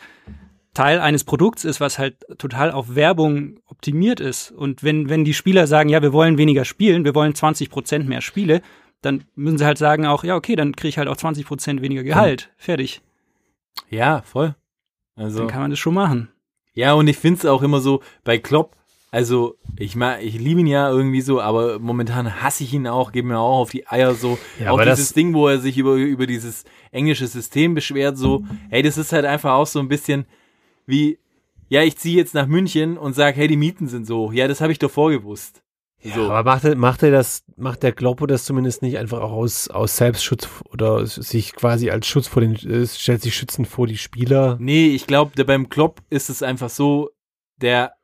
Teil 0.74 1.00
eines 1.00 1.24
Produkts 1.24 1.64
ist, 1.64 1.80
was 1.80 1.98
halt 1.98 2.24
total 2.38 2.70
auf 2.70 2.94
Werbung 2.94 3.58
optimiert 3.66 4.20
ist. 4.20 4.50
Und 4.50 4.82
wenn, 4.82 5.08
wenn 5.08 5.24
die 5.24 5.34
Spieler 5.34 5.66
sagen, 5.66 5.88
ja, 5.88 6.02
wir 6.02 6.12
wollen 6.12 6.38
weniger 6.38 6.64
spielen, 6.64 7.04
wir 7.04 7.14
wollen 7.14 7.34
20 7.34 7.68
Prozent 7.68 8.08
mehr 8.08 8.20
Spiele, 8.20 8.62
dann 9.02 9.24
müssen 9.34 9.58
sie 9.58 9.66
halt 9.66 9.78
sagen 9.78 10.06
auch, 10.06 10.24
ja, 10.24 10.36
okay, 10.36 10.56
dann 10.56 10.74
kriege 10.74 10.88
ich 10.88 10.98
halt 10.98 11.08
auch 11.08 11.16
20 11.16 11.46
Prozent 11.46 11.82
weniger 11.82 12.04
Gehalt. 12.04 12.50
Fertig. 12.56 13.02
Ja, 13.90 14.22
voll. 14.22 14.54
Also. 15.14 15.40
Dann 15.40 15.48
kann 15.48 15.60
man 15.62 15.70
das 15.70 15.78
schon 15.78 15.94
machen. 15.94 16.28
Ja, 16.74 16.94
und 16.94 17.08
ich 17.08 17.16
find's 17.16 17.44
auch 17.44 17.62
immer 17.62 17.80
so, 17.80 18.02
bei 18.22 18.38
Klopp, 18.38 18.76
also 19.10 19.56
ich 19.76 19.96
mag, 19.96 20.22
ich 20.22 20.38
liebe 20.38 20.60
ihn 20.60 20.66
ja 20.66 20.90
irgendwie 20.90 21.20
so, 21.22 21.40
aber 21.40 21.78
momentan 21.78 22.42
hasse 22.42 22.64
ich 22.64 22.74
ihn 22.74 22.86
auch, 22.86 23.12
gebe 23.12 23.28
mir 23.28 23.38
auch 23.38 23.60
auf 23.60 23.70
die 23.70 23.86
Eier 23.86 24.14
so. 24.14 24.38
Ja, 24.60 24.72
auch 24.72 24.82
dieses 24.82 25.14
Ding, 25.14 25.34
wo 25.34 25.48
er 25.48 25.58
sich 25.58 25.78
über, 25.78 25.94
über 25.94 26.26
dieses 26.26 26.64
englische 26.90 27.26
System 27.26 27.74
beschwert, 27.74 28.18
so, 28.18 28.44
hey, 28.70 28.82
das 28.82 28.98
ist 28.98 29.12
halt 29.12 29.24
einfach 29.24 29.52
auch 29.52 29.66
so 29.66 29.78
ein 29.78 29.88
bisschen 29.88 30.26
wie, 30.86 31.18
ja, 31.68 31.82
ich 31.82 31.96
ziehe 31.96 32.16
jetzt 32.16 32.34
nach 32.34 32.46
München 32.46 32.98
und 32.98 33.14
sag, 33.14 33.36
hey, 33.36 33.48
die 33.48 33.56
Mieten 33.56 33.88
sind 33.88 34.06
so 34.06 34.18
hoch. 34.18 34.32
Ja, 34.32 34.48
das 34.48 34.60
habe 34.60 34.72
ich 34.72 34.78
doch 34.78 34.90
vorgewusst. 34.90 35.62
So. 36.02 36.30
Aber 36.30 36.44
macht 36.44 36.64
er, 36.64 36.76
macht 36.76 37.02
er 37.02 37.10
das, 37.10 37.42
macht 37.56 37.82
der 37.82 37.92
Gloppo 37.92 38.26
das 38.26 38.44
zumindest 38.44 38.82
nicht 38.82 38.98
einfach 38.98 39.20
auch 39.20 39.32
aus, 39.32 39.68
aus 39.68 39.96
Selbstschutz 39.96 40.48
oder 40.70 41.04
sich 41.06 41.54
quasi 41.54 41.90
als 41.90 42.06
Schutz 42.06 42.28
vor 42.28 42.40
den, 42.40 42.54
äh, 42.54 42.86
stellt 42.86 43.22
sich 43.22 43.34
schützend 43.34 43.66
vor 43.66 43.86
die 43.86 43.98
Spieler? 43.98 44.56
Nee, 44.60 44.88
ich 44.88 45.06
glaube, 45.06 45.44
beim 45.44 45.68
Klopp 45.68 46.00
ist 46.08 46.30
es 46.30 46.42
einfach 46.42 46.70
so, 46.70 47.10
der, 47.60 47.94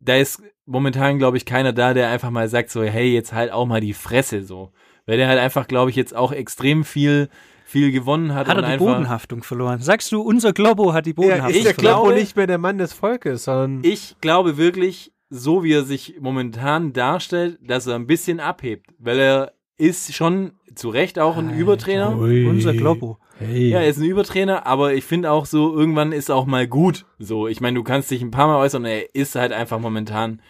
da 0.00 0.16
ist 0.16 0.42
momentan, 0.66 1.18
glaube 1.18 1.36
ich, 1.36 1.44
keiner 1.44 1.72
da, 1.72 1.94
der 1.94 2.08
einfach 2.10 2.30
mal 2.30 2.48
sagt 2.48 2.70
so, 2.70 2.82
hey, 2.82 3.12
jetzt 3.12 3.32
halt 3.32 3.50
auch 3.52 3.66
mal 3.66 3.80
die 3.80 3.94
Fresse 3.94 4.42
so. 4.44 4.70
Weil 5.06 5.16
der 5.16 5.28
halt 5.28 5.38
einfach, 5.38 5.66
glaube 5.68 5.90
ich, 5.90 5.96
jetzt 5.96 6.14
auch 6.14 6.32
extrem 6.32 6.84
viel, 6.84 7.28
viel 7.64 7.90
gewonnen 7.92 8.34
hat. 8.34 8.46
Hat 8.46 8.56
er 8.56 8.62
und 8.62 8.66
die 8.66 8.72
einfach, 8.74 8.86
Bodenhaftung 8.86 9.42
verloren? 9.42 9.80
Sagst 9.80 10.12
du, 10.12 10.20
unser 10.20 10.52
Globo 10.52 10.92
hat 10.92 11.06
die 11.06 11.14
Bodenhaftung 11.14 11.56
ich 11.56 11.62
der 11.64 11.74
verloren? 11.74 12.02
glaube- 12.04 12.14
nicht 12.20 12.36
mehr 12.36 12.46
der 12.46 12.58
Mann 12.58 12.78
des 12.78 12.92
Volkes, 12.92 13.44
sondern 13.44 13.80
Ich 13.82 14.16
glaube 14.20 14.56
wirklich, 14.58 15.12
so 15.30 15.64
wie 15.64 15.72
er 15.72 15.84
sich 15.84 16.16
momentan 16.20 16.92
darstellt, 16.92 17.58
dass 17.62 17.86
er 17.86 17.94
ein 17.96 18.06
bisschen 18.06 18.40
abhebt. 18.40 18.86
Weil 18.98 19.18
er 19.18 19.52
ist 19.78 20.14
schon 20.14 20.52
zu 20.74 20.90
Recht 20.90 21.18
auch 21.18 21.36
ein 21.38 21.56
Übertrainer. 21.58 22.16
Ui. 22.18 22.46
Unser 22.46 22.72
Globo. 22.74 23.18
Hey. 23.38 23.68
Ja, 23.70 23.80
er 23.80 23.88
ist 23.88 23.98
ein 23.98 24.04
Übertrainer, 24.04 24.66
aber 24.66 24.94
ich 24.94 25.04
finde 25.04 25.30
auch 25.30 25.46
so, 25.46 25.74
irgendwann 25.74 26.12
ist 26.12 26.30
auch 26.30 26.46
mal 26.46 26.66
gut. 26.66 27.06
So, 27.18 27.46
ich 27.48 27.60
meine, 27.60 27.76
du 27.76 27.84
kannst 27.84 28.10
dich 28.10 28.20
ein 28.22 28.30
paar 28.30 28.48
Mal 28.48 28.58
äußern, 28.58 28.84
er 28.84 29.14
ist 29.14 29.34
halt 29.36 29.52
einfach 29.52 29.78
momentan 29.78 30.40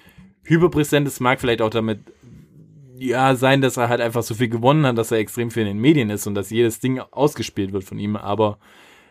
hyperpräsent. 0.45 1.07
Es 1.07 1.21
mag 1.21 1.41
vielleicht 1.41 1.61
auch 1.63 1.71
damit 1.71 2.01
ja 2.97 3.35
sein, 3.37 3.61
dass 3.61 3.77
er 3.77 3.89
halt 3.89 4.01
einfach 4.01 4.23
so 4.23 4.35
viel 4.35 4.49
gewonnen 4.49 4.87
hat, 4.87 4.97
dass 4.99 5.13
er 5.13 5.19
extrem 5.19 5.51
viel 5.51 5.63
in 5.63 5.69
den 5.69 5.79
Medien 5.79 6.11
ist 6.11 6.27
und 6.27 6.35
dass 6.35 6.51
jedes 6.51 6.81
Ding 6.81 6.99
ausgespielt 7.11 7.73
wird 7.73 7.85
von 7.85 7.99
ihm. 7.99 8.17
Aber 8.17 8.59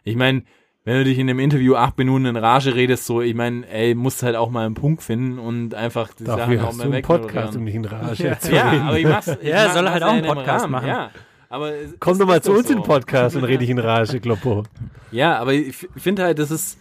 ich 0.04 0.16
meine, 0.16 0.44
wenn 0.84 0.98
du 0.98 1.04
dich 1.04 1.20
in 1.20 1.28
dem 1.28 1.40
Interview 1.40 1.76
acht 1.76 1.98
Minuten 1.98 2.26
in 2.26 2.36
Rage 2.38 2.74
redest, 2.74 3.06
so, 3.06 3.22
ich 3.22 3.36
meine, 3.36 3.68
ey, 3.70 3.94
musst 3.94 4.24
halt 4.24 4.36
auch 4.36 4.50
mal 4.50 4.66
einen 4.66 4.74
Punkt 4.76 5.04
finden 5.04 5.38
und 5.38 5.76
einfach 5.76 6.14
die 6.14 6.24
Sachen 6.26 6.40
Dafür 6.40 6.64
auch 6.64 6.68
hast 6.68 6.78
mal 6.78 6.84
du 6.84 6.90
einen 6.90 6.94
weg. 6.98 7.06
Podcast, 7.06 7.56
um 7.58 7.66
dich 7.66 7.76
in 7.76 7.86
Rage 7.86 8.24
Ja. 8.28 8.40
zu 8.40 8.56
Ja, 8.56 8.70
reden. 8.72 8.82
aber 8.84 9.00
ich 9.00 9.06
mach's. 9.06 9.28
Ich 9.28 9.48
Ja, 9.48 9.66
mach- 9.68 9.74
soll 9.74 9.86
er 9.86 9.92
halt 9.94 10.04
auch 10.04 10.08
einen 10.10 10.20
in 10.24 10.26
einem 10.32 10.38
Podcast 10.38 10.70
machen. 10.70 10.88
Ja. 10.88 11.12
Aber 11.50 11.74
Komm 12.00 12.20
doch 12.20 12.28
mal 12.28 12.42
zu 12.42 12.52
uns 12.52 12.68
so. 12.68 12.74
in 12.74 12.80
den 12.80 12.86
Podcast 12.86 13.36
und 13.36 13.44
rede 13.44 13.60
dich 13.60 13.70
in 13.70 13.80
Rage, 13.80 14.20
Gloppo. 14.20 14.64
Ja, 15.12 15.38
aber 15.38 15.54
ich 15.54 15.76
finde 15.96 16.24
halt, 16.24 16.40
das 16.40 16.52
ist, 16.52 16.78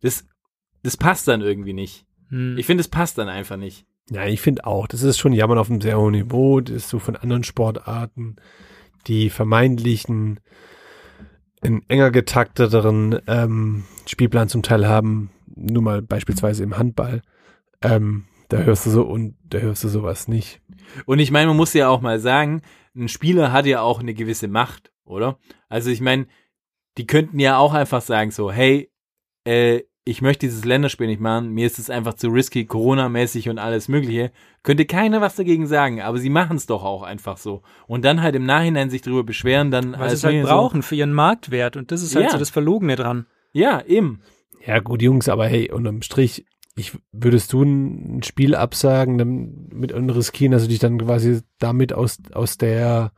das, 0.00 0.24
das 0.82 0.96
passt 0.96 1.28
dann 1.28 1.40
irgendwie 1.42 1.72
nicht. 1.72 2.06
Hm. 2.28 2.56
Ich 2.58 2.66
finde, 2.66 2.80
es 2.80 2.88
passt 2.88 3.18
dann 3.18 3.28
einfach 3.28 3.56
nicht. 3.56 3.86
Ja, 4.10 4.26
ich 4.26 4.40
finde 4.40 4.66
auch, 4.66 4.86
das 4.86 5.02
ist 5.02 5.18
schon 5.18 5.32
Jammern 5.32 5.58
auf 5.58 5.70
einem 5.70 5.80
sehr 5.80 5.98
hohen 5.98 6.12
Niveau. 6.12 6.60
Das 6.60 6.74
ist 6.74 6.88
so 6.88 6.98
von 6.98 7.16
anderen 7.16 7.44
Sportarten, 7.44 8.36
die 9.06 9.30
vermeintlichen, 9.30 10.40
einen 11.62 11.82
enger 11.88 12.10
getakteteren 12.10 13.20
ähm, 13.26 13.84
Spielplan 14.06 14.48
zum 14.48 14.62
Teil 14.62 14.88
haben. 14.88 15.30
Nur 15.54 15.82
mal 15.82 16.02
beispielsweise 16.02 16.64
im 16.64 16.76
Handball. 16.76 17.22
Ähm, 17.82 18.24
da 18.48 18.58
hörst 18.58 18.86
du 18.86 18.90
so 18.90 19.02
und 19.02 19.36
da 19.48 19.58
hörst 19.58 19.84
du 19.84 19.88
sowas 19.88 20.26
nicht. 20.26 20.60
Und 21.06 21.20
ich 21.20 21.30
meine, 21.30 21.48
man 21.48 21.56
muss 21.56 21.72
ja 21.72 21.88
auch 21.88 22.00
mal 22.00 22.18
sagen, 22.18 22.62
ein 22.96 23.08
Spieler 23.08 23.52
hat 23.52 23.66
ja 23.66 23.80
auch 23.82 24.00
eine 24.00 24.14
gewisse 24.14 24.48
Macht, 24.48 24.92
oder? 25.04 25.38
Also 25.68 25.90
ich 25.90 26.00
meine, 26.00 26.26
die 26.98 27.06
könnten 27.06 27.38
ja 27.38 27.56
auch 27.58 27.72
einfach 27.74 28.02
sagen 28.02 28.30
so, 28.30 28.50
hey, 28.50 28.90
äh, 29.44 29.82
ich 30.04 30.22
möchte 30.22 30.46
dieses 30.46 30.64
Länderspiel 30.64 31.06
nicht 31.06 31.20
machen, 31.20 31.50
mir 31.50 31.66
ist 31.66 31.78
es 31.78 31.90
einfach 31.90 32.14
zu 32.14 32.28
risky, 32.28 32.64
Corona-mäßig 32.64 33.48
und 33.48 33.58
alles 33.58 33.86
mögliche. 33.86 34.32
Könnte 34.62 34.86
keiner 34.86 35.20
was 35.20 35.36
dagegen 35.36 35.66
sagen, 35.66 36.00
aber 36.00 36.18
sie 36.18 36.30
machen 36.30 36.56
es 36.56 36.66
doch 36.66 36.82
auch 36.84 37.02
einfach 37.02 37.36
so. 37.36 37.62
Und 37.86 38.04
dann 38.04 38.22
halt 38.22 38.34
im 38.34 38.44
Nachhinein 38.46 38.90
sich 38.90 39.02
darüber 39.02 39.24
beschweren, 39.24 39.70
dann 39.70 39.92
Weil 39.92 39.98
sie 39.98 40.02
alles 40.02 40.12
es 40.14 40.24
halt 40.24 40.34
mögliche 40.34 40.48
so. 40.48 40.54
brauchen 40.58 40.82
für 40.82 40.94
ihren 40.96 41.12
Marktwert 41.12 41.76
und 41.76 41.92
das 41.92 42.02
ist 42.02 42.14
halt 42.16 42.24
Ja. 42.26 42.30
so 42.32 42.38
das 42.38 42.50
Verlogene 42.50 42.96
dran. 42.96 43.26
Ja, 43.52 43.82
eben. 43.84 44.20
Ja, 44.66 44.78
gut, 44.80 45.00
Jungs, 45.02 45.28
aber 45.28 45.46
hey, 45.46 45.70
unterm 45.70 46.02
Strich, 46.02 46.44
ich, 46.76 46.96
würdest 47.12 47.52
du 47.52 47.62
ein 47.62 48.22
Spiel 48.22 48.54
absagen, 48.54 49.18
dann 49.18 49.68
mit 49.72 49.92
und 49.92 50.10
riskieren, 50.10 50.52
dass 50.52 50.62
du 50.62 50.68
dich 50.68 50.78
dann 50.78 50.98
quasi 50.98 51.40
damit 51.58 51.92
aus, 51.92 52.18
aus 52.32 52.56
der, 52.58 53.12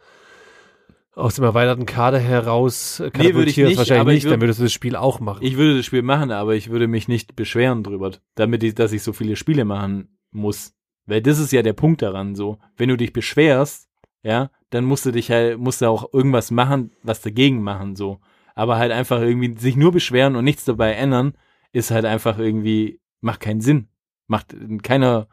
aus 1.15 1.35
dem 1.35 1.45
erweiterten 1.45 1.85
Kader 1.87 2.19
heraus 2.19 3.01
äh, 3.01 3.11
Nee, 3.17 3.35
würde 3.35 3.51
ich 3.51 3.57
nicht, 3.59 3.77
Wahrscheinlich 3.77 4.15
nicht, 4.15 4.27
würd- 4.27 4.31
dann 4.31 4.41
würdest 4.41 4.61
du 4.61 4.65
das 4.65 4.73
Spiel 4.73 4.97
auch 4.97 5.21
machen. 5.21 5.45
Ich 5.45 5.57
würde 5.57 5.77
das 5.77 5.87
Spiel 5.87 6.03
machen, 6.03 6.31
aber 6.31 6.55
ich 6.55 6.71
würde 6.71 6.89
mich 6.89 7.07
nicht 7.09 7.37
beschweren 7.37 7.83
drüber, 7.83 8.13
damit 8.35 8.63
ich, 8.63 8.75
dass 8.75 8.93
ich 8.93 9.03
so 9.03 9.13
viele 9.13 9.37
Spiele 9.37 9.65
machen 9.65 10.17
muss. 10.31 10.73
Weil 11.05 11.21
das 11.21 11.39
ist 11.39 11.53
ja 11.53 11.63
der 11.63 11.75
Punkt 11.75 12.01
daran 12.01 12.35
so. 12.35 12.59
Wenn 12.77 12.89
du 12.89 12.97
dich 12.97 13.13
beschwerst, 13.13 13.89
ja, 14.23 14.51
dann 14.71 14.85
musst 14.85 15.05
du 15.05 15.11
dich 15.11 15.31
halt, 15.31 15.59
musst 15.59 15.83
du 15.83 15.87
auch 15.87 16.13
irgendwas 16.15 16.51
machen, 16.51 16.93
was 17.03 17.21
dagegen 17.21 17.63
machen, 17.63 17.95
so. 17.97 18.21
Aber 18.55 18.79
halt 18.79 18.93
einfach 18.93 19.21
irgendwie 19.21 19.55
sich 19.59 19.77
nur 19.77 19.93
beschweren 19.93 20.37
und 20.37 20.45
nichts 20.45 20.65
dabei 20.65 20.93
ändern, 20.93 21.35
ist 21.73 21.91
halt 21.91 22.05
einfach 22.07 22.39
irgendwie, 22.39 23.01
macht 23.23 23.41
keinen 23.41 23.63
Sinn. 23.63 23.89
Macht 24.27 24.53
in 24.53 24.83
keiner, 24.83 25.29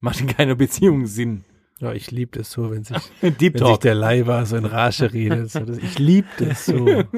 macht 0.00 0.20
in 0.20 0.26
keiner 0.26 0.56
Beziehung 0.56 1.06
Sinn. 1.06 1.44
Ja, 1.80 1.92
ich 1.92 2.10
liebe 2.10 2.38
das 2.38 2.50
so, 2.50 2.70
wenn 2.70 2.84
sich, 2.84 2.96
wenn 3.20 3.36
sich 3.38 3.76
der 3.78 3.94
Leiber 3.94 4.46
so 4.46 4.56
in 4.56 4.64
Rage 4.64 5.12
redet. 5.12 5.50
So, 5.50 5.60
ich 5.60 5.98
liebe 5.98 6.28
das 6.38 6.66
so. 6.66 7.04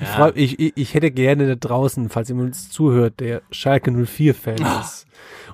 Ich, 0.00 0.08
freu, 0.08 0.32
ich, 0.34 0.58
ich, 0.58 0.72
ich 0.76 0.94
hätte 0.94 1.10
gerne 1.10 1.48
da 1.48 1.54
draußen, 1.54 2.08
falls 2.08 2.28
jemand 2.28 2.48
uns 2.48 2.70
zuhört, 2.70 3.20
der 3.20 3.42
Schalke 3.50 3.90
04-Fan 3.90 4.80
ist 4.80 5.06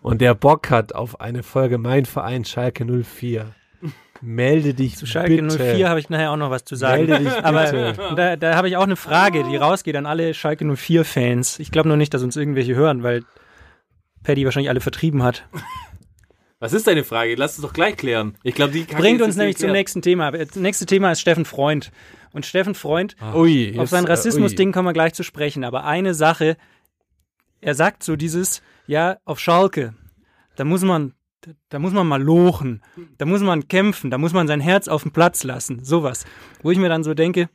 und 0.03 0.21
der 0.21 0.35
Bock 0.35 0.71
hat 0.71 0.95
auf 0.95 1.21
eine 1.21 1.43
Folge 1.43 1.79
Mein 1.79 2.05
Verein 2.05 2.45
Schalke 2.45 2.85
04, 2.85 3.55
melde 4.25 4.75
dich 4.75 4.97
Zu 4.97 5.07
Schalke 5.07 5.37
bitte. 5.37 5.59
04 5.59 5.89
habe 5.89 6.01
ich 6.01 6.09
nachher 6.09 6.33
auch 6.33 6.37
noch 6.37 6.51
was 6.51 6.65
zu 6.65 6.75
sagen. 6.75 7.07
Melde 7.07 7.25
dich 7.25 7.33
Aber 7.45 7.65
bitte. 7.65 8.15
da, 8.17 8.37
da 8.37 8.57
habe 8.57 8.69
ich 8.69 8.77
auch 8.77 8.83
eine 8.83 8.97
Frage, 8.97 9.45
die 9.45 9.57
rausgeht 9.57 9.97
an 9.97 10.07
alle 10.07 10.35
Schalke 10.35 10.65
04-Fans. 10.65 11.59
Ich 11.59 11.71
glaube 11.71 11.89
nur 11.89 11.97
nicht, 11.97 12.15
dass 12.15 12.23
uns 12.23 12.37
irgendwelche 12.37 12.75
hören, 12.75 13.03
weil 13.03 13.25
Paddy 14.23 14.45
wahrscheinlich 14.45 14.71
alle 14.71 14.81
vertrieben 14.81 15.23
hat. 15.23 15.47
Was 16.61 16.73
ist 16.73 16.87
deine 16.87 17.05
Frage? 17.05 17.35
Lass 17.35 17.57
es 17.57 17.63
doch 17.63 17.75
gleich 17.75 17.97
klären. 17.97 18.37
Ich 18.43 18.55
glaube, 18.55 18.73
die 18.73 18.85
Kacke 18.85 19.03
Bringt 19.03 19.21
uns 19.21 19.37
nämlich 19.37 19.59
zum 19.59 19.71
nächsten 19.71 20.01
Thema. 20.01 20.31
Das 20.31 20.57
nächste 20.57 20.87
Thema 20.87 21.13
ist 21.13 21.21
Steffen 21.21 21.45
Freund. 21.45 21.93
Und 22.33 22.47
Steffen 22.47 22.75
Freund, 22.75 23.17
Ui, 23.35 23.79
auf 23.79 23.91
sein 23.91 24.07
äh, 24.07 24.09
Rassismus-Ding 24.09 24.73
kommen 24.73 24.89
wir 24.89 24.93
gleich 24.93 25.13
zu 25.13 25.23
sprechen. 25.23 25.63
Aber 25.63 25.85
eine 25.85 26.15
Sache, 26.15 26.57
er 27.61 27.75
sagt 27.75 28.03
so 28.03 28.17
dieses, 28.17 28.63
ja, 28.87 29.19
auf 29.25 29.39
Schalke, 29.39 29.95
da 30.57 30.65
muss 30.65 30.83
man, 30.83 31.13
da 31.69 31.79
muss 31.79 31.93
man 31.93 32.07
mal 32.07 32.23
lochen, 32.23 32.83
da 33.19 33.27
muss 33.27 33.41
man 33.41 33.69
kämpfen, 33.69 34.11
da 34.11 34.19
muss 34.19 34.33
man 34.33 34.47
sein 34.47 34.61
Herz 34.61 34.89
auf 34.89 35.03
den 35.03 35.13
Platz 35.13 35.45
lassen, 35.45 35.85
sowas. 35.85 36.25
Wo 36.63 36.71
ich 36.71 36.79
mir 36.79 36.89
dann 36.89 37.05
so 37.05 37.15
denke, 37.15 37.49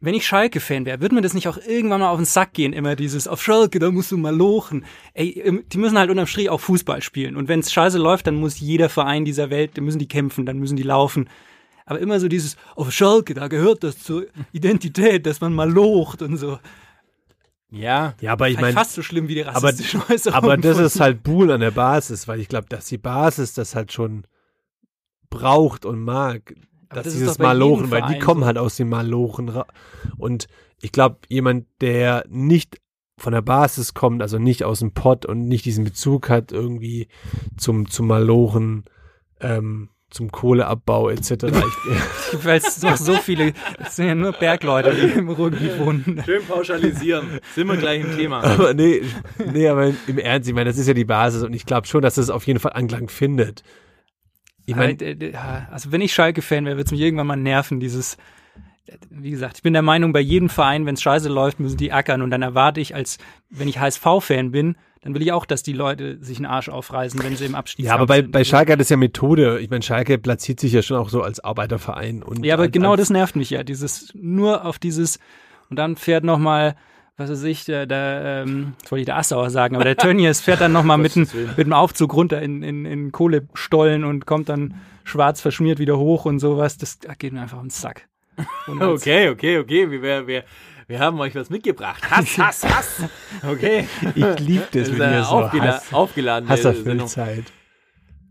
wenn 0.00 0.14
ich 0.14 0.26
Schalke-Fan 0.26 0.86
wäre, 0.86 1.00
würde 1.00 1.14
mir 1.14 1.22
das 1.22 1.34
nicht 1.34 1.48
auch 1.48 1.58
irgendwann 1.58 2.00
mal 2.00 2.10
auf 2.10 2.18
den 2.18 2.24
Sack 2.24 2.52
gehen, 2.52 2.72
immer 2.72 2.94
dieses, 2.94 3.26
auf 3.26 3.42
Schalke, 3.42 3.78
da 3.78 3.90
musst 3.90 4.12
du 4.12 4.16
mal 4.16 4.34
lochen. 4.34 4.84
Ey, 5.12 5.30
ähm, 5.40 5.64
die 5.72 5.78
müssen 5.78 5.98
halt 5.98 6.10
unterm 6.10 6.26
Strich 6.26 6.50
auch 6.50 6.60
Fußball 6.60 7.02
spielen. 7.02 7.36
Und 7.36 7.48
wenn 7.48 7.60
es 7.60 7.72
scheiße 7.72 7.98
läuft, 7.98 8.28
dann 8.28 8.36
muss 8.36 8.60
jeder 8.60 8.88
Verein 8.88 9.24
dieser 9.24 9.50
Welt, 9.50 9.76
dann 9.76 9.84
müssen 9.84 9.98
die 9.98 10.08
kämpfen, 10.08 10.46
dann 10.46 10.58
müssen 10.58 10.76
die 10.76 10.84
laufen. 10.84 11.28
Aber 11.84 11.98
immer 11.98 12.20
so 12.20 12.28
dieses, 12.28 12.56
auf 12.76 12.92
Schalke, 12.92 13.34
da 13.34 13.48
gehört 13.48 13.82
das 13.82 13.98
zur 13.98 14.26
Identität, 14.52 15.26
dass 15.26 15.40
man 15.40 15.54
mal 15.54 15.70
locht 15.70 16.22
und 16.22 16.36
so. 16.36 16.58
Ja, 17.70 18.14
Ja, 18.20 18.32
aber 18.32 18.48
ich 18.48 18.60
meine, 18.60 18.72
fast 18.72 18.94
so 18.94 19.02
schlimm 19.02 19.28
wie 19.28 19.34
die 19.34 19.44
aber, 19.44 19.68
rassistischen 19.68 20.02
Äußerungen 20.08 20.44
aber 20.44 20.56
das 20.56 20.78
ist 20.78 21.00
halt 21.00 21.22
Buhl 21.22 21.50
an 21.50 21.60
der 21.60 21.70
Basis, 21.70 22.26
weil 22.26 22.40
ich 22.40 22.48
glaube, 22.48 22.66
dass 22.68 22.86
die 22.86 22.98
Basis 22.98 23.52
das 23.54 23.74
halt 23.74 23.92
schon 23.92 24.26
braucht 25.30 25.84
und 25.84 26.02
mag, 26.02 26.54
Aber 26.88 26.96
dass 26.96 27.04
das 27.04 27.12
dieses 27.14 27.38
Malochen, 27.38 27.90
weil 27.90 28.06
die 28.06 28.18
kommen 28.18 28.44
halt 28.44 28.56
aus 28.56 28.76
dem 28.76 28.88
Malochen 28.88 29.62
und 30.16 30.46
ich 30.80 30.92
glaube, 30.92 31.18
jemand, 31.28 31.66
der 31.80 32.24
nicht 32.28 32.80
von 33.18 33.32
der 33.32 33.42
Basis 33.42 33.94
kommt, 33.94 34.22
also 34.22 34.38
nicht 34.38 34.64
aus 34.64 34.78
dem 34.78 34.92
Pott 34.92 35.26
und 35.26 35.48
nicht 35.48 35.64
diesen 35.64 35.84
Bezug 35.84 36.30
hat 36.30 36.52
irgendwie 36.52 37.08
zum, 37.56 37.90
zum 37.90 38.06
Malochen, 38.06 38.84
ähm, 39.40 39.90
zum 40.10 40.30
Kohleabbau 40.30 41.10
etc. 41.10 41.30
Ich, 42.32 42.44
Weil 42.44 42.58
es 42.58 42.82
noch 42.82 42.96
so 42.96 43.14
viele, 43.14 43.54
es 43.78 43.96
sind 43.96 44.06
ja 44.06 44.14
nur 44.14 44.32
Bergleute, 44.32 44.94
die 44.94 45.18
im 45.18 45.30
Ruhrgebiet 45.30 45.78
wohnen. 45.78 46.22
schön 46.26 46.44
pauschalisieren. 46.46 47.40
Sind 47.54 47.66
wir 47.68 47.76
gleich 47.78 48.02
im 48.02 48.16
Thema. 48.16 48.42
aber 48.42 48.74
nee, 48.74 49.00
nee, 49.52 49.66
aber 49.66 49.92
im 50.06 50.18
Ernst, 50.18 50.48
ich 50.48 50.54
meine, 50.54 50.68
das 50.68 50.76
ist 50.78 50.88
ja 50.88 50.94
die 50.94 51.06
Basis 51.06 51.42
und 51.42 51.54
ich 51.54 51.64
glaube 51.64 51.86
schon, 51.86 52.02
dass 52.02 52.18
es 52.18 52.28
auf 52.28 52.46
jeden 52.46 52.60
Fall 52.60 52.72
Anklang 52.74 53.08
findet. 53.08 53.62
Ich 54.66 54.76
meine, 54.76 54.88
Halt, 55.00 55.22
äh, 55.22 55.30
ja, 55.32 55.68
also 55.70 55.90
wenn 55.92 56.02
ich 56.02 56.12
Schalke-Fan 56.12 56.66
wäre, 56.66 56.76
würde 56.76 56.84
es 56.84 56.90
mich 56.92 57.00
irgendwann 57.00 57.26
mal 57.26 57.36
nerven, 57.36 57.80
dieses, 57.80 58.18
äh, 58.86 58.98
wie 59.08 59.30
gesagt, 59.30 59.56
ich 59.56 59.62
bin 59.62 59.72
der 59.72 59.80
Meinung, 59.82 60.12
bei 60.12 60.20
jedem 60.20 60.50
Verein, 60.50 60.84
wenn 60.84 60.94
es 60.94 61.00
scheiße 61.02 61.30
läuft, 61.30 61.60
müssen 61.60 61.78
die 61.78 61.92
ackern 61.92 62.20
und 62.20 62.30
dann 62.30 62.42
erwarte 62.42 62.80
ich, 62.82 62.94
als 62.94 63.16
wenn 63.48 63.68
ich 63.68 63.78
HSV-Fan 63.78 64.50
bin, 64.50 64.76
dann 65.02 65.14
will 65.14 65.22
ich 65.22 65.32
auch, 65.32 65.46
dass 65.46 65.62
die 65.62 65.72
Leute 65.72 66.18
sich 66.20 66.38
einen 66.38 66.46
Arsch 66.46 66.68
aufreißen, 66.68 67.22
wenn 67.22 67.36
sie 67.36 67.44
im 67.46 67.54
Abstieg 67.54 67.84
Ja, 67.86 67.94
aber 67.94 68.06
bei, 68.06 68.22
bei 68.22 68.44
Schalke 68.44 68.72
hat 68.72 68.80
es 68.80 68.88
ja 68.88 68.96
Methode. 68.96 69.60
Ich 69.60 69.70
meine, 69.70 69.82
Schalke 69.82 70.18
platziert 70.18 70.58
sich 70.60 70.72
ja 70.72 70.82
schon 70.82 70.96
auch 70.96 71.08
so 71.08 71.22
als 71.22 71.40
Arbeiterverein. 71.40 72.22
Und 72.22 72.44
Ja, 72.44 72.54
aber 72.54 72.64
als, 72.64 72.72
genau 72.72 72.92
als, 72.92 73.00
das 73.02 73.10
nervt 73.10 73.36
mich 73.36 73.50
ja, 73.50 73.62
dieses, 73.62 74.12
nur 74.14 74.64
auf 74.64 74.78
dieses, 74.78 75.18
und 75.70 75.78
dann 75.78 75.96
fährt 75.96 76.24
noch 76.24 76.38
mal 76.38 76.74
was 77.20 77.30
weiß 77.30 77.42
ich, 77.44 77.64
der, 77.64 77.84
der 77.86 78.44
ähm, 78.46 78.74
das 78.80 78.92
wollte 78.92 79.00
ich 79.00 79.06
der 79.06 79.16
Assauer 79.16 79.50
sagen, 79.50 79.74
aber 79.74 79.82
der 79.84 79.96
Tönnies 79.96 80.40
fährt 80.40 80.60
dann 80.60 80.70
nochmal 80.70 80.98
mit, 80.98 81.16
dem- 81.16 81.26
mit 81.56 81.66
dem 81.66 81.72
Aufzug 81.72 82.14
runter 82.14 82.40
in, 82.40 82.62
in, 82.62 82.84
in 82.84 83.10
Kohlestollen 83.10 84.04
und 84.04 84.24
kommt 84.24 84.48
dann 84.48 84.74
schwarz 85.02 85.40
verschmiert 85.40 85.80
wieder 85.80 85.98
hoch 85.98 86.26
und 86.26 86.38
sowas. 86.38 86.78
Das 86.78 87.00
geht 87.18 87.32
mir 87.32 87.40
einfach 87.42 87.60
ins 87.60 87.80
Sack. 87.80 88.06
Und 88.68 88.80
als- 88.80 89.02
Okay, 89.02 89.30
okay, 89.30 89.58
okay. 89.58 89.90
Wir, 89.90 90.28
wir, 90.28 90.44
wir, 90.88 90.98
haben 90.98 91.20
euch 91.20 91.34
was 91.34 91.48
mitgebracht. 91.50 92.02
Hass, 92.10 92.36
Hass, 92.38 92.64
Hass. 92.64 93.02
Okay. 93.48 93.86
Ich 94.16 94.38
liebe 94.40 94.66
das, 94.72 94.90
wenn 94.98 95.12
ihr 95.12 95.22
so 95.24 95.30
aufgela 95.36 95.64
Hass, 95.74 95.92
aufgeladene. 95.92 96.50
Hasserfüllzeit. 96.50 97.44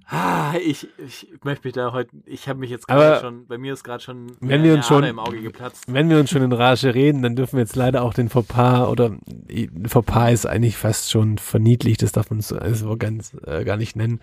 Ah, 0.09 0.53
ich, 0.63 0.87
ich 1.05 1.27
möchte 1.43 1.67
mich 1.67 1.73
da 1.73 1.91
heute, 1.91 2.11
ich 2.25 2.47
habe 2.47 2.59
mich 2.59 2.69
jetzt 2.69 2.87
gerade 2.87 3.19
schon, 3.19 3.45
bei 3.45 3.57
mir 3.57 3.73
ist 3.73 3.83
gerade 3.83 4.01
schon 4.01 4.31
wenn 4.39 4.63
wir 4.63 4.73
uns 4.73 4.87
schon- 4.87 5.03
im 5.03 5.19
Auge 5.19 5.41
geplatzt. 5.41 5.83
Wenn 5.87 6.09
wir 6.09 6.17
uns 6.17 6.29
schon 6.29 6.41
in 6.43 6.53
Rage 6.53 6.95
reden, 6.95 7.21
dann 7.21 7.35
dürfen 7.35 7.57
wir 7.57 7.59
jetzt 7.63 7.75
leider 7.75 8.03
auch 8.03 8.13
den 8.13 8.29
Fauxpas 8.29 8.87
oder 8.87 9.17
äh, 9.49 9.67
Fauxpas 9.85 10.31
ist 10.31 10.45
eigentlich 10.45 10.77
fast 10.77 11.11
schon 11.11 11.37
verniedlicht, 11.37 12.01
das 12.03 12.13
darf 12.13 12.29
man 12.29 12.39
so 12.39 12.57
also 12.57 12.95
ganz 12.95 13.35
äh, 13.45 13.65
gar 13.65 13.75
nicht 13.75 13.97
nennen. 13.97 14.21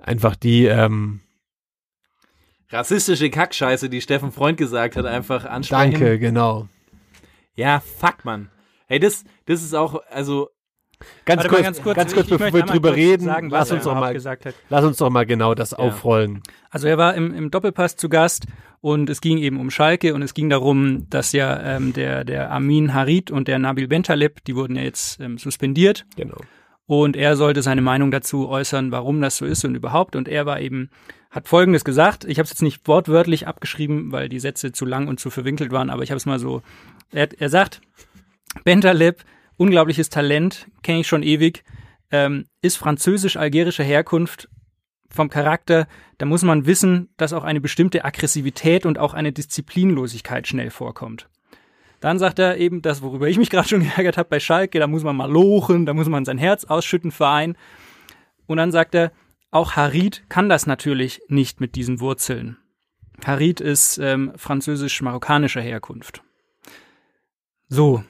Einfach 0.00 0.36
die, 0.36 0.66
ähm, 0.66 1.20
Rassistische 2.70 3.28
Kackscheiße, 3.28 3.90
die 3.90 4.00
Steffen 4.00 4.30
Freund 4.32 4.56
gesagt 4.56 4.96
hat, 4.96 5.04
einfach 5.04 5.44
ansprechen. 5.44 5.90
danke, 5.92 6.18
genau. 6.18 6.68
Ja, 7.54 7.80
fuck, 7.80 8.24
Mann. 8.24 8.50
Hey, 8.86 8.98
das, 8.98 9.24
das 9.46 9.62
ist 9.62 9.74
auch, 9.74 10.00
also, 10.10 10.48
Ganz 11.24 11.48
kurz, 11.48 11.62
ganz 11.62 11.82
kurz, 11.82 11.96
ganz 11.96 12.14
kurz 12.14 12.26
ich 12.26 12.30
bevor 12.38 12.52
wir 12.52 12.62
drüber 12.62 12.94
reden, 12.94 13.24
sagen, 13.24 13.50
was 13.50 13.58
lass 13.58 13.70
er 13.70 13.74
uns 13.76 13.84
doch 13.84 13.94
mal, 13.94 14.12
gesagt 14.12 14.46
hat. 14.46 14.54
lass 14.68 14.84
uns 14.84 14.98
doch 14.98 15.10
mal 15.10 15.26
genau 15.26 15.52
das 15.54 15.74
aufrollen. 15.74 16.42
Also 16.70 16.86
er 16.86 16.96
war 16.96 17.14
im, 17.14 17.34
im 17.34 17.50
Doppelpass 17.50 17.96
zu 17.96 18.08
Gast 18.08 18.46
und 18.80 19.10
es 19.10 19.20
ging 19.20 19.38
eben 19.38 19.58
um 19.58 19.70
Schalke 19.70 20.14
und 20.14 20.22
es 20.22 20.32
ging 20.32 20.48
darum, 20.48 21.08
dass 21.10 21.32
ja 21.32 21.60
ähm, 21.60 21.92
der, 21.92 22.24
der 22.24 22.52
Amin 22.52 22.94
Harid 22.94 23.32
und 23.32 23.48
der 23.48 23.58
Nabil 23.58 23.88
Bentaleb, 23.88 24.44
die 24.44 24.54
wurden 24.54 24.76
ja 24.76 24.82
jetzt 24.82 25.18
ähm, 25.20 25.38
suspendiert 25.38 26.06
Genau. 26.14 26.36
und 26.86 27.16
er 27.16 27.34
sollte 27.36 27.62
seine 27.62 27.82
Meinung 27.82 28.12
dazu 28.12 28.48
äußern, 28.48 28.92
warum 28.92 29.20
das 29.20 29.36
so 29.38 29.44
ist 29.44 29.64
und 29.64 29.74
überhaupt. 29.74 30.14
Und 30.14 30.28
er 30.28 30.46
war 30.46 30.60
eben, 30.60 30.90
hat 31.32 31.48
Folgendes 31.48 31.84
gesagt. 31.84 32.24
Ich 32.26 32.38
habe 32.38 32.44
es 32.44 32.50
jetzt 32.50 32.62
nicht 32.62 32.86
wortwörtlich 32.86 33.48
abgeschrieben, 33.48 34.12
weil 34.12 34.28
die 34.28 34.38
Sätze 34.38 34.70
zu 34.70 34.84
lang 34.84 35.08
und 35.08 35.18
zu 35.18 35.30
verwinkelt 35.30 35.72
waren, 35.72 35.90
aber 35.90 36.04
ich 36.04 36.10
habe 36.10 36.18
es 36.18 36.26
mal 36.26 36.38
so. 36.38 36.62
Er, 37.12 37.28
er 37.38 37.48
sagt, 37.48 37.80
Bentaleb, 38.64 39.24
unglaubliches 39.56 40.08
Talent, 40.08 40.66
kenne 40.82 41.00
ich 41.00 41.08
schon 41.08 41.22
ewig, 41.22 41.64
ähm, 42.10 42.46
ist 42.60 42.76
französisch-algerischer 42.76 43.84
Herkunft 43.84 44.48
vom 45.10 45.28
Charakter. 45.30 45.86
Da 46.18 46.26
muss 46.26 46.42
man 46.42 46.66
wissen, 46.66 47.10
dass 47.16 47.32
auch 47.32 47.44
eine 47.44 47.60
bestimmte 47.60 48.04
Aggressivität 48.04 48.86
und 48.86 48.98
auch 48.98 49.14
eine 49.14 49.32
Disziplinlosigkeit 49.32 50.46
schnell 50.48 50.70
vorkommt. 50.70 51.28
Dann 52.00 52.18
sagt 52.18 52.38
er 52.38 52.56
eben 52.58 52.82
das, 52.82 53.02
worüber 53.02 53.28
ich 53.28 53.38
mich 53.38 53.50
gerade 53.50 53.68
schon 53.68 53.80
geärgert 53.88 54.16
habe 54.16 54.28
bei 54.28 54.40
Schalke, 54.40 54.78
da 54.78 54.86
muss 54.86 55.04
man 55.04 55.16
mal 55.16 55.30
lochen, 55.30 55.86
da 55.86 55.94
muss 55.94 56.08
man 56.08 56.24
sein 56.24 56.38
Herz 56.38 56.64
ausschütten 56.64 57.10
für 57.10 57.28
einen. 57.28 57.56
Und 58.46 58.56
dann 58.56 58.72
sagt 58.72 58.94
er, 58.94 59.12
auch 59.50 59.76
Harid 59.76 60.24
kann 60.28 60.48
das 60.48 60.66
natürlich 60.66 61.20
nicht 61.28 61.60
mit 61.60 61.74
diesen 61.74 62.00
Wurzeln. 62.00 62.56
Harid 63.24 63.60
ist 63.60 63.98
ähm, 63.98 64.32
französisch-marokkanischer 64.36 65.60
Herkunft. 65.60 66.22
So, 67.74 68.04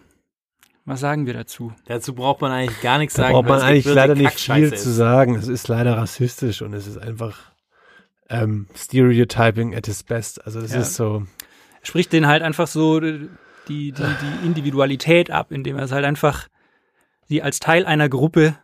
was 0.85 0.99
sagen 0.99 1.27
wir 1.27 1.35
dazu? 1.35 1.73
dazu 1.87 2.15
braucht 2.15 2.41
man 2.41 2.51
eigentlich 2.51 2.81
gar 2.81 2.99
nichts 2.99 3.15
Da 3.15 3.23
sagen. 3.23 3.35
braucht 3.35 3.45
weil 3.45 3.51
man 3.51 3.59
es 3.59 3.65
eigentlich 3.65 3.95
leider 3.95 4.15
nicht 4.17 4.41
viel 4.41 4.73
ist. 4.73 4.83
zu 4.83 4.91
sagen. 4.91 5.37
Es 5.37 5.47
ist 5.47 5.69
leider 5.69 5.97
rassistisch 5.97 6.63
und 6.63 6.75
es 6.75 6.89
ist 6.89 6.99
einfach 6.99 7.53
ähm, 8.29 8.67
Stereotyping 8.75 9.75
at 9.77 9.87
its 9.87 10.03
best. 10.03 10.45
Also 10.45 10.59
es 10.59 10.73
Ja. 10.75 10.81
ist 10.81 10.97
so, 10.97 11.25
spricht 11.85 12.13
den 12.13 12.27
halt 12.27 12.43
einfach 12.43 12.67
so 12.67 12.99
die, 12.99 13.29
die, 13.69 13.93
die 13.93 14.47
Individualität 14.47 15.31
ab, 15.31 15.53
indem 15.53 15.77
er 15.77 15.85
es 15.85 15.93
halt 15.93 16.05
einfach 16.05 16.49
sie 17.29 17.41
als 17.41 17.61
Teil 17.61 17.87
einer 17.87 18.09
Gruppe 18.09 18.59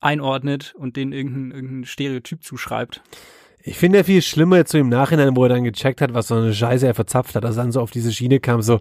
einordnet 0.00 0.74
und 0.76 0.94
denen 0.96 1.10
irgendein, 1.12 1.50
irgendein 1.50 1.84
Stereotyp 1.86 2.44
zuschreibt. 2.44 3.02
Ich 3.62 3.76
finde 3.76 3.98
ja 3.98 4.04
viel 4.04 4.22
schlimmer 4.22 4.56
jetzt 4.56 4.72
so 4.72 4.78
im 4.78 4.88
Nachhinein, 4.88 5.36
wo 5.36 5.42
er 5.44 5.48
dann 5.50 5.64
gecheckt 5.64 6.00
hat, 6.00 6.14
was 6.14 6.28
so 6.28 6.36
eine 6.36 6.54
Scheiße 6.54 6.86
er 6.86 6.94
verzapft 6.94 7.34
hat, 7.34 7.44
dass 7.44 7.56
er 7.56 7.64
dann 7.64 7.72
so 7.72 7.80
auf 7.80 7.90
diese 7.90 8.12
Schiene 8.12 8.40
kam, 8.40 8.62
so, 8.62 8.80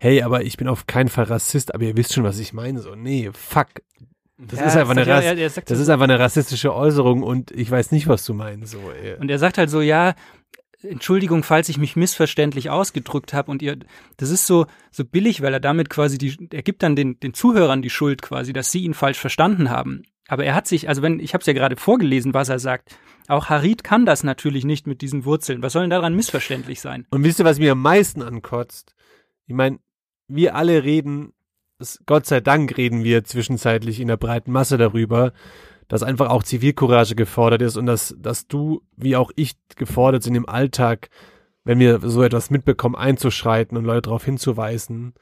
hey, 0.00 0.22
aber 0.22 0.42
ich 0.42 0.56
bin 0.56 0.66
auf 0.68 0.86
keinen 0.86 1.08
Fall 1.08 1.24
Rassist, 1.24 1.74
aber 1.74 1.84
ihr 1.84 1.96
wisst 1.96 2.14
schon, 2.14 2.24
was 2.24 2.38
ich 2.38 2.52
meine. 2.52 2.80
So, 2.80 2.94
nee, 2.94 3.30
fuck. 3.32 3.68
Das 4.36 4.58
Ja, 4.58 4.66
ist 4.66 4.76
einfach 4.76 4.96
eine 4.96 5.06
ja, 5.06 5.14
Rass 5.16 5.24
er- 5.24 5.38
er 5.38 5.50
sagt 5.50 5.70
das 5.70 5.78
ist 5.78 5.88
einfach 5.88 6.04
eine 6.04 6.18
rassistische 6.18 6.74
Äußerung 6.74 7.22
und 7.22 7.52
ich 7.52 7.70
weiß 7.70 7.92
nicht, 7.92 8.08
was 8.08 8.24
du 8.24 8.34
meinst. 8.34 8.72
So, 8.72 8.78
ey. 8.90 9.14
Und 9.20 9.30
er 9.30 9.38
sagt 9.38 9.58
halt 9.58 9.70
so, 9.70 9.80
ja, 9.80 10.14
Entschuldigung, 10.82 11.44
falls 11.44 11.68
ich 11.68 11.78
mich 11.78 11.96
missverständlich 11.96 12.68
ausgedrückt 12.68 13.32
habe 13.32 13.50
und 13.50 13.62
ihr, 13.62 13.76
das 14.18 14.30
ist 14.30 14.46
so, 14.46 14.66
so 14.90 15.04
billig, 15.04 15.40
weil 15.40 15.54
er 15.54 15.60
damit 15.60 15.88
quasi 15.88 16.18
die, 16.18 16.36
er 16.52 16.62
gibt 16.62 16.82
dann 16.82 16.94
den, 16.96 17.18
den 17.20 17.32
Zuhörern 17.32 17.80
die 17.80 17.90
Schuld 17.90 18.20
quasi, 18.22 18.52
dass 18.52 18.70
sie 18.70 18.82
ihn 18.82 18.92
falsch 18.92 19.18
verstanden 19.18 19.70
haben. 19.70 20.02
Aber 20.28 20.44
er 20.44 20.54
hat 20.54 20.66
sich, 20.66 20.88
also 20.88 21.00
wenn, 21.00 21.20
ich 21.20 21.32
habe 21.32 21.40
es 21.40 21.46
ja 21.46 21.52
gerade 21.54 21.76
vorgelesen, 21.76 22.34
was 22.34 22.48
er 22.48 22.58
sagt. 22.58 22.96
Auch 23.28 23.48
Harid 23.48 23.84
kann 23.84 24.04
das 24.04 24.22
natürlich 24.22 24.64
nicht 24.64 24.86
mit 24.86 25.00
diesen 25.00 25.24
Wurzeln. 25.24 25.62
Was 25.62 25.72
soll 25.72 25.82
denn 25.82 25.90
daran 25.90 26.14
missverständlich 26.14 26.80
sein? 26.80 27.06
Und 27.10 27.24
wisst 27.24 27.38
ihr, 27.38 27.44
was 27.44 27.58
mir 27.58 27.72
am 27.72 27.80
meisten 27.80 28.22
ankotzt? 28.22 28.94
Ich 29.46 29.54
meine, 29.54 29.78
wir 30.28 30.54
alle 30.54 30.84
reden, 30.84 31.32
Gott 32.06 32.26
sei 32.26 32.40
Dank 32.40 32.76
reden 32.76 33.02
wir 33.02 33.24
zwischenzeitlich 33.24 34.00
in 34.00 34.08
der 34.08 34.16
breiten 34.16 34.52
Masse 34.52 34.76
darüber, 34.76 35.32
dass 35.88 36.02
einfach 36.02 36.30
auch 36.30 36.42
Zivilcourage 36.42 37.14
gefordert 37.14 37.62
ist 37.62 37.76
und 37.76 37.86
dass, 37.86 38.14
dass 38.18 38.46
du, 38.46 38.82
wie 38.96 39.16
auch 39.16 39.30
ich, 39.36 39.54
gefordert 39.76 40.22
sind 40.22 40.34
im 40.34 40.48
Alltag, 40.48 41.08
wenn 41.64 41.78
wir 41.78 42.00
so 42.00 42.22
etwas 42.22 42.50
mitbekommen, 42.50 42.94
einzuschreiten 42.94 43.76
und 43.76 43.84
Leute 43.84 44.02
darauf 44.02 44.24
hinzuweisen. 44.24 45.14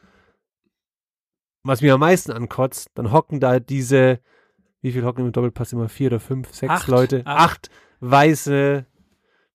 Was 1.64 1.82
mir 1.82 1.94
am 1.94 2.00
meisten 2.00 2.32
ankotzt, 2.32 2.90
dann 2.94 3.12
hocken 3.12 3.38
da 3.38 3.60
diese, 3.60 4.20
wie 4.80 4.90
viel 4.90 5.04
hocken 5.04 5.24
im 5.24 5.32
Doppelpass 5.32 5.72
immer? 5.72 5.88
Vier 5.88 6.08
oder 6.08 6.20
fünf, 6.20 6.52
sechs 6.52 6.72
Acht. 6.72 6.88
Leute? 6.88 7.22
Acht. 7.24 7.38
Acht 7.38 7.70
weiße, 8.02 8.84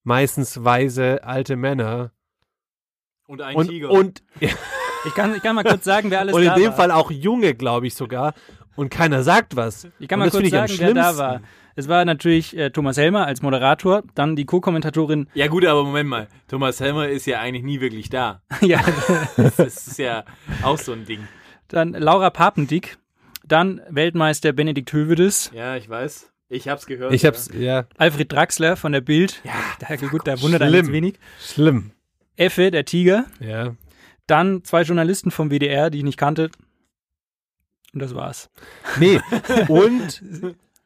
meistens 0.04 0.64
weise 0.64 1.24
alte 1.24 1.56
Männer. 1.56 2.12
Und 3.28 3.42
ein 3.42 3.56
Und, 3.56 3.72
und, 3.90 4.24
Ich 5.06 5.14
kann, 5.14 5.36
ich 5.36 5.44
kann 5.44 5.56
mal 5.56 5.64
kurz 5.64 5.86
sagen, 5.86 6.10
wer 6.12 6.20
alles 6.20 6.36
und 6.36 6.42
in 6.42 6.48
da 6.48 6.56
dem 6.56 6.66
war. 6.70 6.74
Fall 6.74 6.92
auch 6.92 7.12
Junge, 7.12 7.54
glaube 7.54 7.88
ich 7.88 7.94
sogar. 7.94 8.34
Und 8.76 8.90
keiner 8.90 9.24
sagt 9.24 9.56
was. 9.56 9.88
Ich 10.00 10.08
kann 10.08 10.18
Und 10.18 10.20
mal 10.20 10.26
das 10.26 10.32
kurz 10.34 10.44
finde 10.44 10.48
ich 10.48 10.56
am 10.56 10.68
sagen, 10.68 10.96
wer 10.96 11.04
da 11.04 11.18
war. 11.18 11.42
Es 11.76 11.88
war 11.88 12.04
natürlich 12.04 12.58
äh, 12.58 12.72
Thomas 12.72 12.98
Helmer 12.98 13.26
als 13.26 13.42
Moderator, 13.42 14.04
dann 14.16 14.36
die 14.36 14.46
Co-Kommentatorin, 14.46 15.30
ja 15.36 15.48
gut, 15.48 15.64
aber 15.66 15.84
Moment 15.84 16.10
mal. 16.10 16.28
Thomas 16.48 16.80
Helmer 16.80 17.08
ist 17.08 17.28
ja 17.28 17.40
eigentlich 17.40 17.64
nie 17.64 17.80
wirklich 17.80 18.10
da. 18.10 18.42
ja, 18.62 18.82
Das 19.38 19.60
ist 19.60 19.98
ja 20.00 20.26
auch 20.64 20.80
so 20.80 20.92
ein 20.94 21.06
Ding. 21.06 21.28
dann 21.68 21.94
Laura 21.94 22.32
Papendick, 22.32 22.98
dann 23.46 23.80
Weltmeister 23.90 24.52
Benedikt 24.54 24.92
Hövedes, 24.92 25.52
Ja, 25.54 25.76
ich 25.76 25.88
weiß. 25.88 26.32
Ich 26.50 26.68
hab's 26.70 26.86
gehört. 26.86 27.14
Ich 27.14 27.26
hab's, 27.26 27.50
ja, 27.54 27.86
Alfred 27.98 28.32
Draxler 28.32 28.78
von 28.78 28.94
der 28.94 29.02
Bild. 29.02 29.42
Ja, 29.44 29.54
da, 29.80 29.96
gut, 30.08 30.26
da 30.26 30.42
wundert 30.42 30.62
einen 30.62 30.72
schlimm. 30.72 30.86
jetzt 30.86 30.94
wenig. 30.94 31.16
schlimm. 31.42 31.92
Effe, 32.38 32.72
der 32.72 32.86
Tiger. 32.86 33.26
Ja. 33.40 33.76
Dann 34.28 34.64
zwei 34.64 34.84
Journalisten 34.84 35.32
vom 35.32 35.50
WDR, 35.50 35.90
die 35.90 36.00
ich 36.00 36.04
nicht 36.04 36.18
kannte. 36.18 36.50
Und 37.94 38.02
das 38.02 38.16
war's. 38.16 38.50
Nee, 39.00 39.20
und, 39.68 40.22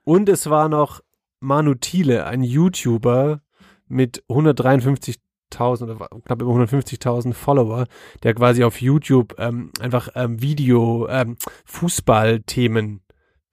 und 0.04 0.30
es 0.30 0.50
war 0.50 0.70
noch 0.70 1.02
Manu 1.40 1.76
Thiele, 1.76 2.26
ein 2.26 2.44
YouTuber 2.44 3.42
mit 3.88 4.24
153.000 4.30 5.84
oder 5.84 5.96
knapp 6.26 6.42
über 6.42 6.54
150.000 6.54 7.34
Follower, 7.34 7.86
der 8.24 8.34
quasi 8.34 8.64
auf 8.64 8.82
YouTube 8.82 9.36
ähm, 9.38 9.72
einfach 9.80 10.10
ähm, 10.16 10.42
Video, 10.42 11.08
ähm, 11.10 11.38
Fußballthemen 11.66 13.02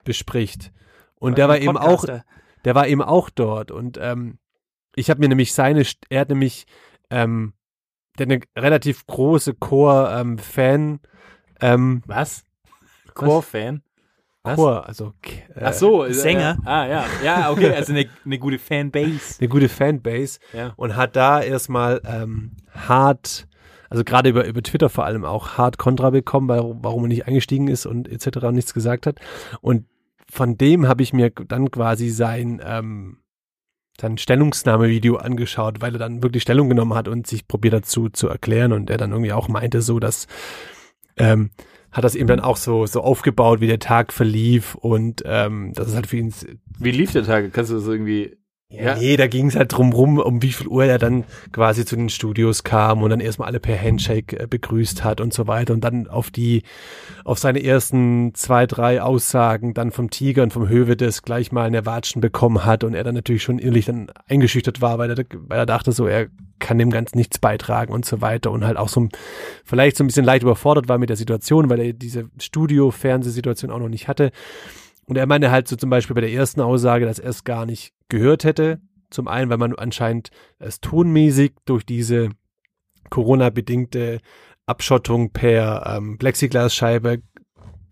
bespricht. 0.05 0.71
Und 1.19 1.37
der 1.37 1.47
war 1.49 1.57
eben 1.57 1.77
auch, 1.77 2.05
der 2.65 2.75
war 2.75 2.87
eben 2.87 3.01
auch 3.01 3.29
dort 3.29 3.71
und 3.71 3.97
ähm, 4.01 4.39
ich 4.95 5.09
habe 5.09 5.19
mir 5.19 5.29
nämlich 5.29 5.53
seine, 5.53 5.83
er 6.09 6.21
hat 6.21 6.29
nämlich 6.29 6.65
ähm, 7.09 7.53
der 8.17 8.25
hat 8.27 8.31
eine 8.31 8.41
relativ 8.63 9.05
große 9.07 9.53
Chor-Fan, 9.55 10.99
ähm, 11.61 12.01
Was? 12.05 12.43
Core-Fan? 13.13 13.81
Was? 14.43 14.55
Chor, 14.55 14.87
also 14.87 15.13
äh, 15.55 15.61
Ach 15.63 15.73
so. 15.73 16.05
äh, 16.05 16.13
Sänger. 16.13 16.57
Äh, 16.65 16.69
ah, 16.69 16.87
ja. 16.87 17.05
Ja, 17.23 17.51
okay. 17.51 17.73
Also 17.73 17.91
eine, 17.93 18.05
eine 18.25 18.39
gute 18.39 18.57
Fanbase. 18.59 19.37
eine 19.39 19.49
gute 19.49 19.69
Fanbase 19.69 20.39
Ja. 20.53 20.73
und 20.77 20.95
hat 20.95 21.15
da 21.15 21.41
erstmal 21.41 22.01
ähm, 22.05 22.55
hart, 22.73 23.47
also 23.89 24.03
gerade 24.03 24.29
über, 24.29 24.45
über 24.45 24.63
Twitter 24.63 24.89
vor 24.89 25.05
allem 25.05 25.25
auch 25.25 25.57
hart 25.57 25.77
Kontra 25.77 26.09
bekommen, 26.11 26.47
weil, 26.47 26.61
warum 26.81 27.03
er 27.03 27.07
nicht 27.09 27.27
eingestiegen 27.27 27.67
ist 27.67 27.85
und 27.85 28.07
etc. 28.07 28.37
und 28.45 28.55
nichts 28.55 28.73
gesagt 28.73 29.05
hat. 29.07 29.19
Und 29.61 29.85
von 30.31 30.57
dem 30.57 30.87
habe 30.87 31.03
ich 31.03 31.13
mir 31.13 31.29
dann 31.29 31.71
quasi 31.71 32.09
sein, 32.09 32.61
ähm, 32.63 33.17
sein 33.99 34.17
Stellungsnahmevideo 34.17 35.17
angeschaut, 35.17 35.81
weil 35.81 35.93
er 35.93 35.99
dann 35.99 36.23
wirklich 36.23 36.43
Stellung 36.43 36.69
genommen 36.69 36.93
hat 36.93 37.07
und 37.07 37.27
sich 37.27 37.47
probiert 37.47 37.73
dazu 37.73 38.09
zu 38.09 38.27
erklären 38.27 38.71
und 38.71 38.89
er 38.89 38.97
dann 38.97 39.11
irgendwie 39.11 39.33
auch 39.33 39.47
meinte 39.47 39.81
so, 39.81 39.99
dass 39.99 40.27
ähm, 41.17 41.51
hat 41.91 42.03
das 42.03 42.15
eben 42.15 42.27
dann 42.27 42.39
auch 42.39 42.57
so 42.57 42.85
so 42.85 43.01
aufgebaut, 43.01 43.61
wie 43.61 43.67
der 43.67 43.79
Tag 43.79 44.13
verlief 44.13 44.75
und 44.75 45.23
ähm, 45.25 45.73
das 45.73 45.89
ist 45.89 45.95
halt 45.95 46.07
für 46.07 46.17
ihn 46.17 46.33
Wie 46.77 46.91
lief 46.91 47.11
der 47.11 47.23
Tag? 47.23 47.51
Kannst 47.51 47.71
du 47.71 47.75
das 47.75 47.87
irgendwie. 47.87 48.37
Ja. 48.71 48.95
Nee, 48.95 49.17
da 49.17 49.25
ging 49.25 49.47
es 49.47 49.55
halt 49.55 49.75
drum 49.75 49.93
rum, 49.93 50.19
um 50.19 50.43
wie 50.43 50.51
viel 50.51 50.67
Uhr 50.67 50.85
er 50.85 50.99
dann 50.99 51.23
quasi 51.51 51.85
zu 51.85 51.95
den 51.95 52.09
Studios 52.09 52.63
kam 52.63 53.01
und 53.01 53.09
dann 53.09 53.19
erstmal 53.19 53.47
alle 53.47 53.59
per 53.59 53.81
Handshake 53.81 54.39
äh, 54.39 54.45
begrüßt 54.45 55.03
hat 55.03 55.21
und 55.21 55.33
so 55.33 55.47
weiter 55.47 55.73
und 55.73 55.83
dann 55.83 56.07
auf 56.07 56.29
die, 56.29 56.61
auf 57.25 57.39
seine 57.39 57.63
ersten 57.63 58.35
zwei, 58.35 58.67
drei 58.67 59.01
Aussagen 59.01 59.73
dann 59.73 59.89
vom 59.89 60.11
Tiger 60.11 60.43
und 60.43 60.53
vom 60.53 60.69
Hövedes 60.69 61.23
gleich 61.23 61.51
mal 61.51 61.65
eine 61.65 61.87
Watschen 61.87 62.21
bekommen 62.21 62.63
hat 62.63 62.83
und 62.83 62.93
er 62.93 63.03
dann 63.03 63.15
natürlich 63.15 63.41
schon 63.41 63.57
innerlich 63.57 63.85
dann 63.85 64.11
eingeschüchtert 64.27 64.81
war, 64.81 64.99
weil 64.99 65.09
er, 65.09 65.25
weil 65.47 65.57
er 65.57 65.65
dachte 65.65 65.91
so, 65.91 66.05
er 66.05 66.27
kann 66.59 66.77
dem 66.77 66.91
Ganzen 66.91 67.17
nichts 67.17 67.39
beitragen 67.39 67.91
und 67.91 68.05
so 68.05 68.21
weiter 68.21 68.51
und 68.51 68.65
halt 68.65 68.77
auch 68.77 68.89
so 68.89 69.09
vielleicht 69.65 69.97
so 69.97 70.03
ein 70.03 70.07
bisschen 70.07 70.25
leicht 70.25 70.43
überfordert 70.43 70.87
war 70.87 70.99
mit 70.99 71.09
der 71.09 71.17
Situation, 71.17 71.71
weil 71.71 71.79
er 71.79 71.93
diese 71.93 72.29
Studio-Fernsehsituation 72.39 73.71
auch 73.71 73.79
noch 73.79 73.89
nicht 73.89 74.07
hatte. 74.07 74.31
Und 75.07 75.17
er 75.17 75.25
meinte 75.25 75.49
halt 75.49 75.67
so 75.67 75.75
zum 75.75 75.89
Beispiel 75.89 76.13
bei 76.13 76.21
der 76.21 76.31
ersten 76.31 76.61
Aussage, 76.61 77.05
dass 77.05 77.17
er 77.17 77.31
es 77.31 77.43
gar 77.43 77.65
nicht 77.65 77.93
gehört 78.09 78.43
hätte. 78.43 78.81
Zum 79.09 79.27
einen, 79.27 79.49
weil 79.49 79.57
man 79.57 79.75
anscheinend 79.75 80.29
es 80.59 80.81
tonmäßig 80.81 81.53
durch 81.65 81.85
diese 81.85 82.29
Corona-bedingte 83.09 84.19
Abschottung 84.65 85.31
per 85.31 85.95
ähm, 85.97 86.17
Plexiglasscheibe 86.19 87.21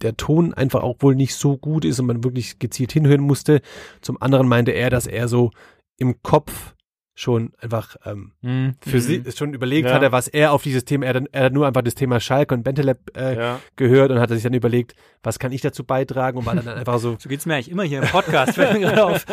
der 0.01 0.15
Ton 0.15 0.53
einfach 0.53 0.83
auch 0.83 0.97
wohl 0.99 1.15
nicht 1.15 1.33
so 1.33 1.57
gut 1.57 1.85
ist 1.85 1.99
und 1.99 2.05
man 2.05 2.23
wirklich 2.23 2.59
gezielt 2.59 2.91
hinhören 2.91 3.21
musste. 3.21 3.61
Zum 4.01 4.21
anderen 4.21 4.47
meinte 4.47 4.71
er, 4.71 4.91
dass 4.91 5.07
er 5.07 5.27
so 5.27 5.49
im 5.97 6.21
Kopf 6.21 6.75
schon 7.19 7.51
einfach 7.59 7.95
ähm, 8.05 8.31
Hm. 8.43 8.75
für 8.79 9.01
sie 9.01 9.23
schon 9.35 9.55
überlegt 9.55 9.87
Ja. 9.89 9.95
hatte, 9.95 10.11
was 10.11 10.27
er 10.27 10.51
auf 10.51 10.61
dieses 10.61 10.85
Thema, 10.85 11.07
er, 11.07 11.13
dann, 11.13 11.27
er 11.31 11.45
hat 11.45 11.53
nur 11.53 11.65
einfach 11.65 11.81
das 11.81 11.95
Thema 11.95 12.19
Schalke 12.19 12.53
und 12.53 12.61
Bentelab 12.61 12.99
äh, 13.17 13.35
Ja. 13.35 13.59
gehört 13.75 14.11
und 14.11 14.19
hat 14.19 14.29
sich 14.29 14.43
dann 14.43 14.53
überlegt, 14.53 14.93
was 15.23 15.39
kann 15.39 15.51
ich 15.51 15.61
dazu 15.61 15.83
beitragen 15.83 16.37
und 16.37 16.45
war 16.45 16.53
dann 16.55 16.67
einfach 16.67 16.99
so 16.99 17.17
So 17.19 17.27
geht's 17.27 17.47
mir 17.47 17.55
eigentlich 17.55 17.71
immer 17.71 17.81
hier 17.81 18.03
im 18.03 18.07
Podcast, 18.07 18.53
fällt 18.53 18.73
mir 18.73 18.81
gerade 18.81 19.03
auf. 19.03 19.25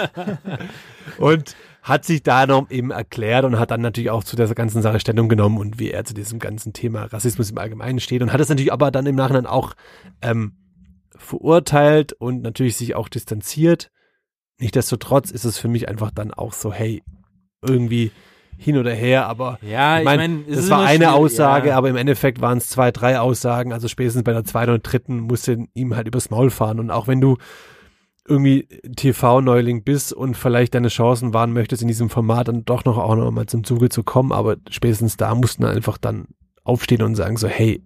und 1.18 1.55
hat 1.82 2.07
sich 2.07 2.22
da 2.22 2.47
noch 2.47 2.70
eben 2.70 2.91
erklärt 2.91 3.45
und 3.45 3.59
hat 3.59 3.70
dann 3.70 3.82
natürlich 3.82 4.09
auch 4.09 4.24
zu 4.24 4.35
dieser 4.37 4.55
ganzen 4.55 4.80
Sache 4.80 4.99
Stellung 5.01 5.28
genommen 5.28 5.59
und 5.59 5.78
wie 5.78 5.91
er 5.91 6.05
zu 6.07 6.14
diesem 6.14 6.39
ganzen 6.39 6.72
Thema 6.72 7.05
Rassismus 7.05 7.51
im 7.51 7.59
Allgemeinen 7.59 8.01
steht 8.01 8.22
und 8.22 8.32
hat 8.32 8.41
es 8.41 8.49
natürlich 8.49 8.72
aber 8.72 8.91
dann 8.91 9.05
im 9.05 9.14
Nachhinein 9.16 9.45
auch 9.45 9.74
ähm, 10.22 10.55
verurteilt 11.14 12.14
und 12.14 12.41
natürlich 12.43 12.76
sich 12.78 12.95
auch 12.95 13.11
distanziert. 13.11 13.91
Nichtsdestotrotz 14.59 15.30
ist 15.30 15.45
es 15.45 15.59
für 15.59 15.68
mich 15.68 15.89
einfach 15.89 16.11
dann 16.11 16.32
auch 16.32 16.55
so, 16.55 16.72
hey, 16.72 17.03
irgendwie 17.64 18.12
hin 18.56 18.78
oder 18.78 18.92
her, 18.92 19.26
aber 19.26 19.58
Ja, 19.62 19.94
ich 19.96 20.00
ich 20.00 20.04
meine, 20.04 20.28
meine, 20.28 20.44
es 20.48 20.56
das 20.56 20.70
war 20.70 20.84
eine 20.84 21.12
Aussage, 21.12 21.70
ja. 21.70 21.76
aber 21.76 21.90
im 21.90 21.96
Endeffekt 21.96 22.40
waren 22.40 22.58
es 22.58 22.68
zwei, 22.68 22.92
drei 22.92 23.18
Aussagen. 23.18 23.72
Also 23.72 23.88
spätestens 23.88 24.22
bei 24.22 24.32
der 24.32 24.44
zweiten 24.44 24.72
und 24.72 24.82
dritten 24.82 25.20
musste 25.20 25.66
ihm 25.74 25.96
halt 25.96 26.06
übers 26.06 26.30
Maul 26.30 26.50
fahren. 26.50 26.78
Und 26.80 26.90
auch 26.90 27.08
wenn 27.08 27.20
du 27.20 27.36
irgendwie 28.26 28.66
TV-Neuling 28.96 29.84
bist 29.84 30.12
und 30.12 30.36
vielleicht 30.36 30.74
deine 30.74 30.88
Chancen 30.88 31.34
wahren 31.34 31.52
möchtest, 31.52 31.82
in 31.82 31.88
diesem 31.88 32.08
Format 32.08 32.48
dann 32.48 32.64
doch 32.64 32.84
noch 32.84 32.96
auch 32.96 33.16
noch 33.16 33.30
mal 33.30 33.46
zum 33.46 33.64
Zuge 33.64 33.90
zu 33.90 34.02
kommen, 34.02 34.32
aber 34.32 34.56
spätestens 34.70 35.16
da 35.16 35.34
mussten 35.34 35.64
einfach 35.64 35.98
dann 35.98 36.26
aufstehen 36.62 37.02
und 37.02 37.16
sagen 37.16 37.36
so, 37.36 37.48
hey, 37.48 37.82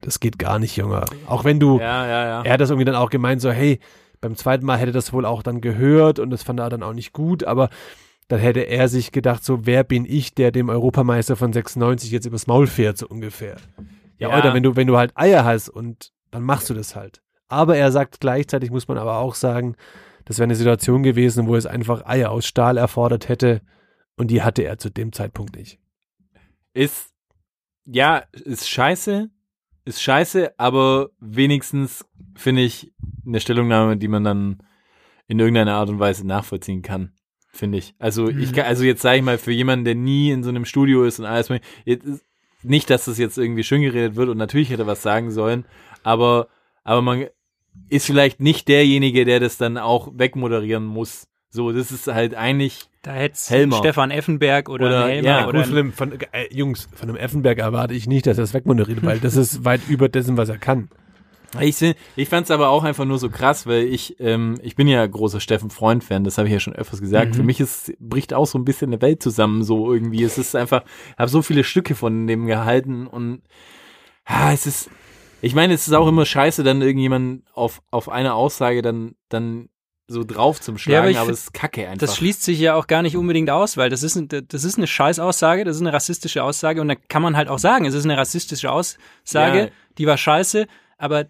das 0.00 0.18
geht 0.18 0.38
gar 0.38 0.58
nicht, 0.58 0.76
Junge. 0.76 1.04
Auch 1.26 1.44
wenn 1.44 1.60
du, 1.60 1.78
Ja, 1.78 2.06
ja, 2.06 2.24
ja. 2.24 2.42
er 2.42 2.52
hat 2.54 2.60
das 2.60 2.70
irgendwie 2.70 2.86
dann 2.86 2.94
auch 2.94 3.10
gemeint, 3.10 3.42
so, 3.42 3.50
hey, 3.50 3.80
beim 4.22 4.34
zweiten 4.36 4.64
Mal 4.64 4.78
hätte 4.78 4.92
das 4.92 5.12
wohl 5.12 5.26
auch 5.26 5.42
dann 5.42 5.60
gehört 5.60 6.18
und 6.18 6.30
das 6.30 6.42
fand 6.42 6.60
er 6.60 6.70
dann 6.70 6.82
auch 6.82 6.94
nicht 6.94 7.12
gut, 7.12 7.44
aber 7.44 7.68
dann 8.28 8.40
hätte 8.40 8.60
er 8.60 8.88
sich 8.88 9.12
gedacht, 9.12 9.44
so, 9.44 9.66
wer 9.66 9.84
bin 9.84 10.04
ich, 10.04 10.34
der 10.34 10.52
dem 10.52 10.68
Europameister 10.68 11.36
von 11.36 11.52
96 11.52 12.10
jetzt 12.10 12.26
übers 12.26 12.46
Maul 12.46 12.66
fährt, 12.66 12.98
so 12.98 13.06
ungefähr. 13.08 13.56
Ja, 14.18 14.30
Ja. 14.30 14.38
oder 14.38 14.54
wenn 14.54 14.62
du, 14.62 14.76
wenn 14.76 14.86
du 14.86 14.96
halt 14.96 15.12
Eier 15.16 15.44
hast 15.44 15.68
und 15.68 16.12
dann 16.30 16.42
machst 16.42 16.70
du 16.70 16.74
das 16.74 16.96
halt. 16.96 17.20
Aber 17.48 17.76
er 17.76 17.92
sagt 17.92 18.20
gleichzeitig, 18.20 18.70
muss 18.70 18.88
man 18.88 18.96
aber 18.96 19.18
auch 19.18 19.34
sagen, 19.34 19.76
das 20.24 20.38
wäre 20.38 20.44
eine 20.44 20.54
Situation 20.54 21.02
gewesen, 21.02 21.46
wo 21.46 21.56
es 21.56 21.66
einfach 21.66 22.06
Eier 22.06 22.30
aus 22.30 22.46
Stahl 22.46 22.76
erfordert 22.78 23.28
hätte 23.28 23.60
und 24.16 24.30
die 24.30 24.42
hatte 24.42 24.62
er 24.62 24.78
zu 24.78 24.88
dem 24.90 25.12
Zeitpunkt 25.12 25.56
nicht. 25.56 25.78
Ist, 26.74 27.10
ja, 27.84 28.22
ist 28.32 28.68
scheiße, 28.70 29.28
ist 29.84 30.02
scheiße, 30.02 30.52
aber 30.58 31.08
wenigstens 31.18 32.04
finde 32.36 32.62
ich 32.62 32.92
eine 33.26 33.40
Stellungnahme, 33.40 33.96
die 33.96 34.08
man 34.08 34.24
dann 34.24 34.62
in 35.26 35.38
irgendeiner 35.38 35.74
Art 35.74 35.90
und 35.90 35.98
Weise 35.98 36.26
nachvollziehen 36.26 36.82
kann, 36.82 37.12
finde 37.52 37.78
ich. 37.78 37.94
Also 37.98 38.28
ich 38.28 38.52
kann, 38.52 38.64
also 38.64 38.82
jetzt 38.84 39.02
sage 39.02 39.18
ich 39.18 39.22
mal, 39.22 39.38
für 39.38 39.52
jemanden, 39.52 39.84
der 39.84 39.94
nie 39.94 40.30
in 40.30 40.42
so 40.42 40.48
einem 40.48 40.64
Studio 40.64 41.04
ist 41.04 41.18
und 41.20 41.26
alles, 41.26 41.48
nicht, 42.62 42.90
dass 42.90 43.04
das 43.06 43.18
jetzt 43.18 43.38
irgendwie 43.38 43.64
schön 43.64 43.82
geredet 43.82 44.16
wird 44.16 44.28
und 44.28 44.38
natürlich 44.38 44.70
hätte 44.70 44.82
er 44.82 44.86
was 44.86 45.02
sagen 45.02 45.30
sollen, 45.30 45.64
aber, 46.02 46.48
aber 46.84 47.02
man 47.02 47.26
ist 47.88 48.06
vielleicht 48.06 48.40
nicht 48.40 48.68
derjenige, 48.68 49.24
der 49.24 49.40
das 49.40 49.56
dann 49.56 49.78
auch 49.78 50.10
wegmoderieren 50.14 50.84
muss. 50.84 51.26
So, 51.50 51.70
das 51.72 51.90
ist 51.92 52.06
halt 52.06 52.34
eigentlich, 52.34 52.88
Da 53.02 53.12
hätte 53.12 53.38
Helmer. 53.48 53.76
Stefan 53.76 54.10
Effenberg 54.10 54.68
oder, 54.70 54.86
Oder- 54.86 55.06
Helmer 55.08 55.28
ja, 55.28 55.46
oder 55.48 55.58
Gut, 55.58 55.66
von 55.66 55.76
dem, 55.76 55.92
von, 55.92 56.12
äh, 56.32 56.46
Jungs, 56.50 56.88
von 56.94 57.08
dem 57.08 57.16
Effenberg 57.16 57.58
erwarte 57.58 57.92
ich 57.94 58.06
nicht, 58.06 58.26
dass 58.26 58.38
er 58.38 58.44
es 58.44 58.54
wegmoderiert, 58.54 59.04
weil 59.04 59.18
das 59.20 59.36
ist 59.36 59.64
weit 59.64 59.82
über 59.88 60.08
dessen, 60.08 60.36
was 60.38 60.48
er 60.48 60.56
kann. 60.58 60.88
Ich, 61.60 61.82
ich 62.16 62.28
fand 62.28 62.44
es 62.44 62.50
aber 62.50 62.68
auch 62.70 62.82
einfach 62.84 63.04
nur 63.04 63.18
so 63.18 63.28
krass, 63.28 63.66
weil 63.66 63.84
ich, 63.84 64.16
ähm, 64.20 64.58
ich 64.62 64.74
bin 64.76 64.88
ja 64.88 65.06
großer 65.06 65.38
Steffen 65.40 65.70
Freund-Fan, 65.70 66.24
das 66.24 66.38
habe 66.38 66.48
ich 66.48 66.54
ja 66.54 66.60
schon 66.60 66.74
öfters 66.74 67.00
gesagt. 67.00 67.36
Für 67.36 67.42
mich 67.42 67.60
ist, 67.60 67.92
bricht 68.00 68.32
auch 68.32 68.46
so 68.46 68.58
ein 68.58 68.64
bisschen 68.64 68.88
eine 68.90 69.02
Welt 69.02 69.22
zusammen, 69.22 69.62
so 69.62 69.92
irgendwie. 69.92 70.22
Es 70.24 70.38
ist 70.38 70.56
einfach, 70.56 70.82
ich 71.12 71.18
habe 71.18 71.30
so 71.30 71.42
viele 71.42 71.64
Stücke 71.64 71.94
von 71.94 72.26
dem 72.26 72.46
gehalten 72.46 73.06
und 73.06 73.42
ja, 74.28 74.52
es 74.52 74.66
ist, 74.66 74.90
ich 75.40 75.54
meine, 75.54 75.74
es 75.74 75.86
ist 75.88 75.92
auch 75.94 76.06
immer 76.08 76.24
scheiße, 76.24 76.62
dann 76.62 76.80
irgendjemand 76.80 77.42
auf, 77.52 77.82
auf 77.90 78.08
eine 78.08 78.34
Aussage 78.34 78.80
dann, 78.80 79.14
dann 79.28 79.68
so 80.08 80.24
drauf 80.24 80.60
zum 80.60 80.76
Ja, 80.76 81.00
aber 81.00 81.08
Schlagen, 81.08 81.10
ich 81.10 81.16
aber, 81.18 81.26
find- 81.26 81.38
es 81.38 81.44
ist 81.44 81.54
kacke 81.54 81.82
einfach. 81.88 81.98
Das 82.06 82.16
schließt 82.16 82.42
sich 82.42 82.58
ja 82.60 82.74
auch 82.74 82.86
gar 82.86 83.02
nicht 83.02 83.16
unbedingt 83.16 83.50
aus, 83.50 83.76
weil 83.76 83.90
das 83.90 84.02
ist, 84.02 84.16
ein- 84.16 84.28
das 84.48 84.64
ist 84.64 84.76
eine 84.78 84.86
Scheißaussage, 84.86 85.64
das 85.64 85.76
ist 85.76 85.82
eine 85.82 85.92
rassistische 85.92 86.42
Aussage 86.44 86.80
und 86.80 86.88
da 86.88 86.94
kann 86.94 87.22
man 87.22 87.36
halt 87.36 87.48
auch 87.48 87.58
sagen, 87.58 87.84
es 87.86 87.94
ist 87.94 88.04
eine 88.04 88.16
rassistische 88.16 88.70
Aussage, 88.70 89.58
Ja. 89.58 89.68
die 89.98 90.06
war 90.06 90.16
scheiße, 90.16 90.66
aber 90.98 91.26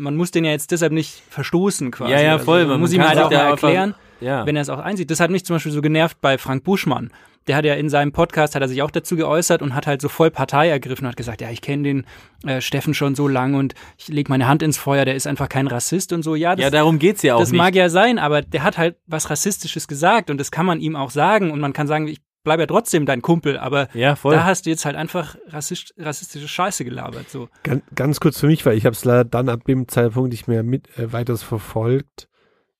man 0.00 0.16
muss 0.16 0.30
den 0.30 0.44
ja 0.44 0.50
jetzt 0.50 0.70
deshalb 0.72 0.92
nicht 0.92 1.22
verstoßen 1.30 1.90
quasi. 1.90 2.12
Ja, 2.12 2.20
ja, 2.20 2.32
Also 2.32 2.44
voll, 2.46 2.60
man 2.62 2.70
man 2.72 2.80
muss 2.80 2.92
ihm 2.92 3.02
halt 3.06 3.18
auch 3.18 3.24
mal 3.24 3.30
da 3.30 3.50
einfach- 3.52 3.68
erklären, 3.68 3.94
ja. 4.20 4.44
wenn 4.46 4.56
er 4.56 4.62
es 4.62 4.68
auch 4.68 4.78
einsieht. 4.80 5.10
Das 5.10 5.20
hat 5.20 5.30
mich 5.30 5.44
zum 5.44 5.56
Beispiel 5.56 5.72
so 5.72 5.80
genervt 5.82 6.20
bei 6.20 6.38
Frank 6.38 6.64
Buschmann. 6.64 7.10
Der 7.46 7.56
hat 7.56 7.64
ja 7.64 7.74
in 7.74 7.88
seinem 7.88 8.12
Podcast, 8.12 8.54
hat 8.54 8.60
er 8.62 8.68
sich 8.68 8.82
auch 8.82 8.90
dazu 8.90 9.16
geäußert 9.16 9.62
und 9.62 9.74
hat 9.74 9.86
halt 9.86 10.02
so 10.02 10.08
voll 10.10 10.30
Partei 10.30 10.68
ergriffen 10.68 11.04
und 11.06 11.08
hat 11.10 11.16
gesagt, 11.16 11.40
ja, 11.40 11.48
ich 11.50 11.62
kenne 11.62 11.82
den 11.84 12.04
äh, 12.46 12.60
Steffen 12.60 12.92
schon 12.92 13.14
so 13.14 13.28
lang 13.28 13.54
und 13.54 13.74
ich 13.96 14.08
lege 14.08 14.30
meine 14.30 14.46
Hand 14.46 14.62
ins 14.62 14.76
Feuer, 14.76 15.04
der 15.06 15.14
ist 15.14 15.26
einfach 15.26 15.48
kein 15.48 15.66
Rassist 15.66 16.12
und 16.12 16.22
so. 16.22 16.34
Ja, 16.34 16.54
das, 16.54 16.64
ja, 16.64 16.70
darum 16.70 16.98
geht's 16.98 17.22
ja 17.22 17.34
auch 17.36 17.40
das 17.40 17.50
nicht. 17.50 17.58
mag 17.58 17.74
ja 17.74 17.88
sein, 17.88 18.18
aber 18.18 18.42
der 18.42 18.62
hat 18.62 18.76
halt 18.76 18.96
was 19.06 19.30
Rassistisches 19.30 19.88
gesagt 19.88 20.28
und 20.30 20.38
das 20.38 20.50
kann 20.50 20.66
man 20.66 20.80
ihm 20.80 20.96
auch 20.96 21.10
sagen 21.10 21.50
und 21.50 21.60
man 21.60 21.72
kann 21.72 21.86
sagen, 21.86 22.08
ich 22.08 22.18
bleibe 22.42 22.62
ja 22.62 22.66
trotzdem 22.66 23.06
dein 23.06 23.22
Kumpel, 23.22 23.58
aber 23.58 23.88
ja, 23.94 24.16
voll. 24.16 24.34
da 24.34 24.44
hast 24.44 24.66
du 24.66 24.70
jetzt 24.70 24.84
halt 24.84 24.96
einfach 24.96 25.36
rassist, 25.48 25.94
rassistische 25.98 26.48
Scheiße 26.48 26.84
gelabert. 26.84 27.28
So. 27.28 27.48
Ganz, 27.62 27.82
ganz 27.94 28.20
kurz 28.20 28.40
für 28.40 28.46
mich, 28.46 28.64
weil 28.66 28.76
ich 28.76 28.86
habe 28.86 28.94
es 28.94 29.04
leider 29.04 29.24
dann 29.24 29.48
ab 29.48 29.64
dem 29.64 29.88
Zeitpunkt 29.88 30.30
nicht 30.30 30.48
mehr 30.48 30.62
mit 30.62 30.88
äh, 30.98 31.12
weiters 31.12 31.42
verfolgt. 31.42 32.28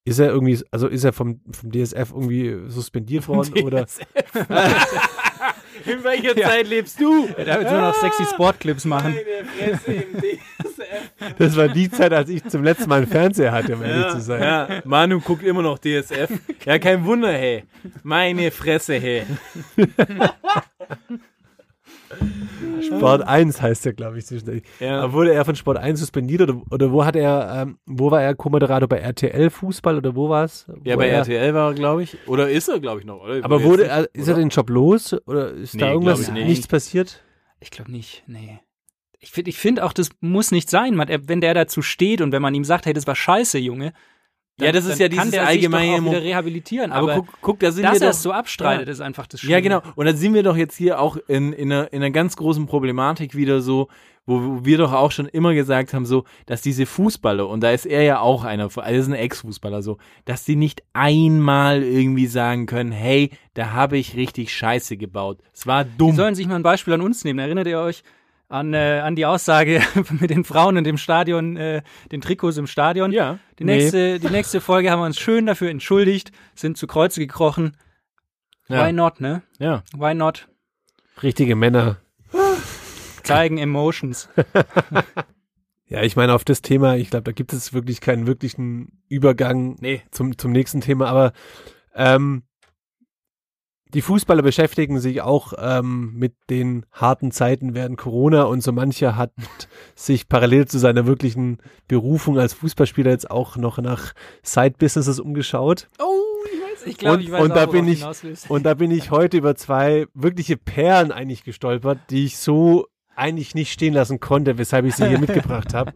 Ist 0.04 0.18
er 0.18 0.30
irgendwie, 0.30 0.58
also 0.70 0.88
ist 0.88 1.04
er 1.04 1.12
vom, 1.12 1.40
vom 1.52 1.70
DSF 1.70 2.12
irgendwie 2.12 2.58
suspendiert 2.68 3.28
worden 3.28 3.62
oder? 3.62 3.86
In 5.86 6.04
welcher 6.04 6.36
Zeit 6.36 6.68
lebst 6.68 7.00
du? 7.00 7.28
Er 7.36 7.44
darf 7.44 7.60
jetzt 7.62 7.70
nur 7.70 7.80
noch 7.80 7.94
sexy 7.94 8.24
Sportclips 8.24 8.84
machen. 8.84 9.16
Das 11.38 11.56
war 11.56 11.68
die 11.68 11.90
Zeit, 11.90 12.12
als 12.12 12.28
ich 12.28 12.44
zum 12.44 12.64
letzten 12.64 12.88
Mal 12.88 12.98
einen 12.98 13.06
Fernseher 13.06 13.52
hatte, 13.52 13.76
um 13.76 13.82
ehrlich 13.82 14.08
zu 14.12 14.20
sein. 14.20 14.42
Ja, 14.42 14.82
Manu 14.84 15.20
guckt 15.20 15.42
immer 15.42 15.62
noch 15.62 15.78
DSF. 15.78 16.30
Ja, 16.64 16.78
kein 16.78 17.04
Wunder, 17.04 17.32
hey. 17.32 17.64
Meine 18.02 18.50
Fresse, 18.50 18.94
hey. 18.94 19.24
Sport 22.82 23.22
1 23.26 23.60
heißt 23.60 23.86
er, 23.86 23.92
glaube 23.92 24.18
ich. 24.18 24.26
zwischendurch. 24.26 24.62
Ja. 24.80 25.12
Wurde 25.12 25.32
er 25.32 25.44
von 25.44 25.54
Sport 25.54 25.76
1 25.78 26.00
suspendiert 26.00 26.40
oder, 26.42 26.60
oder 26.70 26.92
wo 26.92 27.04
hat 27.04 27.16
er, 27.16 27.62
ähm, 27.62 27.78
wo 27.86 28.10
war 28.10 28.22
er 28.22 28.34
Co-Moderator 28.34 28.88
bei 28.88 28.98
RTL 28.98 29.50
Fußball 29.50 29.96
oder 29.96 30.14
wo 30.16 30.28
war 30.28 30.44
es? 30.44 30.66
Ja, 30.84 30.96
bei 30.96 31.08
RTL 31.08 31.54
war 31.54 31.70
er, 31.70 31.74
glaube 31.74 32.02
ich. 32.02 32.16
Oder 32.26 32.48
ist 32.50 32.68
er, 32.68 32.80
glaube 32.80 33.00
ich, 33.00 33.06
noch, 33.06 33.20
oder? 33.22 33.44
Aber 33.44 33.62
wurde 33.62 33.86
er, 33.86 34.08
ist 34.14 34.28
er 34.28 34.34
oder? 34.34 34.42
den 34.42 34.48
Job 34.48 34.70
los 34.70 35.14
oder 35.26 35.50
ist 35.52 35.74
da 35.80 35.86
Nee, 35.86 35.92
irgendwas 35.92 36.18
glaub 36.24 36.28
ich 36.28 36.34
nicht. 36.34 36.48
nichts 36.48 36.66
passiert? 36.66 37.22
Ich 37.60 37.70
glaube 37.70 37.90
nicht, 37.92 38.24
nee. 38.26 38.58
Ich 39.18 39.30
finde 39.32 39.50
ich 39.50 39.58
find 39.58 39.80
auch, 39.80 39.92
das 39.92 40.08
muss 40.20 40.50
nicht 40.50 40.70
sein. 40.70 40.94
Man, 40.94 41.08
er- 41.08 41.28
wenn 41.28 41.42
der 41.42 41.52
dazu 41.52 41.82
steht 41.82 42.22
und 42.22 42.32
wenn 42.32 42.40
man 42.40 42.54
ihm 42.54 42.64
sagt, 42.64 42.86
hey, 42.86 42.94
das 42.94 43.06
war 43.06 43.14
scheiße, 43.14 43.58
Junge. 43.58 43.92
Ja, 44.60 44.72
das 44.72 44.84
ist 44.86 44.98
ja 44.98 45.08
kann 45.08 45.16
dieses 45.16 45.30
der 45.32 45.46
allgemeine 45.46 46.04
wieder 46.04 46.22
rehabilitieren. 46.22 46.92
Aber, 46.92 47.12
Aber, 47.12 47.22
guck, 47.22 47.40
guck, 47.40 47.60
da 47.60 47.72
sind 47.72 47.84
dass 47.84 47.94
wir 47.94 48.00
doch, 48.00 48.08
es 48.08 48.22
so 48.22 48.32
abstreitet, 48.32 48.88
ist 48.88 49.00
einfach 49.00 49.26
das 49.26 49.40
Schlimme. 49.40 49.54
Ja, 49.54 49.60
genau. 49.60 49.82
Und 49.96 50.06
dann 50.06 50.16
sind 50.16 50.34
wir 50.34 50.42
doch 50.42 50.56
jetzt 50.56 50.76
hier 50.76 51.00
auch 51.00 51.16
in, 51.28 51.52
in, 51.52 51.72
einer, 51.72 51.92
in 51.92 52.02
einer 52.02 52.10
ganz 52.10 52.36
großen 52.36 52.66
Problematik 52.66 53.34
wieder 53.34 53.60
so, 53.60 53.88
wo, 54.26 54.64
wir 54.64 54.78
doch 54.78 54.92
auch 54.92 55.10
schon 55.10 55.26
immer 55.26 55.54
gesagt 55.54 55.92
haben, 55.94 56.06
so, 56.06 56.24
dass 56.46 56.62
diese 56.62 56.86
Fußballer, 56.86 57.48
und 57.48 57.62
da 57.62 57.70
ist 57.70 57.86
er 57.86 58.02
ja 58.02 58.20
auch 58.20 58.44
einer, 58.44 58.64
also 58.64 58.80
ist 58.80 59.08
ein 59.08 59.14
Ex-Fußballer 59.14 59.82
so, 59.82 59.98
dass 60.24 60.44
die 60.44 60.56
nicht 60.56 60.82
einmal 60.92 61.82
irgendwie 61.82 62.26
sagen 62.26 62.66
können, 62.66 62.92
hey, 62.92 63.30
da 63.54 63.72
habe 63.72 63.98
ich 63.98 64.16
richtig 64.16 64.54
Scheiße 64.54 64.96
gebaut. 64.96 65.38
Es 65.52 65.66
war 65.66 65.84
Die 65.84 65.98
dumm. 65.98 66.14
sollen 66.14 66.34
sich 66.34 66.46
mal 66.46 66.56
ein 66.56 66.62
Beispiel 66.62 66.94
an 66.94 67.00
uns 67.00 67.24
nehmen. 67.24 67.38
Erinnert 67.38 67.66
ihr 67.66 67.80
euch 67.80 68.02
an, 68.50 68.74
äh, 68.74 69.00
an 69.02 69.16
die 69.16 69.24
Aussage 69.24 69.80
mit 70.20 70.28
den 70.30 70.44
Frauen 70.44 70.76
in 70.76 70.84
dem 70.84 70.98
Stadion, 70.98 71.56
äh, 71.56 71.82
den 72.12 72.20
Trikots 72.20 72.58
im 72.58 72.66
Stadion? 72.66 73.12
Ja. 73.12 73.38
Die 73.58 73.64
nächste, 73.64 74.20
die 74.20 74.28
nächste 74.28 74.60
Folge 74.60 74.90
haben 74.90 75.00
wir 75.00 75.06
uns 75.06 75.18
schön 75.18 75.46
dafür 75.46 75.70
entschuldigt, 75.70 76.32
sind 76.54 76.76
zu 76.76 76.86
Kreuze 76.86 77.20
gekrochen. 77.20 77.76
Ja. 78.68 78.86
Why 78.86 78.92
not, 78.92 79.20
ne? 79.20 79.42
Ja. 79.58 79.82
Why 79.96 80.14
not? 80.14 80.48
Richtige 81.22 81.56
Männer. 81.56 81.96
Zeigen 83.22 83.58
Emotions. 83.58 84.28
Ja, 85.90 86.04
ich 86.04 86.14
meine, 86.14 86.34
auf 86.34 86.44
das 86.44 86.62
Thema, 86.62 86.94
ich 86.94 87.10
glaube, 87.10 87.24
da 87.24 87.32
gibt 87.32 87.52
es 87.52 87.72
wirklich 87.74 88.00
keinen 88.00 88.28
wirklichen 88.28 89.02
Übergang 89.08 89.76
Nee. 89.80 90.02
zum, 90.12 90.38
zum 90.38 90.52
nächsten 90.52 90.80
Thema, 90.80 91.08
aber 91.08 91.32
ähm, 91.96 92.44
die 93.94 94.02
Fußballer 94.02 94.42
beschäftigen 94.42 95.00
sich 95.00 95.22
auch 95.22 95.52
ähm, 95.58 96.12
mit 96.14 96.34
den 96.48 96.86
harten 96.92 97.30
Zeiten 97.30 97.74
während 97.74 97.98
Corona 97.98 98.44
und 98.44 98.62
so 98.62 98.72
mancher 98.72 99.16
hat 99.16 99.32
sich 99.94 100.28
parallel 100.28 100.66
zu 100.66 100.78
seiner 100.78 101.06
wirklichen 101.06 101.58
Berufung 101.88 102.38
als 102.38 102.54
Fußballspieler 102.54 103.10
jetzt 103.10 103.30
auch 103.30 103.56
noch 103.56 103.78
nach 103.78 104.12
Side-Businesses 104.42 105.20
umgeschaut. 105.20 105.88
Oh, 105.98 106.20
ich 106.52 106.60
weiß, 106.60 106.86
ich 106.86 106.98
glaube, 106.98 107.22
ich 107.22 107.30
weiß 107.30 107.42
und 107.42 107.52
auch, 107.52 107.56
da 107.56 107.66
bin 107.66 107.88
ich-. 107.88 108.04
Und 108.48 108.64
da 108.64 108.74
bin 108.74 108.90
ich 108.90 109.10
heute 109.10 109.36
über 109.36 109.54
zwei 109.54 110.06
wirkliche 110.14 110.56
Perlen 110.56 111.12
eigentlich 111.12 111.44
gestolpert, 111.44 111.98
die 112.10 112.26
ich 112.26 112.38
so 112.38 112.86
eigentlich 113.14 113.54
nicht 113.54 113.72
stehen 113.72 113.94
lassen 113.94 114.20
konnte, 114.20 114.56
weshalb 114.56 114.86
ich 114.86 114.96
sie 114.96 115.06
hier 115.06 115.18
mitgebracht 115.20 115.74
habe. 115.74 115.92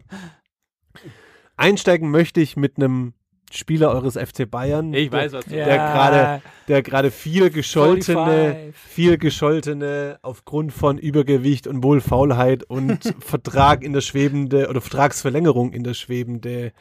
Einsteigen 1.57 2.11
möchte 2.11 2.41
ich 2.41 2.57
mit 2.57 2.77
einem 2.77 3.13
Spieler 3.51 3.91
eures 3.91 4.15
FC 4.15 4.49
Bayern. 4.49 4.93
Ich 4.93 5.11
weiß, 5.11 5.33
was 5.33 5.45
du 5.45 5.51
der 5.51 5.65
gerade- 5.65 6.41
der 6.67 6.81
gerade 6.81 7.11
viel 7.11 7.49
gescholtene, 7.51 8.25
45. 8.25 8.75
viel 8.75 9.17
gescholtene 9.17 10.19
aufgrund 10.23 10.73
von 10.73 10.97
Übergewicht 10.97 11.67
und 11.67 11.83
Wohlfaulheit 11.83 12.63
und 12.63 13.03
Vertrag 13.23 13.83
in 13.83 13.93
der 13.93 14.01
schwebende 14.01 14.67
oder 14.69 14.81
Vertragsverlängerung 14.81 15.73
in 15.73 15.83
der 15.83 15.93
schwebende 15.93 16.73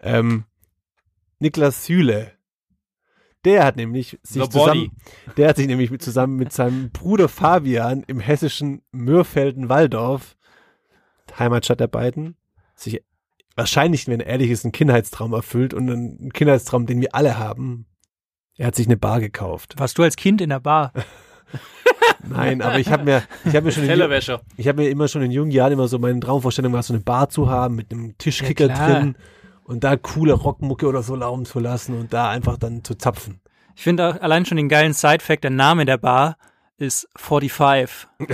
ähm, 0.00 0.44
Niklas 1.38 1.84
Süle. 1.84 2.32
Der 3.44 3.64
hat 3.64 3.76
nämlich 3.76 4.18
sich 4.22 4.42
The 4.42 4.48
zusammen, 4.48 4.90
Body. 5.26 5.34
der 5.36 5.48
hat 5.50 5.56
sich 5.56 5.66
nämlich 5.66 5.90
mit, 5.90 6.02
zusammen 6.02 6.36
mit 6.36 6.52
seinem 6.52 6.90
Bruder 6.90 7.28
Fabian 7.28 8.02
im 8.06 8.18
hessischen 8.20 8.82
Mürfelden-Walldorf, 8.92 10.36
Heimatstadt 11.38 11.78
der 11.80 11.86
beiden, 11.88 12.36
sich 12.74 13.02
wahrscheinlich, 13.56 14.06
wenn 14.06 14.20
er 14.20 14.26
ehrlich 14.26 14.50
ist, 14.50 14.64
einen 14.64 14.72
Kindheitstraum 14.72 15.32
erfüllt 15.32 15.74
und 15.74 15.90
einen 15.90 16.32
Kindheitstraum, 16.32 16.86
den 16.86 17.00
wir 17.00 17.14
alle 17.14 17.38
haben. 17.38 17.86
Er 18.56 18.68
hat 18.68 18.76
sich 18.76 18.86
eine 18.86 18.96
Bar 18.96 19.20
gekauft. 19.20 19.74
Warst 19.78 19.98
du 19.98 20.02
als 20.02 20.16
Kind 20.16 20.40
in 20.40 20.50
der 20.50 20.60
Bar? 20.60 20.92
Nein, 22.28 22.62
aber 22.62 22.78
ich 22.78 22.90
habe 22.90 23.04
mir, 23.04 23.22
ich 23.44 23.54
habe 23.54 23.66
mir 23.66 23.72
schon, 23.72 23.84
in, 23.84 24.38
ich 24.56 24.68
habe 24.68 24.82
mir 24.82 24.88
immer 24.88 25.08
schon 25.08 25.22
in 25.22 25.30
jungen 25.30 25.50
Jahren 25.50 25.72
immer 25.72 25.88
so 25.88 25.98
meine 25.98 26.18
Traumvorstellung 26.20 26.72
gemacht, 26.72 26.86
so 26.86 26.94
eine 26.94 27.02
Bar 27.02 27.28
zu 27.28 27.48
haben 27.50 27.74
mit 27.76 27.92
einem 27.92 28.16
Tischkicker 28.18 28.68
Ja, 28.68 28.74
drin 28.74 29.16
und 29.64 29.84
da 29.84 29.96
coole 29.96 30.32
Rockmucke 30.32 30.86
oder 30.86 31.02
so 31.02 31.14
laufen 31.14 31.44
zu 31.44 31.58
lassen 31.58 31.98
und 31.98 32.12
da 32.12 32.30
einfach 32.30 32.56
dann 32.56 32.84
zu 32.84 32.94
zapfen. 32.94 33.40
Ich 33.74 33.82
finde 33.82 34.08
auch 34.08 34.20
allein 34.20 34.46
schon 34.46 34.56
den 34.56 34.68
geilen 34.68 34.92
Side-Fact, 34.94 35.44
der 35.44 35.50
Name 35.50 35.84
der 35.84 35.98
Bar 35.98 36.36
ist 36.78 37.08
45. 37.16 38.08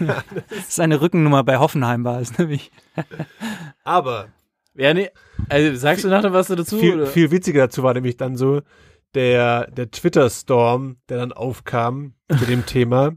das 0.00 0.68
ist 0.68 0.80
eine 0.80 1.00
Rückennummer 1.00 1.44
bei 1.44 1.58
Hoffenheim 1.58 2.04
war 2.04 2.20
es 2.20 2.36
nämlich. 2.38 2.70
Aber 3.84 4.28
Ja, 4.76 4.92
nee. 4.94 5.10
Also, 5.48 5.76
sagst 5.76 6.04
du 6.04 6.08
nachher 6.08 6.32
was 6.32 6.48
dazu? 6.48 6.78
viel, 6.78 6.94
oder? 6.94 7.06
viel 7.06 7.30
witziger 7.30 7.62
dazu 7.62 7.82
war 7.82 7.94
nämlich 7.94 8.16
dann 8.16 8.36
so 8.36 8.62
der, 9.14 9.70
der 9.70 9.90
Twitter-Storm, 9.90 10.96
der 11.08 11.18
dann 11.18 11.32
aufkam 11.32 12.14
zu 12.36 12.44
dem 12.46 12.66
Thema. 12.66 13.12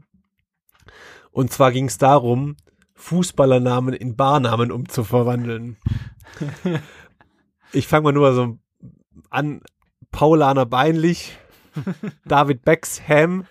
Und 1.30 1.52
zwar 1.52 1.72
ging 1.72 1.86
es 1.86 1.98
darum, 1.98 2.56
Fußballernamen 2.94 3.94
in 3.94 4.16
Barnamen 4.16 4.70
umzuverwandeln. 4.72 5.76
Ich 7.72 7.86
fange 7.86 8.04
mal 8.04 8.12
nur 8.12 8.32
so 8.32 8.58
an. 9.28 9.60
Paulaner 10.10 10.64
Beinlich, 10.64 11.36
David 12.24 12.64
Beckham, 12.64 13.44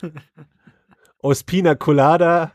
Ospina 1.19 1.75
Colada, 1.75 2.51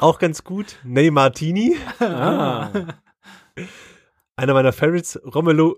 auch 0.00 0.18
ganz 0.18 0.42
gut, 0.42 0.78
Ney 0.82 1.10
Martini, 1.10 1.76
Ah. 2.00 2.70
Einer 4.40 4.54
meiner 4.54 4.72
Favorites, 4.72 5.20
Romelu 5.22 5.76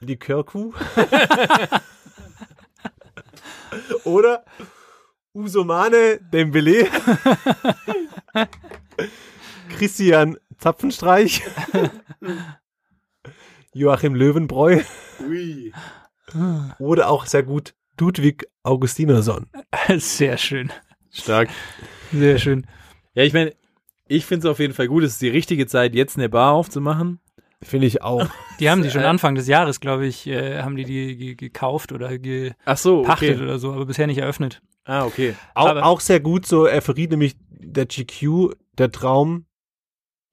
Likörku. 0.00 0.74
Oder 4.04 4.44
Usomane 5.32 6.20
Dembele. 6.20 6.86
Christian 9.70 10.36
Zapfenstreich. 10.58 11.42
Joachim 13.72 14.14
Löwenbräu. 14.14 14.82
Ui. 15.26 15.72
Oder 16.78 17.08
auch 17.08 17.24
sehr 17.24 17.42
gut 17.42 17.74
Ludwig 17.98 18.46
Augustinerson. 18.64 19.46
Sehr 19.96 20.36
schön. 20.36 20.70
Stark. 21.10 21.48
Sehr 22.12 22.38
schön. 22.38 22.66
Ja, 23.14 23.22
ich 23.22 23.32
meine, 23.32 23.54
ich 24.06 24.26
finde 24.26 24.46
es 24.46 24.52
auf 24.52 24.58
jeden 24.58 24.74
Fall 24.74 24.88
gut. 24.88 25.04
Es 25.04 25.12
ist 25.12 25.22
die 25.22 25.28
richtige 25.28 25.66
Zeit, 25.66 25.94
jetzt 25.94 26.18
eine 26.18 26.28
Bar 26.28 26.52
aufzumachen. 26.52 27.20
Finde 27.64 27.86
ich 27.86 28.02
auch. 28.02 28.26
Die 28.60 28.70
haben 28.70 28.82
die 28.82 28.90
schon 28.90 29.02
Anfang 29.02 29.34
des 29.34 29.48
Jahres, 29.48 29.80
glaube 29.80 30.06
ich, 30.06 30.26
äh, 30.26 30.62
haben 30.62 30.76
die 30.76 30.84
die 30.84 31.16
ge 31.16 31.34
gekauft 31.34 31.92
oder 31.92 32.18
gepachtet 32.18 32.56
Ach 32.64 32.76
so, 32.76 33.08
okay. 33.08 33.34
oder 33.36 33.58
so, 33.58 33.72
aber 33.72 33.86
bisher 33.86 34.06
nicht 34.06 34.18
eröffnet. 34.18 34.62
Ah, 34.84 35.06
okay. 35.06 35.34
Auch, 35.54 35.76
auch 35.76 36.00
sehr 36.00 36.20
gut, 36.20 36.46
so 36.46 36.66
er 36.66 36.82
verriet 36.82 37.10
nämlich 37.10 37.36
der 37.48 37.86
GQ, 37.86 38.54
der 38.76 38.92
Traum, 38.92 39.46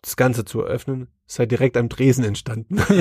das 0.01 0.17
Ganze 0.17 0.45
zu 0.45 0.61
eröffnen, 0.61 1.07
sei 1.25 1.45
direkt 1.45 1.77
am 1.77 1.89
Tresen 1.89 2.23
entstanden. 2.23 2.81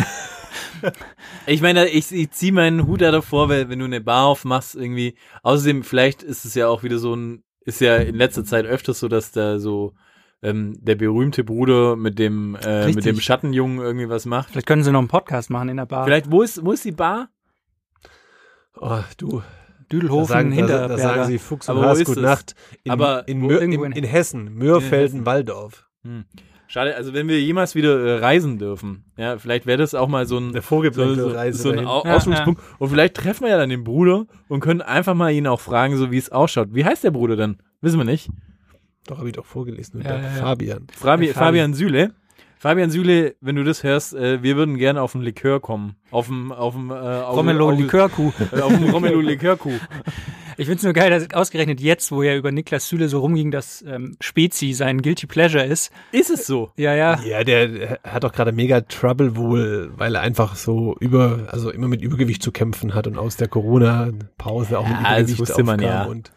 Ich 1.46 1.60
meine, 1.60 1.88
ich, 1.88 2.10
ich 2.12 2.30
ziehe 2.30 2.52
meinen 2.52 2.86
Hut 2.86 3.00
da 3.00 3.10
davor, 3.10 3.48
weil 3.48 3.68
wenn 3.68 3.78
du 3.78 3.84
eine 3.84 4.00
Bar 4.00 4.26
aufmachst 4.26 4.74
irgendwie, 4.74 5.14
außerdem 5.42 5.82
vielleicht 5.82 6.22
ist 6.22 6.44
es 6.44 6.54
ja 6.54 6.68
auch 6.68 6.82
wieder 6.82 6.98
so 6.98 7.14
ein, 7.14 7.44
ist 7.64 7.80
ja 7.80 7.96
in 7.96 8.14
letzter 8.14 8.44
Zeit 8.44 8.66
öfters 8.66 9.00
so, 9.00 9.08
dass 9.08 9.32
da 9.32 9.58
so 9.58 9.94
ähm, 10.42 10.74
der 10.80 10.94
berühmte 10.94 11.44
Bruder 11.44 11.96
mit 11.96 12.18
dem 12.18 12.56
äh, 12.64 12.86
mit 12.92 13.04
dem 13.04 13.20
Schattenjungen 13.20 13.78
irgendwie 13.80 14.08
was 14.08 14.26
macht. 14.26 14.50
Vielleicht 14.50 14.66
können 14.66 14.82
sie 14.82 14.92
noch 14.92 15.00
einen 15.00 15.08
Podcast 15.08 15.50
machen 15.50 15.68
in 15.68 15.76
der 15.76 15.86
Bar. 15.86 16.04
Vielleicht, 16.04 16.30
wo 16.30 16.42
ist, 16.42 16.64
wo 16.64 16.72
ist 16.72 16.84
die 16.84 16.92
Bar? 16.92 17.28
Oh, 18.76 19.00
du, 19.18 19.38
da 19.40 19.44
Düdelhofen, 19.92 20.26
sagen, 20.26 20.50
da, 20.50 20.56
Hinterberger. 20.56 20.88
da 20.96 20.98
sagen 20.98 21.24
sie 21.26 21.38
Fuchs 21.38 21.68
und 21.68 21.82
ist 21.98 22.04
gute? 22.04 22.20
Nacht. 22.20 22.54
In, 22.84 22.92
Aber 22.92 23.26
in, 23.28 23.48
irgendwo 23.48 23.84
in, 23.84 23.92
in- 23.92 23.98
in 23.98 24.04
Hessen, 24.04 24.54
Mörfelden, 24.54 25.00
Hessen. 25.20 25.26
Waldorf. 25.26 25.86
Hm. 26.04 26.24
Schade, 26.68 26.94
also 26.94 27.12
wenn 27.12 27.26
wir 27.26 27.40
jemals 27.40 27.74
wieder 27.74 27.98
äh, 27.98 28.18
reisen 28.20 28.56
dürfen, 28.56 29.04
ja, 29.16 29.38
vielleicht 29.38 29.66
wäre 29.66 29.78
das 29.78 29.92
auch 29.92 30.06
mal 30.06 30.24
so 30.26 30.38
ein 30.38 30.52
Der 30.52 30.62
so, 30.62 30.80
so, 31.14 31.32
so 31.50 31.70
ein. 31.72 31.84
Au 31.84 32.04
Ja, 32.04 32.14
Ausflugspunkt. 32.14 32.62
Und 32.78 32.88
vielleicht 32.90 33.14
treffen 33.16 33.42
wir 33.42 33.50
ja 33.50 33.58
dann 33.58 33.70
den 33.70 33.82
Bruder 33.82 34.26
und 34.48 34.60
können 34.60 34.80
einfach 34.80 35.14
mal 35.14 35.32
ihn 35.32 35.48
auch 35.48 35.60
fragen, 35.60 35.96
so 35.96 36.12
wie 36.12 36.18
es 36.18 36.30
ausschaut. 36.30 36.68
Wie 36.70 36.84
heißt 36.84 37.02
der 37.02 37.10
Bruder 37.10 37.34
dann? 37.34 37.58
Wissen 37.80 37.98
wir 37.98 38.04
nicht. 38.04 38.30
Doch, 39.06 39.18
habe 39.18 39.28
ich 39.28 39.34
doch 39.34 39.46
vorgelesen. 39.46 40.00
Und 40.00 40.06
Ja, 40.06 40.16
ja, 40.16 40.22
ja. 40.22 40.28
Fabian. 40.42 40.86
Fabi 40.92 41.26
Der 41.26 41.34
Fabi. 41.34 41.46
Fabian 41.46 41.74
Süle. 41.74 42.12
Fabian 42.58 42.90
Süle, 42.90 43.36
wenn 43.40 43.56
du 43.56 43.64
das 43.64 43.82
hörst, 43.82 44.12
äh, 44.12 44.42
wir 44.42 44.54
würden 44.56 44.76
gerne 44.76 45.00
auf 45.00 45.14
ein 45.14 45.22
Likör 45.22 45.60
kommen. 45.60 45.96
Auf 46.10 46.26
dem, 46.26 46.52
auf 46.52 46.74
dem, 46.74 46.90
äh, 46.90 46.94
Romelo 46.94 47.70
Likörkuh. 47.70 48.32
Äh, 48.52 48.60
auf 48.60 48.72
dem 48.74 48.90
Romelo 48.90 49.20
Likörkuh. 49.20 49.72
Ich 50.58 50.66
find's 50.66 50.82
nur 50.82 50.92
geil, 50.92 51.08
dass 51.08 51.32
ausgerechnet 51.32 51.80
jetzt, 51.80 52.12
wo 52.12 52.22
ja 52.22 52.36
über 52.36 52.52
Niklas 52.52 52.86
Süle 52.86 53.08
so 53.08 53.20
rumging, 53.20 53.50
dass 53.50 53.80
ähm, 53.80 54.16
Spezi 54.20 54.74
sein 54.74 55.00
Guilty 55.00 55.26
Pleasure 55.26 55.64
ist. 55.64 55.90
Ist 56.12 56.28
es 56.28 56.46
so? 56.46 56.70
Ja, 56.76 56.94
ja. 56.94 57.18
Ja, 57.22 57.44
der, 57.44 57.68
der 57.68 58.00
hat 58.04 58.24
doch 58.24 58.32
gerade 58.32 58.52
mega 58.52 58.82
Trouble 58.82 59.36
wohl, 59.36 59.90
weil 59.96 60.14
er 60.16 60.20
einfach 60.20 60.56
so 60.56 60.96
über, 61.00 61.48
also 61.50 61.70
immer 61.70 61.88
mit 61.88 62.02
Übergewicht 62.02 62.42
zu 62.42 62.52
kämpfen 62.52 62.94
hat 62.94 63.06
und 63.06 63.16
aus 63.16 63.36
der 63.36 63.48
Corona-Pause 63.48 64.78
auch 64.78 64.86
mit 64.86 64.98
Ja, 64.98 65.02
das 65.02 65.10
Übergewicht 65.30 65.38
wusste 65.40 65.62
man 65.64 65.80
aufkam 65.80 65.90
ja. 65.90 66.04
Und 66.04 66.30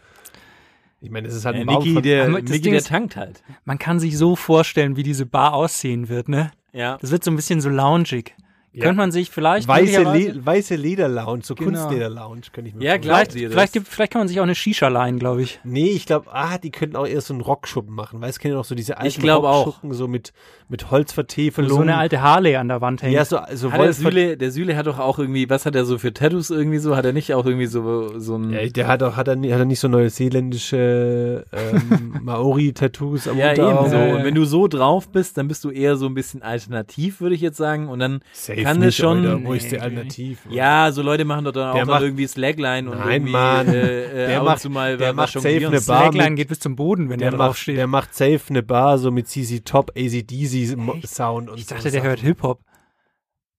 ich 1.04 1.12
meine, 1.12 1.28
es 1.28 1.36
ist 1.36 1.44
halt 1.46 1.58
Äh, 1.58 1.60
ein 1.62 1.68
von- 1.68 2.02
der, 2.02 2.30
Ding 2.42 2.62
der 2.64 2.74
ist- 2.76 2.88
tankt 2.88 3.16
halt. 3.18 3.44
Man 3.66 3.78
kann 3.78 4.00
sich 4.00 4.18
so 4.18 4.36
vorstellen, 4.38 4.96
wie 4.96 5.04
diese 5.04 5.26
Bar 5.26 5.54
aussehen 5.54 6.08
wird, 6.10 6.30
ne? 6.30 6.52
Ja. 6.72 6.98
Das 7.02 7.12
wird 7.12 7.24
so 7.24 7.30
ein 7.32 7.36
bisschen 7.36 7.60
so 7.62 7.70
loungig. 7.70 8.34
Ja. 8.76 8.86
Könnte 8.86 8.98
man 8.98 9.12
sich 9.12 9.30
vielleicht 9.30 9.68
weiße, 9.68 10.02
Le 10.02 10.46
weiße 10.46 10.76
Leder-Lounge, 10.76 11.44
so 11.44 11.54
Genau. 11.54 11.70
Kunstleder-Lounge, 11.70 12.42
könnte 12.52 12.70
ich 12.70 12.76
mir 12.76 12.84
Ja. 12.84 12.96
Vielleicht, 13.00 13.34
vielleicht, 13.34 13.74
gibt, 13.74 13.88
vielleicht 13.88 14.12
kann 14.12 14.22
man 14.22 14.28
sich 14.28 14.40
auch 14.40 14.44
eine 14.44 14.56
Shisha 14.56 14.88
leihen, 14.88 15.20
glaube 15.20 15.44
ich. 15.44 15.60
Nee, 15.64 15.90
ich 15.92 16.08
glaube, 16.08 16.28
ah, 16.34 16.58
die 16.58 16.72
könnten 16.72 16.96
auch 16.96 17.06
eher 17.06 17.22
so 17.22 17.34
einen 17.34 17.42
Rockschuppen 17.42 17.94
machen, 17.94 18.20
weil 18.20 18.32
es 18.32 18.40
kennen 18.40 18.54
ja 18.54 18.58
noch 18.58 18.66
so 18.66 18.74
diese 18.74 18.98
alten 18.98 19.08
Ich 19.10 19.20
glaub 19.20 19.44
auch. 19.44 19.68
Rockschuppen, 19.68 19.94
so 19.94 20.08
mit, 20.08 20.34
mit 20.70 20.90
Holzvertäfelung. 20.90 21.70
So 21.70 21.82
eine 21.82 21.98
alte 21.98 22.22
Harley 22.24 22.56
an 22.56 22.68
der 22.68 22.82
Wand 22.82 23.04
hängt. 23.04 23.14
Ja, 23.14 23.26
so, 23.26 23.38
so 23.54 23.70
der 23.70 23.94
Süle, 23.94 24.38
der 24.38 24.50
Süle 24.52 24.76
hat 24.76 24.88
doch 24.88 24.98
auch 24.98 25.20
irgendwie, 25.20 25.48
was 25.52 25.68
hat 25.68 25.76
er 25.76 25.86
so 25.86 26.00
für 26.00 26.12
Tattoos 26.12 26.50
irgendwie 26.50 26.80
so? 26.80 26.96
Hat 26.96 27.06
er 27.06 27.14
nicht 27.14 27.32
auch 27.36 27.46
irgendwie 27.46 27.68
so, 27.68 28.18
so 28.20 28.38
ein. 28.38 28.50
ja, 28.52 28.66
der 28.68 28.88
hat 28.88 29.04
auch, 29.04 29.16
hat 29.16 29.28
er, 29.28 29.36
hat 29.36 29.44
er 29.60 29.66
nicht 29.66 29.80
so 29.82 29.88
neuseeländische 29.88 31.46
ähm, 31.52 32.20
Maori-Tattoos 32.24 33.28
am 33.28 33.38
Ja, 33.38 33.54
eben 33.54 33.62
Unterarm? 33.64 33.90
so. 33.90 33.96
Ja, 33.96 34.06
ja. 34.08 34.16
Und 34.16 34.24
wenn 34.24 34.36
du 34.36 34.46
so 34.46 34.68
drauf 34.68 35.10
bist, 35.10 35.38
dann 35.38 35.48
bist 35.48 35.64
du 35.64 35.70
eher 35.70 35.96
so 35.96 36.06
ein 36.08 36.14
bisschen 36.14 36.42
alternativ, 36.42 37.22
würde 37.22 37.36
ich 37.36 37.42
jetzt 37.42 37.58
sagen. 37.58 37.88
Und 37.90 38.00
dann 38.00 38.22
Safe 38.34 38.63
kann 38.64 38.80
nicht, 38.80 38.88
es 38.90 38.96
schon. 38.96 39.26
Alter. 39.26 39.44
Wo 39.46 39.54
ist 39.54 39.72
die 39.72 39.80
Alternative? 39.80 40.38
Ja, 40.50 40.92
so 40.92 41.02
Leute 41.02 41.26
machen 41.26 41.46
doch 41.46 41.52
dann 41.52 41.70
auch 41.70 41.74
Der 41.76 41.86
noch 41.86 41.94
macht- 41.94 42.02
irgendwie 42.04 42.28
Slackline 42.28 42.90
und 42.90 42.98
Nein, 43.00 43.12
irgendwie 43.12 43.32
Mann. 43.32 43.68
Äh, 43.68 44.04
äh, 44.26 44.28
Der 44.28 44.44
macht- 44.44 44.70
mal 44.70 44.98
der 44.98 45.10
was 45.10 45.34
macht 45.36 45.44
safe 45.44 45.56
eine 45.58 45.70
Bar 45.70 45.80
Slackline 45.82 46.30
mit- 46.32 46.38
geht 46.38 46.48
bis 46.50 46.60
zum 46.60 46.76
Boden, 46.76 47.10
wenn 47.10 47.20
Der 47.20 47.30
der, 47.32 47.38
macht, 47.38 47.48
draufsteht. 47.50 47.78
der 47.78 47.88
macht 47.88 48.14
safe 48.16 48.42
eine 48.50 48.64
Bar 48.64 48.98
so 48.98 49.12
mit 49.12 49.28
CC 49.28 49.62
Top, 49.62 49.92
ACDC 49.98 50.76
Sound 51.08 51.50
und 51.50 51.58
ich 51.60 51.66
so 51.68 51.76
dachte, 51.76 51.90
der 51.90 52.00
Sachen. 52.00 52.08
hört 52.10 52.20
Hip-Hop. 52.20 52.60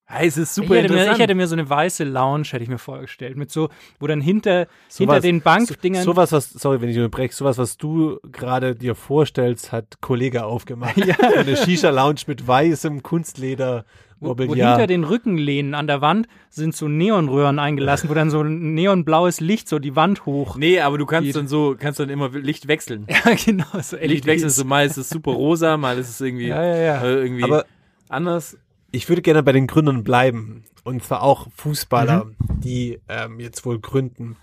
Ja, 0.06 0.20
es 0.20 0.36
ist 0.36 0.50
Ich 0.50 0.54
super 0.66 0.76
hätte, 0.76 0.88
mir, 0.92 0.98
interessant. 0.98 1.16
ich 1.16 1.22
hätte 1.22 1.34
mir 1.34 1.46
so 1.46 1.54
eine 1.54 1.68
weiße 1.70 2.04
Lounge, 2.04 2.44
hätte 2.50 2.62
ich 2.62 2.68
mir 2.68 2.76
vorgestellt, 2.78 3.38
mit 3.38 3.50
so, 3.50 3.70
wo 3.98 4.06
dann 4.06 4.20
hinter, 4.20 4.66
Sowas- 4.86 4.98
hinter 5.14 5.20
den 5.20 5.40
Bankdingern. 5.40 6.04
Sowas, 6.04 6.30
was, 6.30 6.50
sorry, 6.50 6.82
wenn 6.82 6.90
ich 6.90 6.96
unterbreche, 6.98 7.34
sowas, 7.34 7.56
was 7.56 7.78
du 7.78 8.18
gerade 8.30 8.74
dir 8.74 8.94
vorstellst, 8.96 9.72
hat 9.72 10.02
Kollege 10.02 10.44
aufgemacht. 10.44 10.96
Ja. 11.06 11.16
Eine 11.38 11.56
Shisha-Lounge 11.56 12.20
mit 12.26 12.46
weißem 12.46 13.02
Kunstleder, 13.02 13.86
wo, 14.20 14.36
wo 14.38 14.54
hinter 14.54 14.86
den 14.86 15.04
Rückenlehnen 15.04 15.74
an 15.74 15.86
der 15.86 16.00
Wand 16.00 16.26
sind 16.50 16.74
so 16.74 16.88
Neonröhren 16.88 17.58
eingelassen, 17.58 18.08
wo 18.08 18.14
dann 18.14 18.30
so 18.30 18.40
ein 18.42 18.74
neonblaues 18.74 19.40
Licht 19.40 19.68
so 19.68 19.78
die 19.78 19.96
Wand 19.96 20.26
hoch. 20.26 20.56
Nee, 20.56 20.80
aber 20.80 20.98
du 20.98 21.06
kannst 21.06 21.26
Geht. 21.26 21.36
dann 21.36 21.48
so, 21.48 21.76
kannst 21.78 22.00
dann 22.00 22.10
immer 22.10 22.28
Licht 22.30 22.68
wechseln. 22.68 23.06
Ja, 23.24 23.34
genau. 23.34 23.64
So 23.82 23.96
Licht 23.96 24.26
wechseln, 24.26 24.50
so 24.50 24.64
mal 24.64 24.86
ist 24.86 24.96
es 24.96 25.08
super 25.10 25.32
rosa, 25.32 25.76
mal 25.76 25.98
ist 25.98 26.08
es 26.10 26.20
irgendwie, 26.20 26.48
Ja, 26.48 26.62
ja, 26.64 26.76
ja. 26.76 27.02
Äh, 27.02 27.14
irgendwie 27.22 27.44
Aber 27.44 27.64
anders. 28.08 28.56
ich 28.92 29.08
würde 29.08 29.22
gerne 29.22 29.42
bei 29.42 29.52
den 29.52 29.66
Gründern 29.66 30.04
bleiben. 30.04 30.64
Und 30.84 31.02
zwar 31.02 31.22
auch 31.22 31.48
Fußballer, 31.56 32.24
Mhm. 32.26 32.60
die 32.60 33.00
ähm, 33.08 33.40
jetzt 33.40 33.64
wohl 33.64 33.78
gründen. 33.80 34.36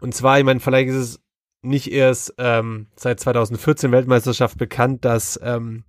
Und 0.00 0.14
zwar, 0.14 0.38
ich 0.38 0.44
meine, 0.44 0.60
vielleicht 0.60 0.88
ist 0.90 0.94
es 0.96 1.20
nicht 1.62 1.90
erst 1.90 2.34
ähm, 2.38 2.86
seit 2.94 3.18
2014 3.20 3.90
Weltmeisterschaft 3.90 4.58
bekannt, 4.58 5.04
dass 5.04 5.40
ähm, 5.42 5.82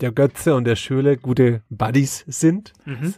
der 0.00 0.12
Götze 0.12 0.54
und 0.54 0.64
der 0.64 0.76
Schöle 0.76 1.16
gute 1.16 1.62
Buddies 1.68 2.24
sind. 2.26 2.72
Mhm. 2.84 3.14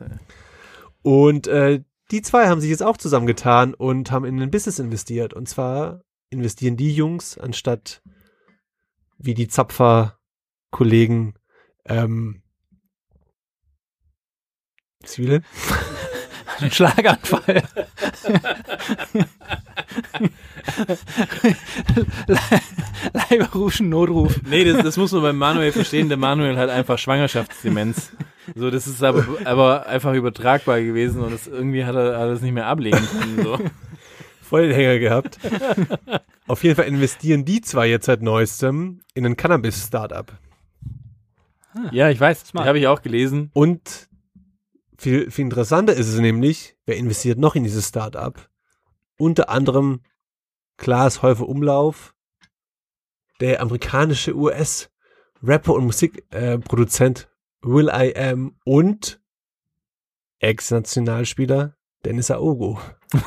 Und 1.03 1.47
äh, 1.47 1.83
die 2.11 2.23
zwei 2.23 2.49
haben 2.49 2.61
sich 2.61 2.71
jetzt 2.71 2.83
auch 2.83 2.97
zusammengetan 2.97 3.75
und 3.75 4.11
haben 4.11 4.25
in 4.25 4.41
ein 4.41 4.51
Business 4.51 4.79
investiert. 4.79 5.35
Und 5.35 5.49
zwar 5.49 6.03
investieren 6.31 6.77
die 6.77 6.95
Jungs 6.95 7.39
anstatt 7.39 8.03
wie 9.19 9.35
die 9.35 9.49
Zapfer-Kollegen 9.49 11.35
ähm, 11.87 12.43
Zwiebeln? 15.05 15.45
Ein 16.61 16.71
Schlaganfall. 16.71 17.63
Leiberufschen 23.13 23.89
Notruf. 23.89 24.41
Nee, 24.49 24.65
das, 24.65 24.83
das 24.83 24.97
muss 24.97 25.13
man 25.13 25.23
beim 25.23 25.39
Manuel 25.39 25.73
verstehen. 25.73 26.09
Der 26.09 26.19
Manuel 26.19 26.57
hat 26.57 26.71
einfach 26.71 26.99
Schwangerschaftsdemenz. 26.99 28.13
So, 28.55 28.71
das 28.71 28.87
ist 28.87 29.03
aber, 29.03 29.27
aber 29.45 29.87
einfach 29.87 30.15
übertragbar 30.15 30.81
gewesen 30.81 31.23
und 31.23 31.33
das, 31.33 31.47
irgendwie 31.47 31.85
hat 31.85 31.95
er, 31.95 32.29
das 32.29 32.41
nicht 32.41 32.55
mehr 32.55 32.67
ablegen 32.67 32.99
können. 32.99 33.43
So. 33.43 33.59
Voll 34.43 34.69
den 34.69 34.75
Hänger 34.75 34.99
gehabt. 34.99 35.39
Auf 36.47 36.65
jeden 36.65 36.77
Fall 36.77 36.87
investieren 36.87 37.45
die 37.45 37.61
zwei 37.61 37.89
jetzt 37.89 38.07
seit 38.07 38.23
neuestem 38.23 39.01
in 39.15 39.27
ein 39.27 39.37
Cannabis-Startup. 39.37 40.33
Ja, 41.93 42.09
ich 42.09 42.19
weiß, 42.19 42.45
das 42.45 42.65
habe 42.65 42.79
ich 42.79 42.87
auch 42.87 43.03
gelesen. 43.03 43.51
Und 43.53 44.09
viel, 44.99 45.31
viel 45.31 45.45
interessanter 45.45 45.95
ist 45.95 46.09
es 46.09 46.19
nämlich, 46.19 46.77
wer 46.85 46.97
investiert 46.97 47.39
noch 47.39 47.55
in 47.55 47.65
dieses 47.65 47.89
Startup? 47.89 48.49
Unter 49.17 49.49
anderem 49.49 50.01
Klaas 50.77 51.23
Häufer 51.23 51.49
Umlauf, 51.49 52.15
der 53.41 53.63
amerikanische 53.63 54.37
US-Rapper 54.37 55.73
und 55.75 55.85
Musikproduzent 55.85 57.29
äh, 57.63 57.67
Will 57.67 57.91
I 57.93 58.15
Am 58.17 58.57
und 58.65 59.21
Ex-Nationalspieler 60.41 61.75
Dennis 62.05 62.31
Aogo. 62.31 62.79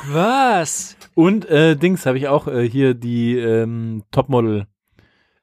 Was? 0.08 0.96
Und 1.14 1.44
äh, 1.46 1.76
Dings 1.76 2.06
habe 2.06 2.16
ich 2.16 2.28
auch 2.28 2.48
äh, 2.48 2.68
hier 2.68 2.94
die 2.94 3.36
ähm, 3.36 4.04
Topmodel. 4.10 4.66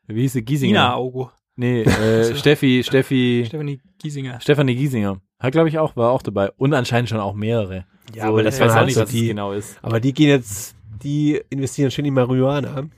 Wie 0.08 0.22
hieß 0.22 0.34
sie? 0.34 0.42
Giesinger. 0.44 0.72
Ina 0.72 0.94
Augo. 0.96 1.32
Nee, 1.56 1.84
äh, 1.84 2.36
Steffi, 2.38 2.84
Steffi, 2.84 3.44
Stefanie 3.46 3.82
Giesinger. 4.00 4.40
Stefanie 4.40 4.76
Giesinger. 4.76 5.22
Hat, 5.40 5.52
glaube 5.54 5.70
ich, 5.70 5.78
auch, 5.80 5.96
war 5.96 6.12
auch 6.12 6.22
dabei. 6.22 6.52
Und 6.58 6.74
anscheinend 6.74 7.10
schon 7.10 7.20
auch 7.20 7.34
mehrere. 7.34 7.86
Ja, 8.14 8.24
so, 8.26 8.30
aber 8.30 8.44
das 8.44 8.60
weiß 8.60 8.74
auch 8.74 8.86
nicht, 8.86 8.98
was 8.98 9.06
es 9.10 9.12
die- 9.12 9.28
genau 9.28 9.54
ist. 9.54 9.78
Aber 9.82 10.00
die 10.00 10.14
gehen 10.14 10.30
jetzt, 10.30 10.76
die 11.04 11.42
investieren 11.50 11.92
schön 11.92 12.06
in 12.06 12.14
Marihuana. 12.14 12.90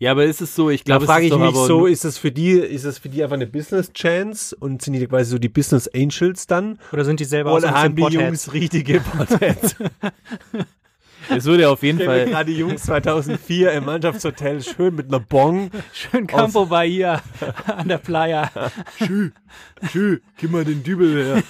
Ja, 0.00 0.10
aber 0.10 0.24
ist 0.24 0.40
es 0.40 0.56
so, 0.56 0.68
ich 0.70 0.82
Da 0.82 0.96
glaube, 0.96 1.06
frage 1.06 1.26
es 1.26 1.32
ich 1.32 1.38
mich 1.38 1.48
aber 1.48 1.66
so, 1.66 1.86
ist 1.86 2.04
das 2.04 2.18
für 2.18 2.32
die, 2.32 2.50
ist 2.54 2.84
das 2.84 2.98
für 2.98 3.08
die 3.08 3.22
einfach 3.22 3.36
eine 3.36 3.46
Business 3.46 3.92
Chance 3.92 4.56
und 4.58 4.82
sind 4.82 4.94
die 4.94 5.06
quasi 5.06 5.30
so 5.30 5.38
die 5.38 5.48
Business 5.48 5.86
Angels 5.94 6.48
dann? 6.48 6.80
Oder 6.92 7.04
sind 7.04 7.20
die 7.20 7.24
selber 7.24 7.52
auch 7.52 7.60
so 7.60 7.66
Oder 7.68 7.76
ein 7.76 7.82
haben 7.84 7.94
die 7.94 8.02
Jungs 8.02 8.52
richtige 8.52 9.00
Potheads? 9.00 9.76
es 11.36 11.44
würde 11.44 11.68
auf 11.68 11.82
jeden 11.82 12.00
Ich 12.00 12.06
Fall, 12.06 12.26
gerade 12.26 12.52
die 12.52 12.58
Jungs 12.58 12.82
2004 12.82 13.72
im 13.72 13.84
Mannschaftshotel 13.84 14.62
schön 14.62 14.94
mit 14.94 15.08
einer 15.08 15.20
Bong. 15.20 15.70
Schön 15.92 16.26
Campo 16.26 16.66
Bahia 16.66 17.22
an 17.66 17.88
der 17.88 17.98
Playa. 17.98 18.50
Schö, 18.98 20.18
gib 20.36 20.50
mal 20.50 20.64
den 20.64 20.82
Dübel 20.82 21.24
her. 21.24 21.42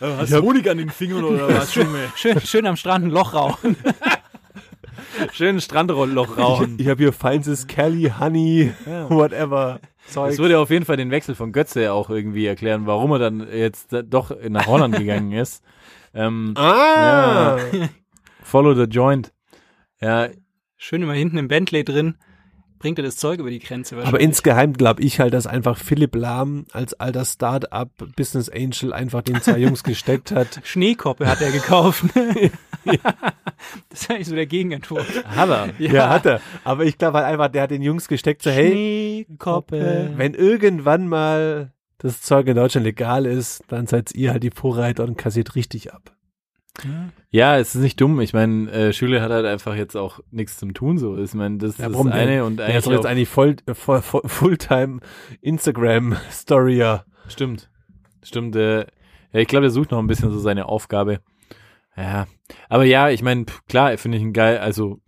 Hast 0.00 0.32
du 0.32 0.42
Honig 0.42 0.68
an 0.68 0.78
den 0.78 0.90
Fingern 0.90 1.24
oder 1.24 1.48
was? 1.48 1.74
Junge? 1.74 2.10
Schön, 2.16 2.40
schön 2.40 2.66
am 2.66 2.76
Strand 2.76 3.06
ein 3.06 3.10
Loch 3.10 3.34
rauchen. 3.34 3.76
Schön 5.32 5.60
Strandrollloch 5.60 6.38
rauchen. 6.38 6.76
Ich 6.78 6.88
habe 6.88 7.02
hier 7.02 7.12
feinstes 7.12 7.66
Kelly, 7.66 8.12
Honey, 8.18 8.72
whatever. 9.08 9.80
Zeug. 10.06 10.30
Das 10.30 10.38
würde 10.38 10.58
auf 10.58 10.70
jeden 10.70 10.84
Fall 10.84 10.96
den 10.96 11.10
Wechsel 11.10 11.34
von 11.34 11.52
Götze 11.52 11.92
auch 11.92 12.10
irgendwie 12.10 12.46
erklären, 12.46 12.86
warum 12.86 13.12
er 13.12 13.18
dann 13.18 13.46
jetzt 13.52 13.94
doch 14.04 14.32
nach 14.48 14.66
Holland 14.66 14.96
gegangen 14.96 15.32
ist. 15.32 15.62
Ähm, 16.14 16.54
ah! 16.56 17.58
Ja. 17.72 17.88
Follow 18.50 18.74
the 18.74 18.84
joint. 18.84 19.32
Ja, 20.00 20.28
Schön 20.82 21.02
immer 21.02 21.12
hinten 21.12 21.36
im 21.36 21.46
Bentley 21.46 21.84
drin. 21.84 22.14
Bringt 22.78 22.98
er 22.98 23.04
das 23.04 23.18
Zeug 23.18 23.38
über 23.38 23.50
die 23.50 23.58
Grenze 23.58 23.98
Aber 24.02 24.18
insgeheim 24.18 24.72
glaube 24.72 25.02
ich 25.02 25.20
halt, 25.20 25.34
dass 25.34 25.46
einfach 25.46 25.76
Philipp 25.76 26.14
Lahm 26.14 26.64
als 26.72 26.94
alter 26.94 27.26
Start-up 27.26 27.90
Business 28.16 28.48
Angel 28.48 28.94
einfach 28.94 29.20
den 29.20 29.42
zwei 29.42 29.58
Jungs 29.58 29.84
gesteckt 29.84 30.32
hat. 30.32 30.60
Schneekoppe 30.64 31.26
hat 31.26 31.42
er 31.42 31.52
gekauft. 31.52 32.04
Das 33.90 34.00
ist 34.00 34.10
eigentlich 34.10 34.28
so 34.28 34.34
der 34.34 34.46
Gegenentwurf. 34.46 35.22
hat 35.26 35.50
er. 35.50 35.68
Ja, 35.78 36.08
hat 36.08 36.24
er. 36.24 36.40
Aber 36.64 36.86
ich 36.86 36.96
glaube 36.96 37.18
halt 37.18 37.26
einfach, 37.26 37.48
der 37.48 37.64
hat 37.64 37.70
den 37.70 37.82
Jungs 37.82 38.08
gesteckt, 38.08 38.40
so 38.40 38.50
hey, 38.50 39.26
Schneekoppe. 39.26 40.12
wenn 40.16 40.32
irgendwann 40.32 41.06
mal 41.06 41.72
das 41.98 42.22
Zeug 42.22 42.46
in 42.46 42.56
Deutschland 42.56 42.86
legal 42.86 43.26
ist, 43.26 43.64
dann 43.68 43.86
seid 43.86 44.14
ihr 44.14 44.30
halt 44.30 44.42
die 44.42 44.50
Vorreiter 44.50 45.04
und 45.04 45.18
kassiert 45.18 45.56
richtig 45.56 45.92
ab. 45.92 46.16
Ja, 47.30 47.58
es 47.58 47.74
ist 47.74 47.80
nicht 47.82 48.00
dumm. 48.00 48.20
Ich 48.20 48.32
meine, 48.32 48.70
äh, 48.70 48.92
Schüler 48.92 49.20
hat 49.22 49.30
halt 49.30 49.46
einfach 49.46 49.74
jetzt 49.74 49.96
auch 49.96 50.20
nichts 50.30 50.56
zum 50.58 50.72
Tun. 50.74 50.98
So, 50.98 51.18
ich 51.18 51.34
meine, 51.34 51.58
das 51.58 51.78
Ja, 51.78 51.88
ist 51.88 51.96
eine 52.06 52.44
und 52.44 52.56
Der 52.58 52.66
eigentlich 52.66 52.76
ist 52.78 52.86
doch 52.86 52.92
jetzt 52.92 53.06
eigentlich 53.06 53.28
voll, 53.28 53.56
voll, 53.74 54.02
voll, 54.02 54.22
Fulltime 54.26 55.00
Instagram-Storyer. 55.40 57.04
stimmt, 57.28 57.70
stimmt. 58.22 58.56
Äh, 58.56 58.80
ja, 59.32 59.40
ich 59.40 59.48
glaube, 59.48 59.62
der 59.62 59.70
sucht 59.70 59.90
noch 59.90 59.98
ein 59.98 60.06
bisschen 60.06 60.30
so 60.30 60.38
seine 60.38 60.66
Aufgabe. 60.66 61.20
Ja, 61.96 62.26
aber 62.68 62.84
ja, 62.84 63.10
ich 63.10 63.22
meine, 63.22 63.46
klar, 63.68 63.96
finde 63.98 64.16
ich 64.18 64.22
ihn 64.22 64.32
geil. 64.32 64.58
Also 64.58 65.00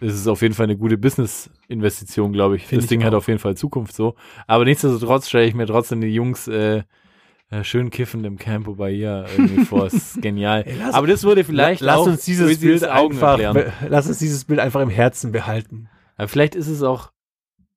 es 0.00 0.14
ist 0.14 0.28
auf 0.28 0.42
jeden 0.42 0.54
Fall 0.54 0.64
eine 0.64 0.76
gute 0.76 0.96
Business-Investition, 0.98 2.32
glaube 2.32 2.56
ich. 2.56 2.66
Find 2.66 2.78
das 2.78 2.84
ich 2.84 2.88
Ding 2.88 3.04
hat 3.04 3.12
auch. 3.12 3.18
auf 3.18 3.28
jeden 3.28 3.40
Fall 3.40 3.56
Zukunft 3.56 3.94
so. 3.94 4.14
Aber 4.46 4.64
nichtsdestotrotz 4.64 5.28
stelle 5.28 5.46
ich 5.46 5.54
mir 5.54 5.66
trotzdem 5.66 6.00
die 6.00 6.14
Jungs 6.14 6.46
äh, 6.48 6.82
äh, 7.50 7.64
schön 7.64 7.90
kiffend 7.90 8.26
im 8.26 8.38
Campo 8.38 8.74
Bahia 8.74 9.26
irgendwie 9.28 9.64
vor. 9.64 9.84
Das 9.84 9.94
ist 9.94 10.22
genial. 10.22 10.64
lass- 10.78 10.94
aber 10.94 11.06
das 11.06 11.24
würde 11.24 11.44
vielleicht 11.44 11.80
lass 11.80 11.96
auch 11.98 12.06
uns 12.06 12.24
dieses 12.24 12.60
Bild 12.60 12.88
Augen 12.88 13.14
einfach, 13.14 13.38
erklären. 13.38 13.72
lass 13.88 14.06
uns 14.06 14.18
dieses 14.18 14.44
Bild 14.44 14.60
einfach 14.60 14.80
im 14.80 14.90
Herzen 14.90 15.32
behalten. 15.32 15.88
Aber 16.16 16.28
vielleicht 16.28 16.54
ist 16.54 16.68
es 16.68 16.82
auch, 16.82 17.12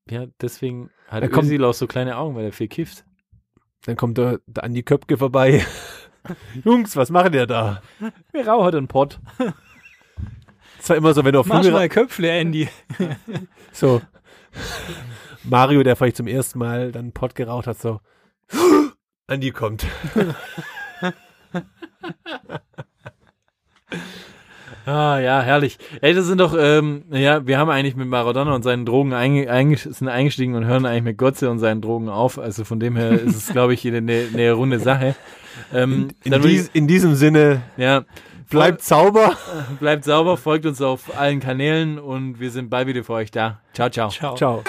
ja, 0.09 0.25
deswegen 0.41 0.89
hat 1.07 1.23
Da 1.23 1.27
kommt- 1.27 1.45
Özil 1.45 1.63
auch 1.63 1.73
so 1.73 1.87
kleine 1.87 2.17
Augen, 2.17 2.35
weil 2.35 2.45
er 2.45 2.51
viel 2.51 2.67
kifft. 2.67 3.05
Dann 3.85 3.95
kommt 3.95 4.17
der, 4.17 4.39
der 4.45 4.63
Andi 4.63 4.83
Köpke 4.83 5.17
vorbei. 5.17 5.65
Jungs, 6.65 6.95
was 6.95 7.09
machen 7.09 7.33
ihr 7.33 7.47
da? 7.47 7.81
Wir 8.31 8.47
rauchen 8.47 8.63
heute 8.65 8.77
einen 8.77 8.87
Pott. 8.87 9.19
Das 10.77 10.89
war 10.89 10.97
immer 10.97 11.13
so, 11.13 11.23
wenn 11.23 11.33
du 11.33 11.39
auf 11.39 11.47
Mach 11.47 11.63
Jüngere- 11.63 11.71
mal 11.79 11.89
Köpfle, 11.89 12.29
Andy. 12.31 12.67
So. 13.71 14.01
Mario, 15.43 15.81
der 15.83 15.95
vielleicht 15.95 16.17
zum 16.17 16.27
ersten 16.27 16.59
Mal 16.59 16.91
dann 16.91 17.03
einen 17.05 17.11
Pott 17.13 17.33
geraucht 17.35 17.65
hat, 17.67 17.79
so. 17.79 18.01
Andi 19.31 19.51
kommt. 19.51 19.85
Ah, 24.83 25.19
ja, 25.19 25.41
herrlich. 25.41 25.77
Ey, 26.01 26.15
das 26.15 26.25
sind 26.25 26.39
doch, 26.39 26.55
ähm, 26.57 27.03
ja, 27.11 27.45
wir 27.45 27.59
haben 27.59 27.69
eigentlich 27.69 27.95
mit 27.95 28.07
Maradona 28.07 28.55
und 28.55 28.63
seinen 28.63 28.83
Drogen 28.83 29.13
einge 29.13 29.47
einge 29.47 29.77
sind 29.77 30.07
eingestiegen 30.07 30.55
und 30.55 30.65
hören 30.65 30.87
eigentlich 30.87 31.03
mit 31.03 31.17
Gotze 31.19 31.51
und 31.51 31.59
seinen 31.59 31.81
Drogen 31.81 32.09
auf. 32.09 32.39
Also 32.39 32.63
von 32.65 32.79
dem 32.79 32.95
her 32.95 33.11
ist 33.11 33.35
es, 33.35 33.49
glaube 33.49 33.75
ich, 33.75 33.85
eine, 33.87 33.97
eine 34.33 34.51
runde 34.53 34.79
Sache. 34.79 35.15
Ähm, 35.71 36.07
In, 36.23 36.31
würde 36.31 36.47
dies, 36.47 36.71
in 36.73 36.87
diesem 36.87 37.13
Sinne, 37.13 37.61
ja, 37.77 38.05
bleibt 38.49 38.81
sauber. 38.81 39.37
bleibt 39.79 40.03
sauber, 40.03 40.35
folgt 40.35 40.65
uns 40.65 40.81
auf 40.81 41.15
allen 41.15 41.41
Kanälen 41.41 41.99
und 41.99 42.39
wir 42.39 42.49
sind 42.49 42.71
bald 42.71 42.87
wieder 42.87 43.03
für 43.03 43.13
euch 43.13 43.29
da. 43.29 43.61
Ciao, 43.73 43.89
ciao. 43.91 44.09
Ciao. 44.09 44.35
Ciao. 44.35 44.63